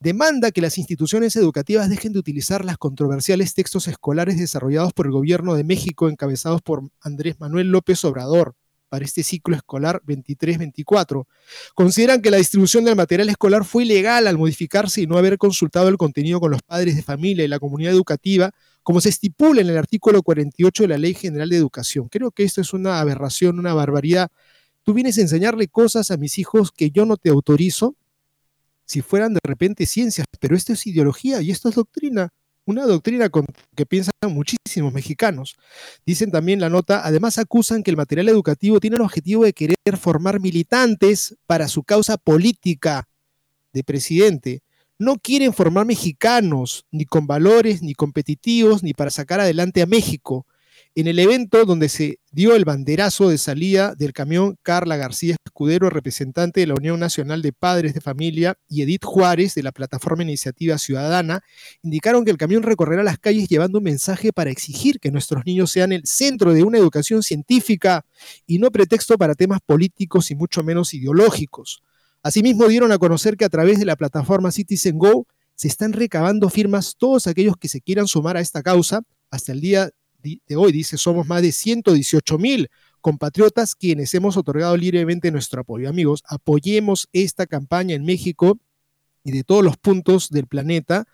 demanda 0.00 0.50
que 0.50 0.60
las 0.60 0.78
instituciones 0.78 1.36
educativas 1.36 1.88
dejen 1.88 2.12
de 2.12 2.18
utilizar 2.18 2.64
las 2.64 2.76
controversiales 2.76 3.54
textos 3.54 3.86
escolares 3.88 4.36
desarrollados 4.36 4.92
por 4.92 5.06
el 5.06 5.12
gobierno 5.12 5.54
de 5.54 5.64
México 5.64 6.08
encabezados 6.08 6.60
por 6.60 6.82
Andrés 7.00 7.36
Manuel 7.38 7.70
López 7.70 8.04
Obrador 8.04 8.54
para 8.88 9.04
este 9.04 9.22
ciclo 9.22 9.54
escolar 9.54 10.02
23-24. 10.06 11.24
Consideran 11.74 12.20
que 12.20 12.30
la 12.30 12.36
distribución 12.36 12.84
del 12.84 12.96
material 12.96 13.28
escolar 13.28 13.64
fue 13.64 13.84
ilegal 13.84 14.26
al 14.26 14.38
modificarse 14.38 15.00
y 15.02 15.06
no 15.06 15.18
haber 15.18 15.38
consultado 15.38 15.88
el 15.88 15.96
contenido 15.96 16.40
con 16.40 16.50
los 16.50 16.62
padres 16.62 16.96
de 16.96 17.02
familia 17.02 17.44
y 17.44 17.48
la 17.48 17.58
comunidad 17.58 17.92
educativa, 17.92 18.52
como 18.86 19.00
se 19.00 19.08
estipula 19.08 19.60
en 19.60 19.68
el 19.68 19.78
artículo 19.78 20.22
48 20.22 20.84
de 20.84 20.88
la 20.88 20.96
Ley 20.96 21.12
General 21.12 21.48
de 21.48 21.56
Educación. 21.56 22.08
Creo 22.08 22.30
que 22.30 22.44
esto 22.44 22.60
es 22.60 22.72
una 22.72 23.00
aberración, 23.00 23.58
una 23.58 23.74
barbaridad. 23.74 24.30
Tú 24.84 24.94
vienes 24.94 25.18
a 25.18 25.22
enseñarle 25.22 25.66
cosas 25.66 26.12
a 26.12 26.16
mis 26.16 26.38
hijos 26.38 26.70
que 26.70 26.92
yo 26.92 27.04
no 27.04 27.16
te 27.16 27.30
autorizo, 27.30 27.96
si 28.84 29.02
fueran 29.02 29.34
de 29.34 29.40
repente 29.42 29.86
ciencias, 29.86 30.24
pero 30.38 30.54
esto 30.54 30.72
es 30.72 30.86
ideología 30.86 31.42
y 31.42 31.50
esto 31.50 31.68
es 31.68 31.74
doctrina 31.74 32.32
una 32.64 32.84
doctrina 32.86 33.28
con 33.28 33.44
que 33.74 33.86
piensan 33.86 34.12
muchísimos 34.28 34.92
mexicanos. 34.92 35.56
Dicen 36.04 36.30
también 36.30 36.60
la 36.60 36.68
nota, 36.68 37.04
además 37.04 37.38
acusan 37.38 37.82
que 37.82 37.90
el 37.90 37.96
material 37.96 38.28
educativo 38.28 38.78
tiene 38.78 38.96
el 38.96 39.02
objetivo 39.02 39.42
de 39.42 39.52
querer 39.52 39.76
formar 39.98 40.38
militantes 40.38 41.36
para 41.46 41.66
su 41.66 41.82
causa 41.82 42.18
política 42.18 43.08
de 43.72 43.82
presidente. 43.82 44.62
No 44.98 45.16
quieren 45.16 45.52
formar 45.52 45.86
mexicanos, 45.86 46.86
ni 46.90 47.04
con 47.04 47.26
valores, 47.26 47.82
ni 47.82 47.94
competitivos, 47.94 48.82
ni 48.82 48.94
para 48.94 49.10
sacar 49.10 49.40
adelante 49.40 49.82
a 49.82 49.86
México 49.86 50.46
en 50.96 51.06
el 51.08 51.18
evento 51.18 51.66
donde 51.66 51.90
se 51.90 52.20
dio 52.32 52.54
el 52.54 52.64
banderazo 52.64 53.28
de 53.28 53.36
salida 53.36 53.94
del 53.94 54.14
camión, 54.14 54.56
Carla 54.62 54.96
García 54.96 55.36
Escudero, 55.44 55.90
representante 55.90 56.60
de 56.60 56.66
la 56.66 56.74
Unión 56.74 56.98
Nacional 56.98 57.42
de 57.42 57.52
Padres 57.52 57.92
de 57.92 58.00
Familia, 58.00 58.56
y 58.66 58.80
Edith 58.80 59.04
Juárez, 59.04 59.54
de 59.54 59.62
la 59.62 59.72
plataforma 59.72 60.22
Iniciativa 60.22 60.78
Ciudadana, 60.78 61.42
indicaron 61.82 62.24
que 62.24 62.30
el 62.30 62.38
camión 62.38 62.62
recorrerá 62.62 63.02
las 63.02 63.18
calles 63.18 63.46
llevando 63.46 63.76
un 63.76 63.84
mensaje 63.84 64.32
para 64.32 64.50
exigir 64.50 64.98
que 64.98 65.10
nuestros 65.10 65.44
niños 65.44 65.70
sean 65.70 65.92
el 65.92 66.06
centro 66.06 66.54
de 66.54 66.62
una 66.62 66.78
educación 66.78 67.22
científica 67.22 68.06
y 68.46 68.58
no 68.58 68.70
pretexto 68.70 69.18
para 69.18 69.34
temas 69.34 69.60
políticos 69.60 70.30
y 70.30 70.34
mucho 70.34 70.62
menos 70.62 70.94
ideológicos. 70.94 71.82
Asimismo, 72.26 72.66
dieron 72.66 72.90
a 72.90 72.98
conocer 72.98 73.36
que 73.36 73.44
a 73.44 73.48
través 73.48 73.78
de 73.78 73.84
la 73.84 73.94
plataforma 73.94 74.50
Citizen 74.50 74.98
Go 74.98 75.28
se 75.54 75.68
están 75.68 75.92
recabando 75.92 76.50
firmas 76.50 76.96
todos 76.98 77.28
aquellos 77.28 77.56
que 77.56 77.68
se 77.68 77.80
quieran 77.80 78.08
sumar 78.08 78.36
a 78.36 78.40
esta 78.40 78.64
causa. 78.64 79.02
Hasta 79.30 79.52
el 79.52 79.60
día 79.60 79.90
de 80.24 80.56
hoy 80.56 80.72
dice, 80.72 80.96
somos 80.96 81.28
más 81.28 81.40
de 81.42 81.52
118 81.52 82.36
mil 82.36 82.68
compatriotas 83.00 83.76
quienes 83.76 84.12
hemos 84.12 84.36
otorgado 84.36 84.76
libremente 84.76 85.30
nuestro 85.30 85.60
apoyo. 85.60 85.88
Amigos, 85.88 86.24
apoyemos 86.26 87.06
esta 87.12 87.46
campaña 87.46 87.94
en 87.94 88.04
México 88.04 88.58
y 89.22 89.30
de 89.30 89.44
todos 89.44 89.62
los 89.62 89.76
puntos 89.76 90.28
del 90.28 90.48
planeta 90.48 91.06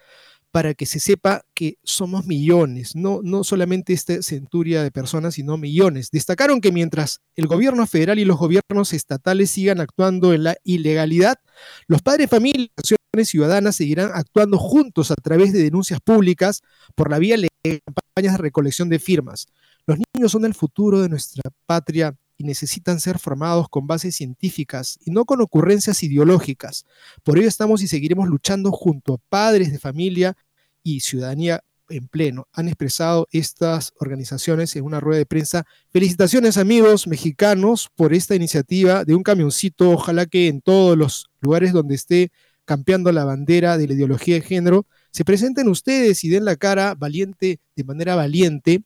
para 0.52 0.74
que 0.74 0.84
se 0.84 1.00
sepa 1.00 1.46
que 1.54 1.78
somos 1.82 2.26
millones, 2.26 2.94
no, 2.94 3.20
no 3.22 3.42
solamente 3.42 3.94
esta 3.94 4.22
centuria 4.22 4.82
de 4.82 4.90
personas, 4.90 5.34
sino 5.34 5.56
millones. 5.56 6.10
Destacaron 6.12 6.60
que 6.60 6.70
mientras 6.72 7.22
el 7.36 7.46
gobierno 7.46 7.86
federal 7.86 8.18
y 8.18 8.26
los 8.26 8.38
gobiernos 8.38 8.92
estatales 8.92 9.50
sigan 9.50 9.80
actuando 9.80 10.34
en 10.34 10.44
la 10.44 10.56
ilegalidad, 10.62 11.38
los 11.86 12.02
padres 12.02 12.26
de 12.28 12.36
familia 12.36 12.64
y 12.66 12.70
acciones 12.76 13.28
ciudadanas 13.28 13.76
seguirán 13.76 14.10
actuando 14.12 14.58
juntos 14.58 15.10
a 15.10 15.14
través 15.14 15.54
de 15.54 15.62
denuncias 15.62 16.00
públicas 16.00 16.60
por 16.94 17.10
la 17.10 17.18
vía 17.18 17.36
de 17.38 17.80
campañas 17.86 18.36
de 18.36 18.42
recolección 18.42 18.90
de 18.90 18.98
firmas. 18.98 19.46
Los 19.86 19.98
niños 20.14 20.32
son 20.32 20.44
el 20.44 20.54
futuro 20.54 21.00
de 21.00 21.08
nuestra 21.08 21.50
patria 21.64 22.14
y 22.42 22.44
necesitan 22.44 22.98
ser 22.98 23.18
formados 23.20 23.68
con 23.68 23.86
bases 23.86 24.16
científicas 24.16 24.98
y 25.04 25.12
no 25.12 25.24
con 25.24 25.40
ocurrencias 25.40 26.02
ideológicas. 26.02 26.84
Por 27.22 27.38
ello 27.38 27.46
estamos 27.46 27.82
y 27.82 27.88
seguiremos 27.88 28.28
luchando 28.28 28.72
junto 28.72 29.14
a 29.14 29.18
padres 29.28 29.70
de 29.70 29.78
familia 29.78 30.36
y 30.82 31.00
ciudadanía 31.00 31.62
en 31.88 32.08
pleno. 32.08 32.48
Han 32.52 32.66
expresado 32.66 33.28
estas 33.30 33.92
organizaciones 34.00 34.74
en 34.74 34.84
una 34.84 34.98
rueda 34.98 35.18
de 35.18 35.26
prensa. 35.26 35.64
Felicitaciones 35.92 36.56
amigos 36.56 37.06
mexicanos 37.06 37.88
por 37.94 38.12
esta 38.12 38.34
iniciativa 38.34 39.04
de 39.04 39.14
un 39.14 39.22
camioncito. 39.22 39.90
Ojalá 39.90 40.26
que 40.26 40.48
en 40.48 40.62
todos 40.62 40.98
los 40.98 41.30
lugares 41.40 41.72
donde 41.72 41.94
esté 41.94 42.32
campeando 42.64 43.12
la 43.12 43.24
bandera 43.24 43.78
de 43.78 43.86
la 43.86 43.94
ideología 43.94 44.36
de 44.36 44.40
género, 44.40 44.86
se 45.10 45.24
presenten 45.24 45.68
ustedes 45.68 46.24
y 46.24 46.28
den 46.28 46.44
la 46.44 46.56
cara 46.56 46.94
valiente, 46.94 47.60
de 47.76 47.84
manera 47.84 48.16
valiente, 48.16 48.82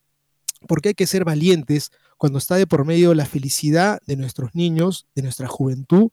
porque 0.66 0.90
hay 0.90 0.94
que 0.94 1.06
ser 1.06 1.24
valientes 1.24 1.90
cuando 2.16 2.38
está 2.38 2.56
de 2.56 2.66
por 2.66 2.84
medio 2.84 3.14
la 3.14 3.26
felicidad 3.26 4.00
de 4.06 4.16
nuestros 4.16 4.54
niños, 4.54 5.06
de 5.14 5.22
nuestra 5.22 5.48
juventud 5.48 6.10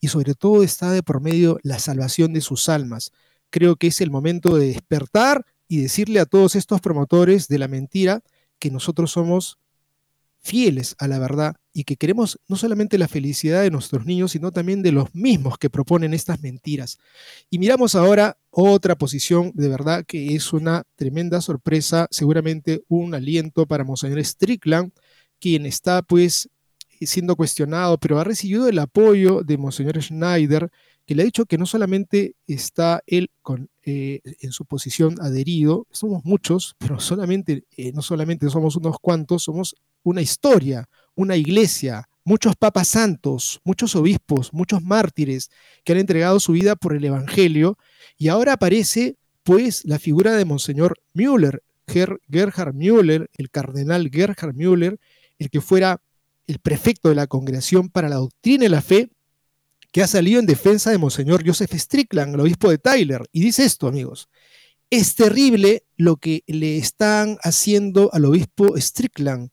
y 0.00 0.08
sobre 0.08 0.34
todo 0.34 0.62
está 0.62 0.90
de 0.90 1.02
por 1.02 1.20
medio 1.20 1.58
la 1.62 1.78
salvación 1.78 2.32
de 2.32 2.40
sus 2.40 2.68
almas. 2.68 3.12
Creo 3.50 3.76
que 3.76 3.88
es 3.88 4.00
el 4.00 4.10
momento 4.10 4.56
de 4.56 4.68
despertar 4.68 5.44
y 5.68 5.78
decirle 5.78 6.20
a 6.20 6.26
todos 6.26 6.56
estos 6.56 6.80
promotores 6.80 7.48
de 7.48 7.58
la 7.58 7.68
mentira 7.68 8.22
que 8.58 8.70
nosotros 8.70 9.12
somos 9.12 9.58
fieles 10.42 10.96
a 10.98 11.06
la 11.06 11.18
verdad 11.18 11.54
y 11.72 11.84
que 11.84 11.96
queremos 11.96 12.38
no 12.48 12.56
solamente 12.56 12.98
la 12.98 13.08
felicidad 13.08 13.62
de 13.62 13.70
nuestros 13.70 14.04
niños, 14.04 14.32
sino 14.32 14.50
también 14.50 14.82
de 14.82 14.92
los 14.92 15.14
mismos 15.14 15.56
que 15.56 15.70
proponen 15.70 16.14
estas 16.14 16.42
mentiras. 16.42 16.98
Y 17.48 17.58
miramos 17.58 17.94
ahora 17.94 18.36
otra 18.50 18.96
posición 18.96 19.52
de 19.54 19.68
verdad 19.68 20.04
que 20.04 20.34
es 20.34 20.52
una 20.52 20.82
tremenda 20.96 21.40
sorpresa, 21.40 22.08
seguramente 22.10 22.82
un 22.88 23.14
aliento 23.14 23.66
para 23.66 23.84
Monseñor 23.84 24.22
Strickland, 24.24 24.92
quien 25.42 25.66
está 25.66 26.02
pues 26.02 26.48
siendo 27.00 27.34
cuestionado, 27.34 27.98
pero 27.98 28.20
ha 28.20 28.24
recibido 28.24 28.68
el 28.68 28.78
apoyo 28.78 29.42
de 29.42 29.58
Monseñor 29.58 30.00
Schneider, 30.00 30.70
que 31.04 31.16
le 31.16 31.22
ha 31.22 31.24
dicho 31.24 31.46
que 31.46 31.58
no 31.58 31.66
solamente 31.66 32.36
está 32.46 33.02
él 33.08 33.28
con, 33.42 33.68
eh, 33.84 34.20
en 34.40 34.52
su 34.52 34.64
posición 34.64 35.20
adherido, 35.20 35.88
somos 35.90 36.24
muchos, 36.24 36.76
pero 36.78 37.00
solamente, 37.00 37.64
eh, 37.76 37.90
no 37.92 38.02
solamente 38.02 38.48
somos 38.50 38.76
unos 38.76 39.00
cuantos, 39.00 39.42
somos 39.42 39.74
una 40.04 40.22
historia, 40.22 40.88
una 41.16 41.34
iglesia, 41.34 42.08
muchos 42.22 42.54
papas 42.54 42.86
santos, 42.86 43.60
muchos 43.64 43.96
obispos, 43.96 44.52
muchos 44.52 44.80
mártires 44.80 45.50
que 45.82 45.92
han 45.92 45.98
entregado 45.98 46.38
su 46.38 46.52
vida 46.52 46.76
por 46.76 46.94
el 46.94 47.04
Evangelio, 47.04 47.78
y 48.16 48.28
ahora 48.28 48.52
aparece 48.52 49.16
pues 49.42 49.84
la 49.86 49.98
figura 49.98 50.36
de 50.36 50.44
Monseñor 50.44 51.00
Müller, 51.14 51.64
Gerhard 51.88 52.74
Müller, 52.74 53.28
el 53.34 53.50
cardenal 53.50 54.08
Gerhard 54.08 54.54
Müller, 54.54 55.00
el 55.42 55.50
que 55.50 55.60
fuera 55.60 56.00
el 56.46 56.58
prefecto 56.58 57.08
de 57.08 57.14
la 57.14 57.26
Congregación 57.26 57.88
para 57.88 58.08
la 58.08 58.16
Doctrina 58.16 58.64
y 58.64 58.68
la 58.68 58.82
Fe, 58.82 59.10
que 59.92 60.02
ha 60.02 60.06
salido 60.06 60.40
en 60.40 60.46
defensa 60.46 60.90
de 60.90 60.98
Monseñor 60.98 61.46
Joseph 61.46 61.74
Strickland, 61.74 62.34
el 62.34 62.40
obispo 62.40 62.70
de 62.70 62.78
Tyler, 62.78 63.22
y 63.32 63.42
dice 63.42 63.64
esto, 63.64 63.86
amigos. 63.86 64.28
Es 64.90 65.14
terrible 65.14 65.84
lo 65.96 66.16
que 66.16 66.42
le 66.46 66.78
están 66.78 67.38
haciendo 67.42 68.10
al 68.12 68.24
obispo 68.24 68.74
Strickland 68.76 69.50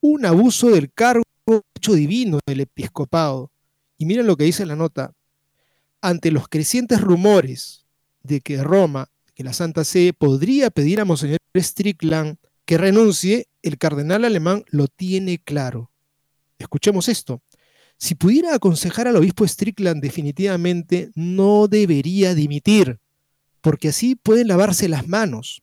un 0.00 0.24
abuso 0.24 0.70
del 0.70 0.92
cargo 0.92 1.24
hecho 1.74 1.94
divino 1.94 2.38
del 2.46 2.60
episcopado. 2.60 3.50
Y 3.98 4.06
miren 4.06 4.26
lo 4.26 4.36
que 4.36 4.44
dice 4.44 4.66
la 4.66 4.76
nota. 4.76 5.12
Ante 6.00 6.30
los 6.30 6.48
crecientes 6.48 7.00
rumores 7.00 7.86
de 8.22 8.40
que 8.40 8.62
Roma, 8.62 9.08
que 9.34 9.44
la 9.44 9.52
Santa 9.52 9.84
Sede 9.84 10.12
podría 10.12 10.70
pedir 10.70 11.00
a 11.00 11.04
Monseñor 11.04 11.38
Strickland 11.54 12.36
que 12.66 12.78
renuncie, 12.78 13.48
el 13.62 13.78
cardenal 13.78 14.24
alemán 14.24 14.64
lo 14.68 14.88
tiene 14.88 15.38
claro. 15.38 15.90
Escuchemos 16.58 17.08
esto. 17.08 17.42
Si 17.96 18.14
pudiera 18.14 18.54
aconsejar 18.54 19.08
al 19.08 19.16
obispo 19.16 19.46
Strickland, 19.46 20.02
definitivamente 20.02 21.10
no 21.14 21.68
debería 21.68 22.34
dimitir, 22.34 23.00
porque 23.62 23.88
así 23.88 24.16
pueden 24.16 24.48
lavarse 24.48 24.88
las 24.88 25.08
manos. 25.08 25.62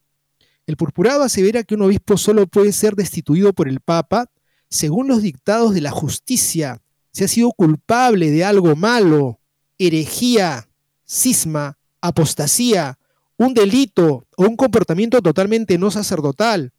El 0.65 0.77
purpurado 0.77 1.23
asevera 1.23 1.63
que 1.63 1.75
un 1.75 1.83
obispo 1.83 2.17
solo 2.17 2.47
puede 2.47 2.71
ser 2.71 2.95
destituido 2.95 3.53
por 3.53 3.67
el 3.67 3.81
Papa 3.81 4.31
según 4.69 5.07
los 5.07 5.21
dictados 5.21 5.73
de 5.75 5.81
la 5.81 5.91
justicia, 5.91 6.81
si 7.11 7.23
ha 7.23 7.27
sido 7.27 7.51
culpable 7.51 8.31
de 8.31 8.43
algo 8.43 8.75
malo, 8.75 9.39
herejía, 9.77 10.67
cisma, 11.05 11.77
apostasía, 12.01 12.97
un 13.37 13.53
delito 13.53 14.25
o 14.35 14.43
un 14.45 14.55
comportamiento 14.55 15.21
totalmente 15.21 15.77
no 15.77 15.91
sacerdotal. 15.91 16.73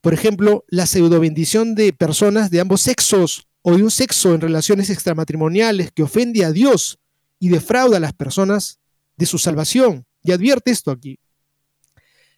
Por 0.00 0.14
ejemplo, 0.14 0.64
la 0.68 0.86
pseudobendición 0.86 1.74
de 1.74 1.92
personas 1.92 2.50
de 2.50 2.60
ambos 2.60 2.80
sexos 2.80 3.46
o 3.62 3.76
de 3.76 3.82
un 3.82 3.90
sexo 3.90 4.34
en 4.34 4.40
relaciones 4.40 4.88
extramatrimoniales 4.90 5.92
que 5.92 6.02
ofende 6.02 6.44
a 6.44 6.52
Dios 6.52 6.98
y 7.38 7.50
defrauda 7.50 7.98
a 7.98 8.00
las 8.00 8.12
personas 8.12 8.78
de 9.16 9.26
su 9.26 9.38
salvación. 9.38 10.06
Y 10.22 10.32
advierte 10.32 10.70
esto 10.70 10.90
aquí. 10.90 11.18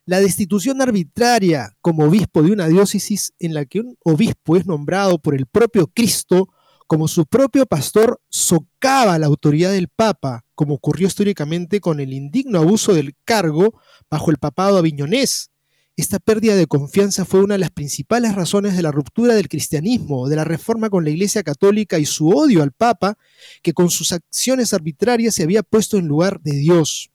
La 0.04 0.20
destitución 0.20 0.82
arbitraria 0.82 1.76
como 1.80 2.06
obispo 2.06 2.42
de 2.42 2.50
una 2.50 2.66
diócesis 2.66 3.32
en 3.38 3.54
la 3.54 3.64
que 3.64 3.80
un 3.80 3.96
obispo 4.04 4.56
es 4.56 4.66
nombrado 4.66 5.18
por 5.18 5.34
el 5.34 5.46
propio 5.46 5.86
Cristo 5.86 6.48
como 6.88 7.06
su 7.08 7.24
propio 7.24 7.64
pastor 7.64 8.20
socava 8.28 9.18
la 9.18 9.26
autoridad 9.26 9.70
del 9.70 9.88
Papa, 9.88 10.44
como 10.54 10.74
ocurrió 10.74 11.06
históricamente 11.06 11.80
con 11.80 12.00
el 12.00 12.12
indigno 12.12 12.58
abuso 12.58 12.92
del 12.92 13.14
cargo 13.24 13.80
bajo 14.10 14.30
el 14.30 14.36
papado 14.36 14.76
aviñonés. 14.76 15.51
Esta 15.95 16.18
pérdida 16.18 16.57
de 16.57 16.66
confianza 16.66 17.26
fue 17.26 17.43
una 17.43 17.55
de 17.55 17.59
las 17.59 17.70
principales 17.70 18.34
razones 18.34 18.74
de 18.74 18.82
la 18.82 18.90
ruptura 18.90 19.34
del 19.34 19.49
cristianismo, 19.49 20.28
de 20.28 20.36
la 20.36 20.45
reforma 20.45 20.88
con 20.88 21.05
la 21.05 21.11
Iglesia 21.11 21.43
Católica 21.43 21.99
y 21.99 22.07
su 22.07 22.30
odio 22.30 22.62
al 22.62 22.72
Papa, 22.72 23.18
que 23.62 23.74
con 23.74 23.90
sus 23.90 24.12
acciones 24.12 24.72
arbitrarias 24.72 25.34
se 25.34 25.43
había 25.43 25.62
puesto 25.62 25.99
en 25.99 26.07
lugar 26.07 26.40
de 26.40 26.53
Dios. 26.53 27.11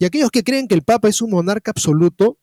Y 0.00 0.04
aquellos 0.04 0.30
que 0.30 0.42
creen 0.42 0.66
que 0.66 0.74
el 0.74 0.82
Papa 0.82 1.08
es 1.08 1.22
un 1.22 1.30
monarca 1.30 1.70
absoluto, 1.70 2.38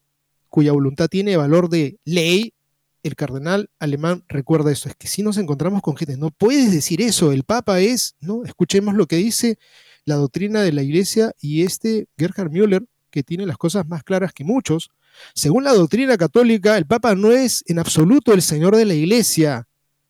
cuya 0.48 0.72
voluntad 0.72 1.08
tiene 1.08 1.36
valor 1.36 1.68
de 1.68 1.98
ley, 2.04 2.54
el 3.02 3.14
cardenal 3.14 3.70
alemán 3.78 4.24
recuerda 4.28 4.72
eso, 4.72 4.88
es 4.88 4.96
que 4.96 5.06
si 5.06 5.22
nos 5.22 5.36
encontramos 5.36 5.82
con 5.82 5.96
gente, 5.96 6.16
no 6.16 6.30
puedes 6.30 6.72
decir 6.72 7.00
eso, 7.00 7.32
el 7.32 7.44
Papa 7.44 7.80
es, 7.80 8.16
¿no? 8.20 8.44
Escuchemos 8.44 8.94
lo 8.94 9.06
que 9.06 9.16
dice 9.16 9.58
la 10.04 10.16
doctrina 10.16 10.62
de 10.62 10.72
la 10.72 10.82
Iglesia 10.82 11.32
y 11.40 11.62
este 11.62 12.08
Gerhard 12.16 12.50
Müller, 12.50 12.84
que 13.10 13.22
tiene 13.22 13.46
las 13.46 13.58
cosas 13.58 13.86
más 13.86 14.02
claras 14.02 14.32
que 14.32 14.44
muchos. 14.44 14.90
Según 15.34 15.64
la 15.64 15.74
doctrina 15.74 16.16
católica, 16.16 16.76
el 16.76 16.86
Papa 16.86 17.14
no 17.14 17.32
es 17.32 17.62
en 17.66 17.78
absoluto 17.78 18.32
el 18.32 18.42
Señor 18.42 18.76
de 18.76 18.84
la 18.84 18.94
Iglesia, 18.94 19.68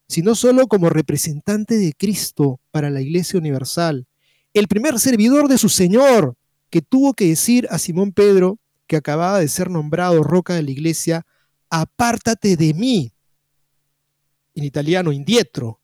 sino 0.09 0.35
solo 0.35 0.67
como 0.67 0.89
representante 0.89 1.77
de 1.77 1.93
Cristo 1.93 2.61
para 2.71 2.91
la 2.91 3.01
Iglesia 3.01 3.39
Universal, 3.39 4.07
el 4.55 4.69
primer 4.69 4.99
servidor 4.99 5.49
de 5.49 5.59
su 5.59 5.69
Señor, 5.69 6.37
que 6.71 6.81
tuvo 6.81 7.15
que 7.15 7.27
decir 7.27 7.67
a 7.71 7.79
Simón 7.79 8.13
Pedro, 8.13 8.59
que 8.87 8.97
acababa 8.97 9.39
de 9.41 9.49
ser 9.49 9.71
nombrado 9.71 10.23
roca 10.23 10.55
de 10.55 10.63
la 10.63 10.71
iglesia, 10.71 11.27
apártate 11.69 12.57
de 12.57 12.73
mí. 12.73 13.13
En 14.55 14.65
italiano, 14.65 15.13
indietro, 15.13 15.81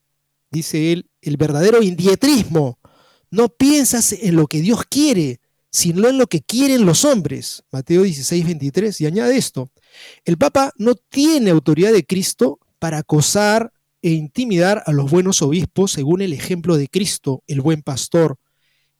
dice 0.50 0.92
él, 0.92 1.10
el 1.20 1.36
verdadero 1.36 1.82
indietrismo. 1.82 2.78
No 3.30 3.48
piensas 3.48 4.12
en 4.12 4.36
lo 4.36 4.46
que 4.46 4.60
Dios 4.60 4.84
quiere, 4.88 5.40
sino 5.72 6.06
en 6.08 6.18
lo 6.18 6.26
que 6.26 6.42
quieren 6.42 6.84
los 6.84 7.04
hombres. 7.04 7.64
Mateo 7.72 8.02
16, 8.02 8.44
23. 8.44 9.00
Y 9.00 9.06
añade 9.06 9.36
esto, 9.36 9.70
el 10.24 10.36
Papa 10.36 10.72
no 10.76 10.94
tiene 10.94 11.50
autoridad 11.50 11.92
de 11.92 12.04
Cristo 12.04 12.58
para 12.78 12.98
acosar 12.98 13.72
e 14.02 14.10
intimidar 14.10 14.82
a 14.86 14.92
los 14.92 15.10
buenos 15.10 15.40
obispos 15.40 15.92
según 15.92 16.20
el 16.20 16.34
ejemplo 16.34 16.76
de 16.76 16.88
Cristo, 16.88 17.42
el 17.46 17.62
buen 17.62 17.82
pastor, 17.82 18.36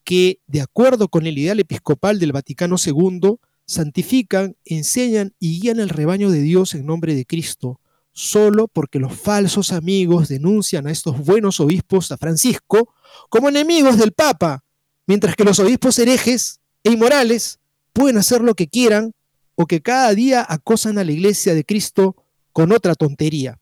que, 0.03 0.41
de 0.47 0.63
acuerdo 0.63 1.09
con 1.09 1.27
el 1.27 1.37
ideal 1.37 1.61
episcopal 1.61 2.19
del 2.19 2.33
Vaticano 2.33 2.77
II, 2.83 3.37
santifican, 3.67 4.57
enseñan 4.65 5.35
y 5.39 5.61
guían 5.61 5.79
el 5.79 5.91
rebaño 5.91 6.31
de 6.31 6.41
Dios 6.41 6.75
en 6.75 6.87
nombre 6.87 7.15
de 7.15 7.27
Cristo, 7.27 7.81
solo 8.13 8.67
porque 8.69 8.99
los 8.99 9.15
falsos 9.15 9.73
amigos 9.73 10.29
denuncian 10.29 10.87
a 10.87 10.91
estos 10.91 11.19
buenos 11.19 11.61
obispos, 11.61 12.13
a 12.13 12.17
Francisco, 12.17 12.95
como 13.29 13.51
enemigos 13.51 13.99
del 13.99 14.13
Papa, 14.13 14.65
mientras 15.07 15.37
que 15.37 15.45
los 15.45 15.59
obispos 15.59 15.99
herejes 15.99 16.62
e 16.85 16.91
inmorales 16.91 17.61
pueden 17.93 18.17
hacer 18.19 18.41
lo 18.41 18.55
que 18.55 18.69
quieran 18.69 19.13
o 19.55 19.67
que 19.67 19.83
cada 19.83 20.15
día 20.15 20.45
acosan 20.49 20.99
a 20.99 21.05
la 21.05 21.13
iglesia 21.13 21.55
de 21.55 21.65
Cristo 21.65 22.17
con 22.53 22.73
otra 22.73 22.95
tontería. 22.95 23.59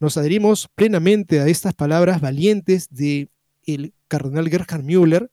Nos 0.00 0.16
adherimos 0.16 0.68
plenamente 0.74 1.40
a 1.40 1.46
estas 1.46 1.74
palabras 1.74 2.20
valientes 2.20 2.88
de 2.90 3.28
el 3.66 3.94
cardenal 4.08 4.48
Gerhard 4.48 4.82
Müller, 4.82 5.30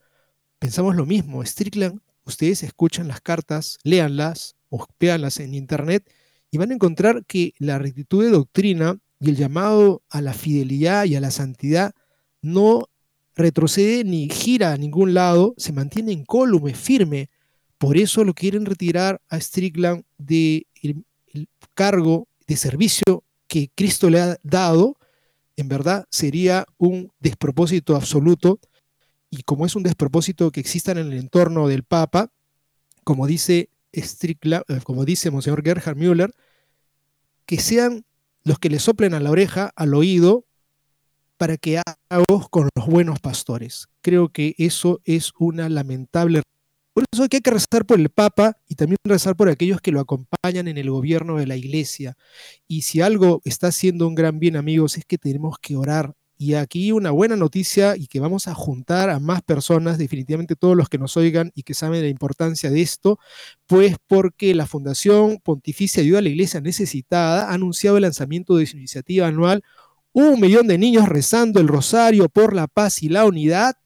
pensamos 0.60 0.96
lo 0.96 1.06
mismo. 1.06 1.44
Strickland, 1.44 2.00
ustedes 2.24 2.64
escuchan 2.64 3.08
las 3.08 3.22
cartas, 3.22 3.78
léanlas 3.84 4.56
o 4.70 4.86
véanlas 5.00 5.40
en 5.40 5.54
internet 5.54 6.10
y 6.50 6.58
van 6.58 6.72
a 6.72 6.76
encontrar 6.76 7.26
que 7.26 7.54
la 7.58 7.80
rectitud 7.80 8.24
de 8.24 8.30
doctrina 8.30 8.98
y 9.20 9.30
el 9.30 9.36
llamado 9.36 10.04
a 10.10 10.22
la 10.22 10.34
fidelidad 10.34 11.06
y 11.06 11.16
a 11.16 11.22
la 11.22 11.32
santidad 11.32 11.94
no 12.42 12.88
retrocede 13.36 14.04
ni 14.04 14.30
gira 14.30 14.74
a 14.74 14.78
ningún 14.78 15.14
lado, 15.14 15.54
se 15.58 15.74
mantiene 15.74 16.12
incólume, 16.12 16.74
firme. 16.74 17.30
Por 17.78 17.98
eso 17.98 18.24
lo 18.24 18.34
quieren 18.34 18.66
retirar 18.66 19.22
a 19.30 19.40
Strickland 19.40 20.04
del 20.18 20.66
cargo 21.74 22.28
de 22.48 22.58
servicio 22.58 23.24
que 23.48 23.72
Cristo 23.74 24.10
le 24.10 24.20
ha 24.20 24.38
dado. 24.44 24.98
En 25.56 25.68
verdad 25.68 26.06
sería 26.10 26.66
un 26.78 27.12
despropósito 27.20 27.96
absoluto 27.96 28.60
y 29.30 29.44
como 29.44 29.66
es 29.66 29.76
un 29.76 29.84
despropósito 29.84 30.52
que 30.52 30.60
existan 30.60 30.98
en 30.98 31.12
el 31.12 31.18
entorno 31.18 31.68
del 31.68 31.84
Papa, 31.84 32.32
como 33.04 33.26
dice 33.28 33.70
Strickland, 33.94 34.66
eh, 34.68 34.82
como 34.84 35.06
dice 35.06 35.32
Monseñor 35.32 35.64
Gerhard 35.64 35.96
Müller, 35.96 36.34
que 37.46 37.60
sean 37.60 38.06
los 38.44 38.60
que 38.60 38.70
le 38.70 38.80
soplen 38.80 39.14
a 39.14 39.20
la 39.20 39.32
oreja, 39.32 39.72
al 39.76 39.94
oído, 39.94 40.46
para 41.42 41.58
que 41.58 41.80
haga 41.80 42.24
voz 42.30 42.48
con 42.50 42.70
los 42.76 42.86
buenos 42.86 43.20
pastores. 43.20 43.88
Creo 44.04 44.30
que 44.30 44.54
eso 44.60 45.02
es 45.06 45.32
una 45.40 45.70
lamentable. 45.70 46.44
Por 46.94 47.04
eso 47.12 47.24
hay 47.24 47.30
que 47.30 47.50
rezar 47.50 47.84
por 47.88 48.00
el 48.00 48.12
Papa 48.12 48.58
y 48.68 48.76
también 48.76 48.98
rezar 49.04 49.36
por 49.36 49.50
aquellos 49.50 49.82
que 49.82 49.92
lo 49.92 50.00
acompañan 50.00 50.68
en 50.68 50.78
el 50.78 50.92
gobierno 50.92 51.38
de 51.38 51.48
la 51.48 51.56
Iglesia. 51.56 52.16
Y 52.68 52.84
si 52.84 53.02
algo 53.02 53.42
está 53.44 53.70
haciendo 53.70 54.08
un 54.08 54.14
gran 54.14 54.38
bien, 54.38 54.56
amigos, 54.56 55.00
es 55.00 55.04
que 55.04 55.18
tenemos 55.18 55.58
que 55.60 55.76
orar 55.76 56.14
y 56.38 56.56
aquí 56.56 56.92
una 56.92 57.12
buena 57.12 57.36
noticia 57.36 57.96
y 57.96 58.06
que 58.08 58.20
vamos 58.20 58.48
a 58.48 58.56
juntar 58.56 59.12
a 59.12 59.20
más 59.20 59.44
personas, 59.44 60.00
definitivamente 60.00 60.56
todos 60.56 60.76
los 60.76 60.90
que 60.90 60.98
nos 60.98 61.16
oigan 61.16 61.52
y 61.54 61.62
que 61.62 61.76
saben 61.76 62.02
la 62.02 62.08
importancia 62.08 62.72
de 62.72 62.82
esto, 62.82 63.20
pues 63.68 63.96
porque 64.08 64.56
la 64.56 64.66
Fundación 64.66 65.38
Pontificia 65.44 66.02
Ayuda 66.02 66.18
a 66.18 66.22
la 66.24 66.30
Iglesia 66.30 66.60
Necesitada 66.60 67.50
ha 67.50 67.54
anunciado 67.54 67.98
el 67.98 68.02
lanzamiento 68.02 68.58
de 68.58 68.66
su 68.66 68.78
iniciativa 68.78 69.28
anual 69.28 69.64
Un 70.14 70.40
millón 70.42 70.68
de 70.68 70.78
niños 70.78 71.08
rezando 71.08 71.60
el 71.60 71.68
rosario 71.68 72.28
por 72.28 72.54
la 72.54 72.68
paz 72.68 73.02
y 73.02 73.10
la 73.10 73.26
unidad 73.26 73.78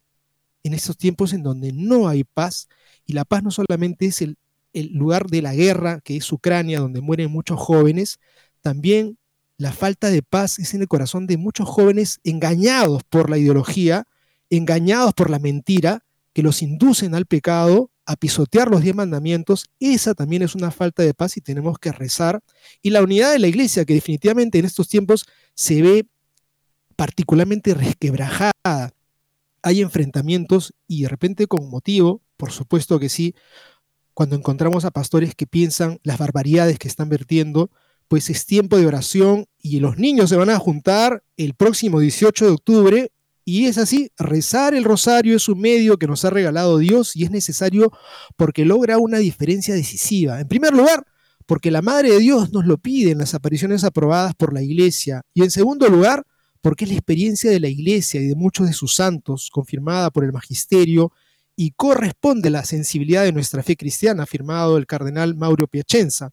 en 0.63 0.73
estos 0.73 0.97
tiempos 0.97 1.33
en 1.33 1.43
donde 1.43 1.71
no 1.71 2.07
hay 2.07 2.23
paz. 2.23 2.67
Y 3.05 3.13
la 3.13 3.25
paz 3.25 3.43
no 3.43 3.51
solamente 3.51 4.07
es 4.07 4.21
el, 4.21 4.37
lugar 4.73 5.27
de 5.27 5.41
la 5.41 5.53
guerra, 5.53 6.01
que 6.01 6.17
es 6.17 6.31
Ucrania, 6.31 6.79
donde 6.79 6.99
mueren 6.99 7.31
muchos 7.31 7.59
jóvenes, 7.59 8.19
también 8.61 9.17
la 9.57 9.71
falta 9.71 10.09
de 10.09 10.21
paz 10.21 10.59
es 10.59 10.73
en 10.73 10.81
el 10.81 10.89
corazón 10.89 11.27
de 11.27 11.37
muchos 11.37 11.69
jóvenes 11.69 12.19
engañados 12.25 13.03
por 13.03 13.29
la 13.29 13.37
ideología, 13.37 14.05
engañados 14.49 15.13
por 15.13 15.29
la 15.29 15.39
mentira, 15.39 16.03
que 16.33 16.43
los 16.43 16.61
inducen 16.61 17.15
al 17.15 17.25
pecado, 17.25 17.91
a 18.05 18.17
pisotear 18.17 18.69
los 18.69 18.81
diez 18.81 18.95
mandamientos. 18.95 19.69
Esa 19.79 20.13
también 20.13 20.41
es 20.41 20.55
una 20.55 20.71
falta 20.71 21.03
de 21.03 21.13
paz 21.13 21.37
y 21.37 21.41
tenemos 21.41 21.79
que 21.79 21.93
rezar. 21.93 22.41
Y 22.81 22.89
la 22.89 23.01
unidad 23.01 23.31
de 23.31 23.39
la 23.39 23.47
iglesia, 23.47 23.85
que 23.85 23.93
definitivamente 23.93 24.59
en 24.59 24.65
estos 24.65 24.89
tiempos 24.89 25.25
se 25.53 25.81
ve 25.81 26.07
particularmente 26.95 27.73
resquebrajada. 27.73 28.91
Hay 29.61 29.81
enfrentamientos 29.81 30.73
y 30.87 31.03
de 31.03 31.09
repente 31.09 31.47
con 31.47 31.69
motivo, 31.69 32.21
por 32.37 32.51
supuesto 32.51 32.99
que 32.99 33.09
sí, 33.09 33.35
cuando 34.13 34.35
encontramos 34.35 34.85
a 34.85 34.91
pastores 34.91 35.35
que 35.35 35.47
piensan 35.47 35.99
las 36.03 36.17
barbaridades 36.17 36.79
que 36.79 36.87
están 36.87 37.09
vertiendo, 37.09 37.69
pues 38.07 38.29
es 38.29 38.45
tiempo 38.45 38.77
de 38.77 38.85
oración 38.85 39.47
y 39.59 39.79
los 39.79 39.97
niños 39.97 40.29
se 40.29 40.35
van 40.35 40.49
a 40.49 40.59
juntar 40.59 41.23
el 41.37 41.53
próximo 41.55 41.99
18 41.99 42.45
de 42.45 42.51
octubre 42.51 43.11
y 43.47 43.67
es 43.67 43.77
así, 43.77 44.11
rezar 44.17 44.73
el 44.73 44.83
rosario 44.83 45.35
es 45.35 45.47
un 45.47 45.61
medio 45.61 45.97
que 45.97 46.07
nos 46.07 46.25
ha 46.25 46.31
regalado 46.31 46.79
Dios 46.79 47.15
y 47.15 47.23
es 47.25 47.31
necesario 47.31 47.91
porque 48.35 48.65
logra 48.65 48.97
una 48.97 49.19
diferencia 49.19 49.75
decisiva. 49.75 50.39
En 50.39 50.47
primer 50.47 50.73
lugar, 50.73 51.05
porque 51.45 51.69
la 51.69 51.83
Madre 51.83 52.11
de 52.11 52.19
Dios 52.19 52.51
nos 52.51 52.65
lo 52.65 52.79
pide 52.79 53.11
en 53.11 53.19
las 53.19 53.35
apariciones 53.35 53.83
aprobadas 53.83 54.33
por 54.33 54.51
la 54.51 54.63
Iglesia. 54.63 55.21
Y 55.35 55.43
en 55.43 55.51
segundo 55.51 55.87
lugar, 55.89 56.25
porque 56.65 56.85
es 56.85 56.89
la 56.89 56.97
experiencia 56.97 57.51
de 57.51 57.59
la 57.59 57.67
Iglesia 57.67 58.19
y 58.19 58.25
de 58.25 58.33
muchos 58.33 58.65
de 58.65 58.73
sus 58.73 58.95
santos, 58.95 59.51
confirmada 59.53 60.09
por 60.09 60.23
el 60.23 60.33
Magisterio, 60.33 61.11
y 61.55 61.69
corresponde 61.69 62.47
a 62.47 62.53
la 62.53 62.65
sensibilidad 62.65 63.23
de 63.23 63.31
nuestra 63.31 63.61
fe 63.61 63.77
cristiana, 63.77 64.23
afirmado 64.23 64.75
el 64.77 64.87
cardenal 64.87 65.35
Mauro 65.35 65.67
Piacenza. 65.67 66.31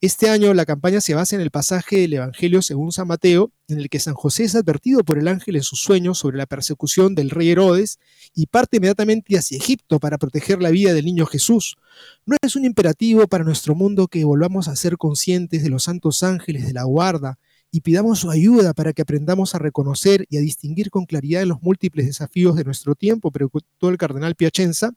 Este 0.00 0.30
año 0.30 0.54
la 0.54 0.64
campaña 0.64 1.02
se 1.02 1.12
basa 1.12 1.36
en 1.36 1.42
el 1.42 1.50
pasaje 1.50 1.98
del 1.98 2.14
Evangelio 2.14 2.62
según 2.62 2.92
San 2.92 3.08
Mateo, 3.08 3.52
en 3.68 3.78
el 3.78 3.90
que 3.90 4.00
San 4.00 4.14
José 4.14 4.44
es 4.44 4.54
advertido 4.54 5.04
por 5.04 5.18
el 5.18 5.28
ángel 5.28 5.56
en 5.56 5.62
sus 5.62 5.80
sueños 5.80 6.16
sobre 6.16 6.38
la 6.38 6.46
persecución 6.46 7.14
del 7.14 7.28
rey 7.28 7.50
Herodes 7.50 7.98
y 8.34 8.46
parte 8.46 8.78
inmediatamente 8.78 9.36
hacia 9.36 9.58
Egipto 9.58 10.00
para 10.00 10.16
proteger 10.16 10.62
la 10.62 10.70
vida 10.70 10.94
del 10.94 11.04
niño 11.04 11.26
Jesús. 11.26 11.76
No 12.24 12.38
es 12.40 12.56
un 12.56 12.64
imperativo 12.64 13.26
para 13.26 13.44
nuestro 13.44 13.74
mundo 13.74 14.08
que 14.08 14.24
volvamos 14.24 14.66
a 14.66 14.76
ser 14.76 14.96
conscientes 14.96 15.62
de 15.62 15.68
los 15.68 15.84
santos 15.84 16.22
ángeles 16.22 16.66
de 16.66 16.72
la 16.72 16.84
guarda 16.84 17.38
y 17.74 17.80
pidamos 17.80 18.20
su 18.20 18.30
ayuda 18.30 18.72
para 18.72 18.92
que 18.92 19.02
aprendamos 19.02 19.56
a 19.56 19.58
reconocer 19.58 20.26
y 20.30 20.36
a 20.36 20.40
distinguir 20.40 20.90
con 20.90 21.06
claridad 21.06 21.42
los 21.42 21.60
múltiples 21.60 22.06
desafíos 22.06 22.54
de 22.54 22.62
nuestro 22.62 22.94
tiempo, 22.94 23.32
preguntó 23.32 23.88
el 23.88 23.98
cardenal 23.98 24.36
Piacenza. 24.36 24.92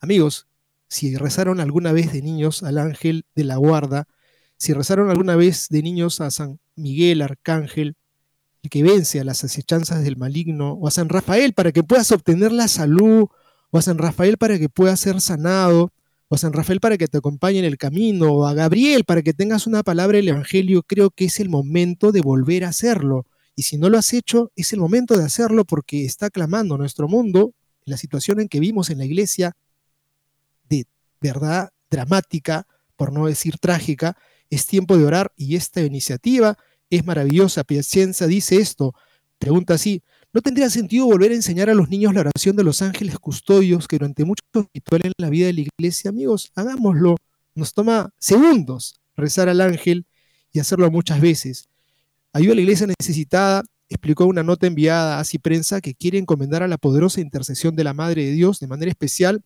Amigos, 0.00 0.46
si 0.86 1.16
rezaron 1.16 1.58
alguna 1.58 1.90
vez 1.90 2.12
de 2.12 2.22
niños 2.22 2.62
al 2.62 2.78
ángel 2.78 3.24
de 3.34 3.42
la 3.42 3.56
guarda, 3.56 4.06
si 4.56 4.72
rezaron 4.72 5.10
alguna 5.10 5.34
vez 5.34 5.66
de 5.70 5.82
niños 5.82 6.20
a 6.20 6.30
San 6.30 6.60
Miguel 6.76 7.20
Arcángel, 7.20 7.96
el 8.62 8.70
que 8.70 8.84
vence 8.84 9.18
a 9.18 9.24
las 9.24 9.42
acechanzas 9.42 10.04
del 10.04 10.16
maligno, 10.16 10.74
o 10.74 10.86
a 10.86 10.92
San 10.92 11.08
Rafael 11.08 11.52
para 11.52 11.72
que 11.72 11.82
puedas 11.82 12.12
obtener 12.12 12.52
la 12.52 12.68
salud, 12.68 13.26
o 13.72 13.78
a 13.78 13.82
San 13.82 13.98
Rafael 13.98 14.38
para 14.38 14.56
que 14.56 14.68
puedas 14.68 15.00
ser 15.00 15.20
sanado, 15.20 15.92
o 16.32 16.38
San 16.38 16.54
Rafael 16.54 16.80
para 16.80 16.96
que 16.96 17.08
te 17.08 17.18
acompañe 17.18 17.58
en 17.58 17.66
el 17.66 17.76
camino, 17.76 18.32
o 18.32 18.46
a 18.46 18.54
Gabriel 18.54 19.04
para 19.04 19.20
que 19.20 19.34
tengas 19.34 19.66
una 19.66 19.82
palabra 19.82 20.16
del 20.16 20.30
Evangelio, 20.30 20.82
creo 20.82 21.10
que 21.10 21.26
es 21.26 21.38
el 21.40 21.50
momento 21.50 22.10
de 22.10 22.22
volver 22.22 22.64
a 22.64 22.70
hacerlo. 22.70 23.26
Y 23.54 23.64
si 23.64 23.76
no 23.76 23.90
lo 23.90 23.98
has 23.98 24.14
hecho, 24.14 24.50
es 24.56 24.72
el 24.72 24.80
momento 24.80 25.14
de 25.18 25.24
hacerlo 25.24 25.66
porque 25.66 26.06
está 26.06 26.30
clamando 26.30 26.78
nuestro 26.78 27.06
mundo, 27.06 27.52
la 27.84 27.98
situación 27.98 28.40
en 28.40 28.48
que 28.48 28.60
vimos 28.60 28.88
en 28.88 28.96
la 28.96 29.04
iglesia, 29.04 29.54
verdad 31.20 31.70
dramática, 31.90 32.66
por 32.96 33.12
no 33.12 33.26
decir 33.26 33.58
trágica, 33.58 34.16
es 34.48 34.66
tiempo 34.66 34.96
de 34.96 35.04
orar 35.04 35.32
y 35.36 35.56
esta 35.56 35.82
iniciativa 35.82 36.56
es 36.88 37.04
maravillosa. 37.04 37.62
Piacenza 37.62 38.26
dice 38.26 38.56
esto, 38.56 38.94
pregunta 39.38 39.74
así, 39.74 40.02
¿no 40.32 40.40
tendría 40.40 40.70
sentido 40.70 41.06
volver 41.06 41.32
a 41.32 41.34
enseñar 41.34 41.70
a 41.70 41.74
los 41.74 41.88
niños 41.88 42.14
la 42.14 42.20
oración 42.20 42.56
de 42.56 42.64
los 42.64 42.82
ángeles 42.82 43.18
custodios 43.18 43.88
que 43.88 43.98
durante 43.98 44.24
mucho 44.24 44.42
ritual 44.74 45.02
en 45.04 45.12
la 45.18 45.30
vida 45.30 45.46
de 45.46 45.52
la 45.52 45.60
iglesia? 45.60 46.10
Amigos, 46.10 46.50
hagámoslo. 46.54 47.16
Nos 47.54 47.74
toma 47.74 48.10
segundos 48.18 49.00
rezar 49.16 49.48
al 49.48 49.60
ángel 49.60 50.06
y 50.52 50.60
hacerlo 50.60 50.90
muchas 50.90 51.20
veces. 51.20 51.68
Ayuda 52.32 52.52
a 52.52 52.56
la 52.56 52.62
iglesia 52.62 52.86
necesitada 52.86 53.62
explicó 53.94 54.26
una 54.26 54.42
nota 54.42 54.66
enviada 54.66 55.20
a 55.20 55.24
Prensa 55.42 55.80
que 55.80 55.94
quiere 55.94 56.18
encomendar 56.18 56.62
a 56.62 56.68
la 56.68 56.78
poderosa 56.78 57.20
intercesión 57.20 57.76
de 57.76 57.84
la 57.84 57.94
Madre 57.94 58.24
de 58.24 58.32
Dios 58.32 58.60
de 58.60 58.66
manera 58.66 58.90
especial 58.90 59.44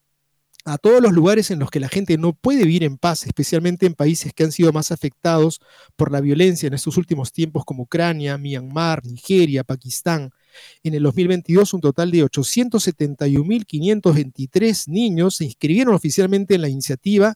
a 0.65 0.79
todos 0.79 1.01
los 1.01 1.13
lugares 1.13 1.51
en 1.53 1.61
los 1.61 1.71
que 1.71 1.79
la 1.79 1.89
gente 1.89 2.19
no 2.19 2.33
puede 2.33 2.65
vivir 2.65 2.83
en 2.83 2.99
paz, 2.99 3.25
especialmente 3.25 3.87
en 3.87 3.95
países 3.95 4.33
que 4.33 4.43
han 4.43 4.51
sido 4.51 4.73
más 4.73 4.91
afectados 4.91 5.61
por 5.95 6.11
la 6.11 6.21
violencia 6.21 6.67
en 6.67 6.75
estos 6.75 6.97
últimos 6.97 7.33
tiempos 7.33 7.65
como 7.65 7.85
Ucrania, 7.85 8.37
Myanmar, 8.37 9.05
Nigeria, 9.05 9.63
Pakistán. 9.63 10.31
En 10.83 10.95
el 10.95 11.03
2022, 11.03 11.75
un 11.75 11.81
total 11.81 12.11
de 12.11 12.25
871.523 12.25 14.89
niños 14.89 15.37
se 15.37 15.45
inscribieron 15.45 15.95
oficialmente 15.95 16.55
en 16.55 16.63
la 16.63 16.69
iniciativa. 16.69 17.35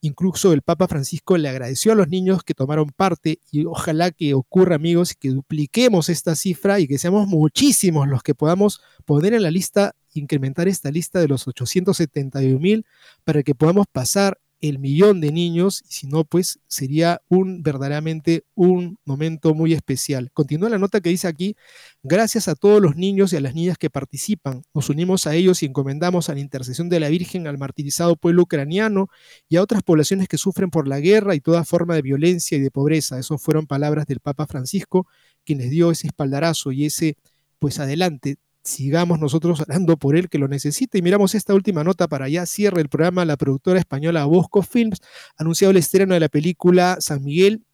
Incluso 0.00 0.52
el 0.52 0.62
Papa 0.62 0.86
Francisco 0.86 1.36
le 1.36 1.48
agradeció 1.48 1.90
a 1.90 1.96
los 1.96 2.08
niños 2.08 2.44
que 2.44 2.54
tomaron 2.54 2.90
parte 2.90 3.40
y 3.50 3.64
ojalá 3.64 4.12
que 4.12 4.32
ocurra, 4.32 4.76
amigos, 4.76 5.14
que 5.18 5.30
dupliquemos 5.30 6.08
esta 6.08 6.36
cifra 6.36 6.78
y 6.78 6.86
que 6.86 6.98
seamos 6.98 7.26
muchísimos 7.26 8.06
los 8.06 8.22
que 8.22 8.36
podamos 8.36 8.80
poner 9.04 9.34
en 9.34 9.42
la 9.42 9.50
lista, 9.50 9.96
incrementar 10.14 10.68
esta 10.68 10.92
lista 10.92 11.20
de 11.20 11.26
los 11.26 11.48
871 11.48 12.60
mil 12.60 12.86
para 13.24 13.42
que 13.42 13.56
podamos 13.56 13.88
pasar 13.90 14.38
el 14.60 14.78
millón 14.78 15.20
de 15.20 15.30
niños, 15.30 15.82
y 15.88 15.92
si 15.92 16.06
no, 16.06 16.24
pues 16.24 16.58
sería 16.66 17.22
un 17.28 17.62
verdaderamente 17.62 18.44
un 18.54 18.98
momento 19.04 19.54
muy 19.54 19.72
especial. 19.72 20.30
Continúa 20.32 20.68
la 20.68 20.78
nota 20.78 21.00
que 21.00 21.10
dice 21.10 21.28
aquí, 21.28 21.56
gracias 22.02 22.48
a 22.48 22.54
todos 22.54 22.82
los 22.82 22.96
niños 22.96 23.32
y 23.32 23.36
a 23.36 23.40
las 23.40 23.54
niñas 23.54 23.78
que 23.78 23.90
participan, 23.90 24.62
nos 24.74 24.88
unimos 24.88 25.26
a 25.26 25.34
ellos 25.34 25.62
y 25.62 25.66
encomendamos 25.66 26.28
a 26.28 26.34
la 26.34 26.40
intercesión 26.40 26.88
de 26.88 27.00
la 27.00 27.08
Virgen 27.08 27.46
al 27.46 27.58
martirizado 27.58 28.16
pueblo 28.16 28.42
ucraniano 28.42 29.08
y 29.48 29.56
a 29.56 29.62
otras 29.62 29.82
poblaciones 29.82 30.28
que 30.28 30.38
sufren 30.38 30.70
por 30.70 30.88
la 30.88 31.00
guerra 31.00 31.34
y 31.34 31.40
toda 31.40 31.64
forma 31.64 31.94
de 31.94 32.02
violencia 32.02 32.58
y 32.58 32.60
de 32.60 32.70
pobreza. 32.70 33.18
Esas 33.18 33.40
fueron 33.40 33.66
palabras 33.66 34.06
del 34.06 34.20
Papa 34.20 34.46
Francisco, 34.46 35.06
quien 35.44 35.58
les 35.58 35.70
dio 35.70 35.90
ese 35.90 36.08
espaldarazo 36.08 36.72
y 36.72 36.86
ese, 36.86 37.16
pues 37.58 37.78
adelante, 37.78 38.38
sigamos 38.68 39.18
nosotros 39.18 39.60
orando 39.60 39.96
por 39.96 40.16
él 40.16 40.28
que 40.28 40.38
lo 40.38 40.48
necesita. 40.48 40.98
Y 40.98 41.02
miramos 41.02 41.34
esta 41.34 41.54
última 41.54 41.82
nota 41.82 42.08
para 42.08 42.26
allá. 42.26 42.46
Cierra 42.46 42.80
el 42.80 42.88
programa 42.88 43.24
la 43.24 43.36
productora 43.36 43.78
española 43.78 44.24
Bosco 44.26 44.62
Films, 44.62 45.00
anunciado 45.36 45.70
el 45.70 45.78
estreno 45.78 46.14
de 46.14 46.20
la 46.20 46.28
película 46.28 46.98
San 47.00 47.24
Miguel. 47.24 47.64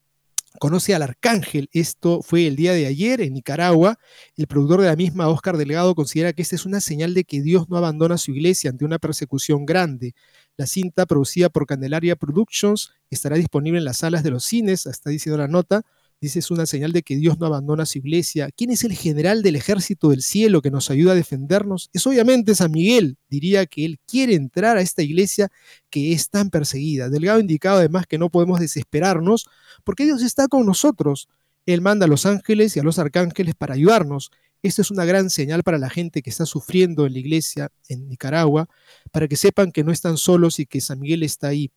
Conoce 0.57 0.95
al 0.95 1.01
Arcángel. 1.01 1.69
Esto 1.73 2.21
fue 2.21 2.47
el 2.47 2.55
día 2.55 2.71
de 2.71 2.85
ayer 2.85 3.19
en 3.19 3.33
Nicaragua. 3.33 3.99
El 4.37 4.47
productor 4.47 4.81
de 4.81 4.87
la 4.87 4.95
misma, 4.95 5.27
Oscar 5.27 5.57
Delgado, 5.57 5.95
considera 5.95 6.31
que 6.31 6.41
esta 6.41 6.55
es 6.55 6.65
una 6.65 6.79
señal 6.79 7.13
de 7.13 7.25
que 7.25 7.41
Dios 7.41 7.69
no 7.69 7.75
abandona 7.75 8.17
su 8.17 8.31
iglesia 8.31 8.69
ante 8.69 8.85
una 8.85 8.97
persecución 8.97 9.65
grande. 9.65 10.15
La 10.55 10.65
cinta, 10.65 11.05
producida 11.05 11.49
por 11.49 11.65
Candelaria 11.65 12.15
Productions, 12.15 12.93
estará 13.09 13.35
disponible 13.35 13.79
en 13.79 13.85
las 13.85 13.97
salas 13.97 14.23
de 14.23 14.31
los 14.31 14.45
cines, 14.45 14.85
está 14.85 15.09
diciendo 15.09 15.37
la 15.37 15.49
nota, 15.49 15.81
Dice, 16.21 16.39
es 16.39 16.49
una 16.49 16.65
señal 16.65 16.91
de 16.91 17.03
que 17.03 17.17
Dios 17.17 17.39
no 17.39 17.45
abandona 17.45 17.85
su 17.85 17.97
iglesia. 17.97 18.49
¿Quién 18.55 18.71
es 18.71 18.83
el 18.83 18.93
general 18.93 19.43
del 19.43 19.55
ejército 19.55 20.09
del 20.09 20.21
cielo 20.21 20.61
que 20.61 20.71
nos 20.71 20.89
ayuda 20.89 21.11
a 21.11 21.15
defendernos? 21.15 21.89
Es 21.93 22.07
obviamente 22.07 22.55
San 22.55 22.71
Miguel. 22.71 23.17
Diría 23.29 23.65
que 23.65 23.85
él 23.85 23.99
quiere 24.07 24.33
entrar 24.33 24.77
a 24.77 24.81
esta 24.81 25.03
iglesia 25.03 25.51
que 25.89 26.13
es 26.13 26.29
tan 26.29 26.49
perseguida. 26.49 27.09
Delgado 27.09 27.39
indicado 27.39 27.77
además 27.77 28.07
que 28.07 28.17
no 28.17 28.29
podemos 28.29 28.59
desesperarnos 28.59 29.47
porque 29.83 30.05
Dios 30.05 30.23
está 30.23 30.47
con 30.47 30.65
nosotros. 30.65 31.27
Él 31.65 31.81
manda 31.81 32.05
a 32.05 32.09
los 32.09 32.25
ángeles 32.25 32.75
y 32.75 32.79
a 32.79 32.83
los 32.83 32.97
arcángeles 32.97 33.55
para 33.55 33.73
ayudarnos. 33.73 34.31
Esto 34.63 34.81
es 34.81 34.89
una 34.89 35.05
gran 35.05 35.29
señal 35.29 35.63
para 35.63 35.77
la 35.77 35.89
gente 35.89 36.21
que 36.21 36.29
está 36.29 36.45
sufriendo 36.45 37.05
en 37.05 37.13
la 37.13 37.19
iglesia 37.19 37.71
en 37.87 38.07
Nicaragua, 38.07 38.67
para 39.11 39.27
que 39.27 39.35
sepan 39.35 39.71
que 39.71 39.83
no 39.83 39.91
están 39.91 40.17
solos 40.17 40.59
y 40.59 40.65
que 40.65 40.81
San 40.81 40.99
Miguel 40.99 41.21
está 41.21 41.49
ahí. 41.49 41.71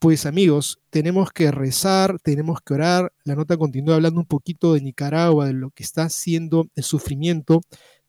Pues 0.00 0.24
amigos, 0.24 0.80
tenemos 0.88 1.30
que 1.30 1.50
rezar, 1.50 2.18
tenemos 2.20 2.62
que 2.62 2.72
orar. 2.72 3.12
La 3.22 3.34
nota 3.34 3.58
continúa 3.58 3.96
hablando 3.96 4.18
un 4.18 4.24
poquito 4.24 4.72
de 4.72 4.80
Nicaragua, 4.80 5.48
de 5.48 5.52
lo 5.52 5.72
que 5.72 5.82
está 5.82 6.04
haciendo 6.04 6.70
el 6.74 6.84
sufrimiento 6.84 7.60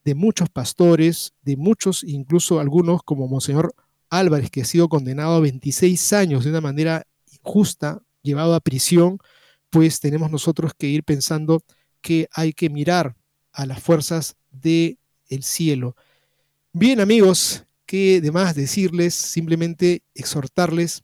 de 0.05 0.15
muchos 0.15 0.49
pastores, 0.49 1.33
de 1.41 1.57
muchos, 1.57 2.05
incluso 2.05 2.61
algunos 2.61 3.03
como 3.03 3.27
Monseñor 3.27 3.75
Álvarez, 4.09 4.49
que 4.49 4.61
ha 4.61 4.65
sido 4.65 4.87
condenado 4.87 5.35
a 5.35 5.41
26 5.41 6.13
años 6.13 6.45
de 6.45 6.51
una 6.51 6.61
manera 6.61 7.05
injusta, 7.29 8.01
llevado 8.21 8.55
a 8.55 8.61
prisión, 8.61 9.17
pues 9.69 9.99
tenemos 9.99 10.31
nosotros 10.31 10.71
que 10.77 10.87
ir 10.87 11.03
pensando 11.03 11.61
que 11.99 12.29
hay 12.31 12.53
que 12.53 12.69
mirar 12.69 13.17
a 13.51 13.65
las 13.65 13.83
fuerzas 13.83 14.37
del 14.49 14.97
el 15.27 15.43
cielo. 15.43 15.97
Bien 16.71 17.01
amigos, 17.01 17.65
que 17.85 18.21
de 18.21 18.31
más 18.31 18.55
decirles, 18.55 19.13
simplemente 19.13 20.03
exhortarles 20.15 21.03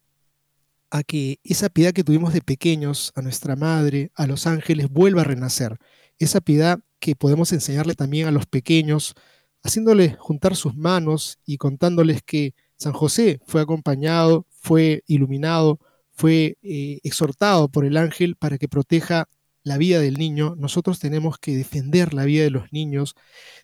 a 0.89 1.03
que 1.03 1.39
esa 1.43 1.69
piedad 1.69 1.93
que 1.93 2.03
tuvimos 2.03 2.33
de 2.33 2.41
pequeños, 2.41 3.11
a 3.15 3.21
nuestra 3.21 3.55
madre, 3.55 4.11
a 4.15 4.27
los 4.27 4.47
ángeles, 4.47 4.89
vuelva 4.89 5.21
a 5.21 5.25
renacer. 5.25 5.77
Esa 6.19 6.41
piedad 6.41 6.79
que 6.99 7.15
podemos 7.15 7.51
enseñarle 7.53 7.95
también 7.95 8.27
a 8.27 8.31
los 8.31 8.45
pequeños, 8.45 9.15
haciéndoles 9.63 10.17
juntar 10.17 10.55
sus 10.55 10.75
manos 10.75 11.39
y 11.45 11.57
contándoles 11.57 12.21
que 12.23 12.53
San 12.77 12.93
José 12.93 13.39
fue 13.45 13.61
acompañado, 13.61 14.45
fue 14.49 15.03
iluminado, 15.07 15.79
fue 16.11 16.57
eh, 16.63 16.99
exhortado 17.03 17.69
por 17.69 17.85
el 17.85 17.97
ángel 17.97 18.35
para 18.35 18.57
que 18.57 18.67
proteja 18.67 19.27
la 19.63 19.77
vida 19.77 19.99
del 19.99 20.17
niño. 20.17 20.55
Nosotros 20.57 20.99
tenemos 20.99 21.38
que 21.38 21.55
defender 21.55 22.13
la 22.13 22.25
vida 22.25 22.43
de 22.43 22.49
los 22.49 22.71
niños, 22.71 23.15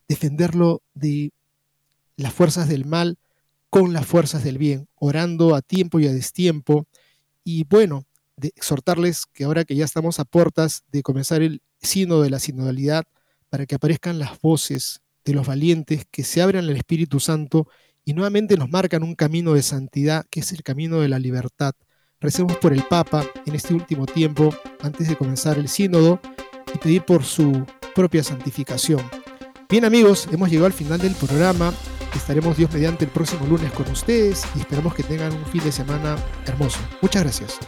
defenderlo 0.08 0.82
de 0.94 1.32
las 2.18 2.34
fuerzas 2.34 2.68
del 2.68 2.86
mal 2.86 3.18
con 3.70 3.94
las 3.94 4.06
fuerzas 4.06 4.44
del 4.44 4.60
bien, 4.60 4.88
orando 4.96 5.56
a 5.56 5.64
tiempo 5.64 6.00
y 6.00 6.08
a 6.08 6.14
destiempo, 6.14 6.86
y 7.44 7.66
bueno, 7.66 8.06
de 8.38 8.50
exhortarles 8.56 9.26
que 9.26 9.44
ahora 9.44 9.66
que 9.66 9.76
ya 9.76 9.86
estamos 9.86 10.20
a 10.20 10.26
puertas 10.26 10.84
de 10.92 11.04
comenzar 11.04 11.42
el 11.42 11.62
sino 11.82 12.22
de 12.22 12.30
la 12.30 12.40
sinodalidad, 12.40 13.06
para 13.50 13.66
que 13.66 13.76
aparezcan 13.76 14.18
las 14.18 14.40
voces 14.42 15.02
de 15.24 15.34
los 15.34 15.46
valientes 15.46 16.06
que 16.10 16.24
se 16.24 16.42
abran 16.42 16.66
al 16.66 16.76
Espíritu 16.76 17.20
Santo 17.20 17.68
y 18.04 18.14
nuevamente 18.14 18.58
nos 18.58 18.70
marcan 18.70 19.04
un 19.04 19.16
camino 19.16 19.54
de 19.54 19.62
santidad 19.62 20.26
que 20.30 20.40
es 20.40 20.52
el 20.52 20.64
camino 20.64 21.00
de 21.02 21.08
la 21.08 21.20
libertad. 21.20 21.74
Recemos 22.20 22.58
por 22.58 22.74
el 22.74 22.84
Papa 22.84 23.26
en 23.46 23.54
este 23.54 23.74
último 23.74 24.06
tiempo, 24.06 24.56
antes 24.82 25.08
de 25.08 25.16
comenzar 25.16 25.58
el 25.58 25.68
sínodo, 25.68 26.20
y 26.74 26.78
pedir 26.78 27.04
por 27.04 27.24
su 27.24 27.66
propia 27.94 28.24
santificación. 28.24 29.02
Bien 29.70 29.86
amigos, 29.86 30.28
hemos 30.32 30.50
llegado 30.50 30.66
al 30.66 30.74
final 30.74 31.00
del 31.00 31.14
programa. 31.16 31.74
Estaremos 32.16 32.58
Dios 32.58 32.72
mediante 32.72 33.06
el 33.06 33.12
próximo 33.12 33.46
lunes 33.46 33.72
con 33.72 33.90
ustedes 33.90 34.44
y 34.56 34.60
esperamos 34.60 34.94
que 34.94 35.04
tengan 35.04 35.34
un 35.34 35.46
fin 35.46 35.64
de 35.64 35.72
semana 35.72 36.16
hermoso. 36.46 36.80
Muchas 37.02 37.24
gracias. 37.24 37.60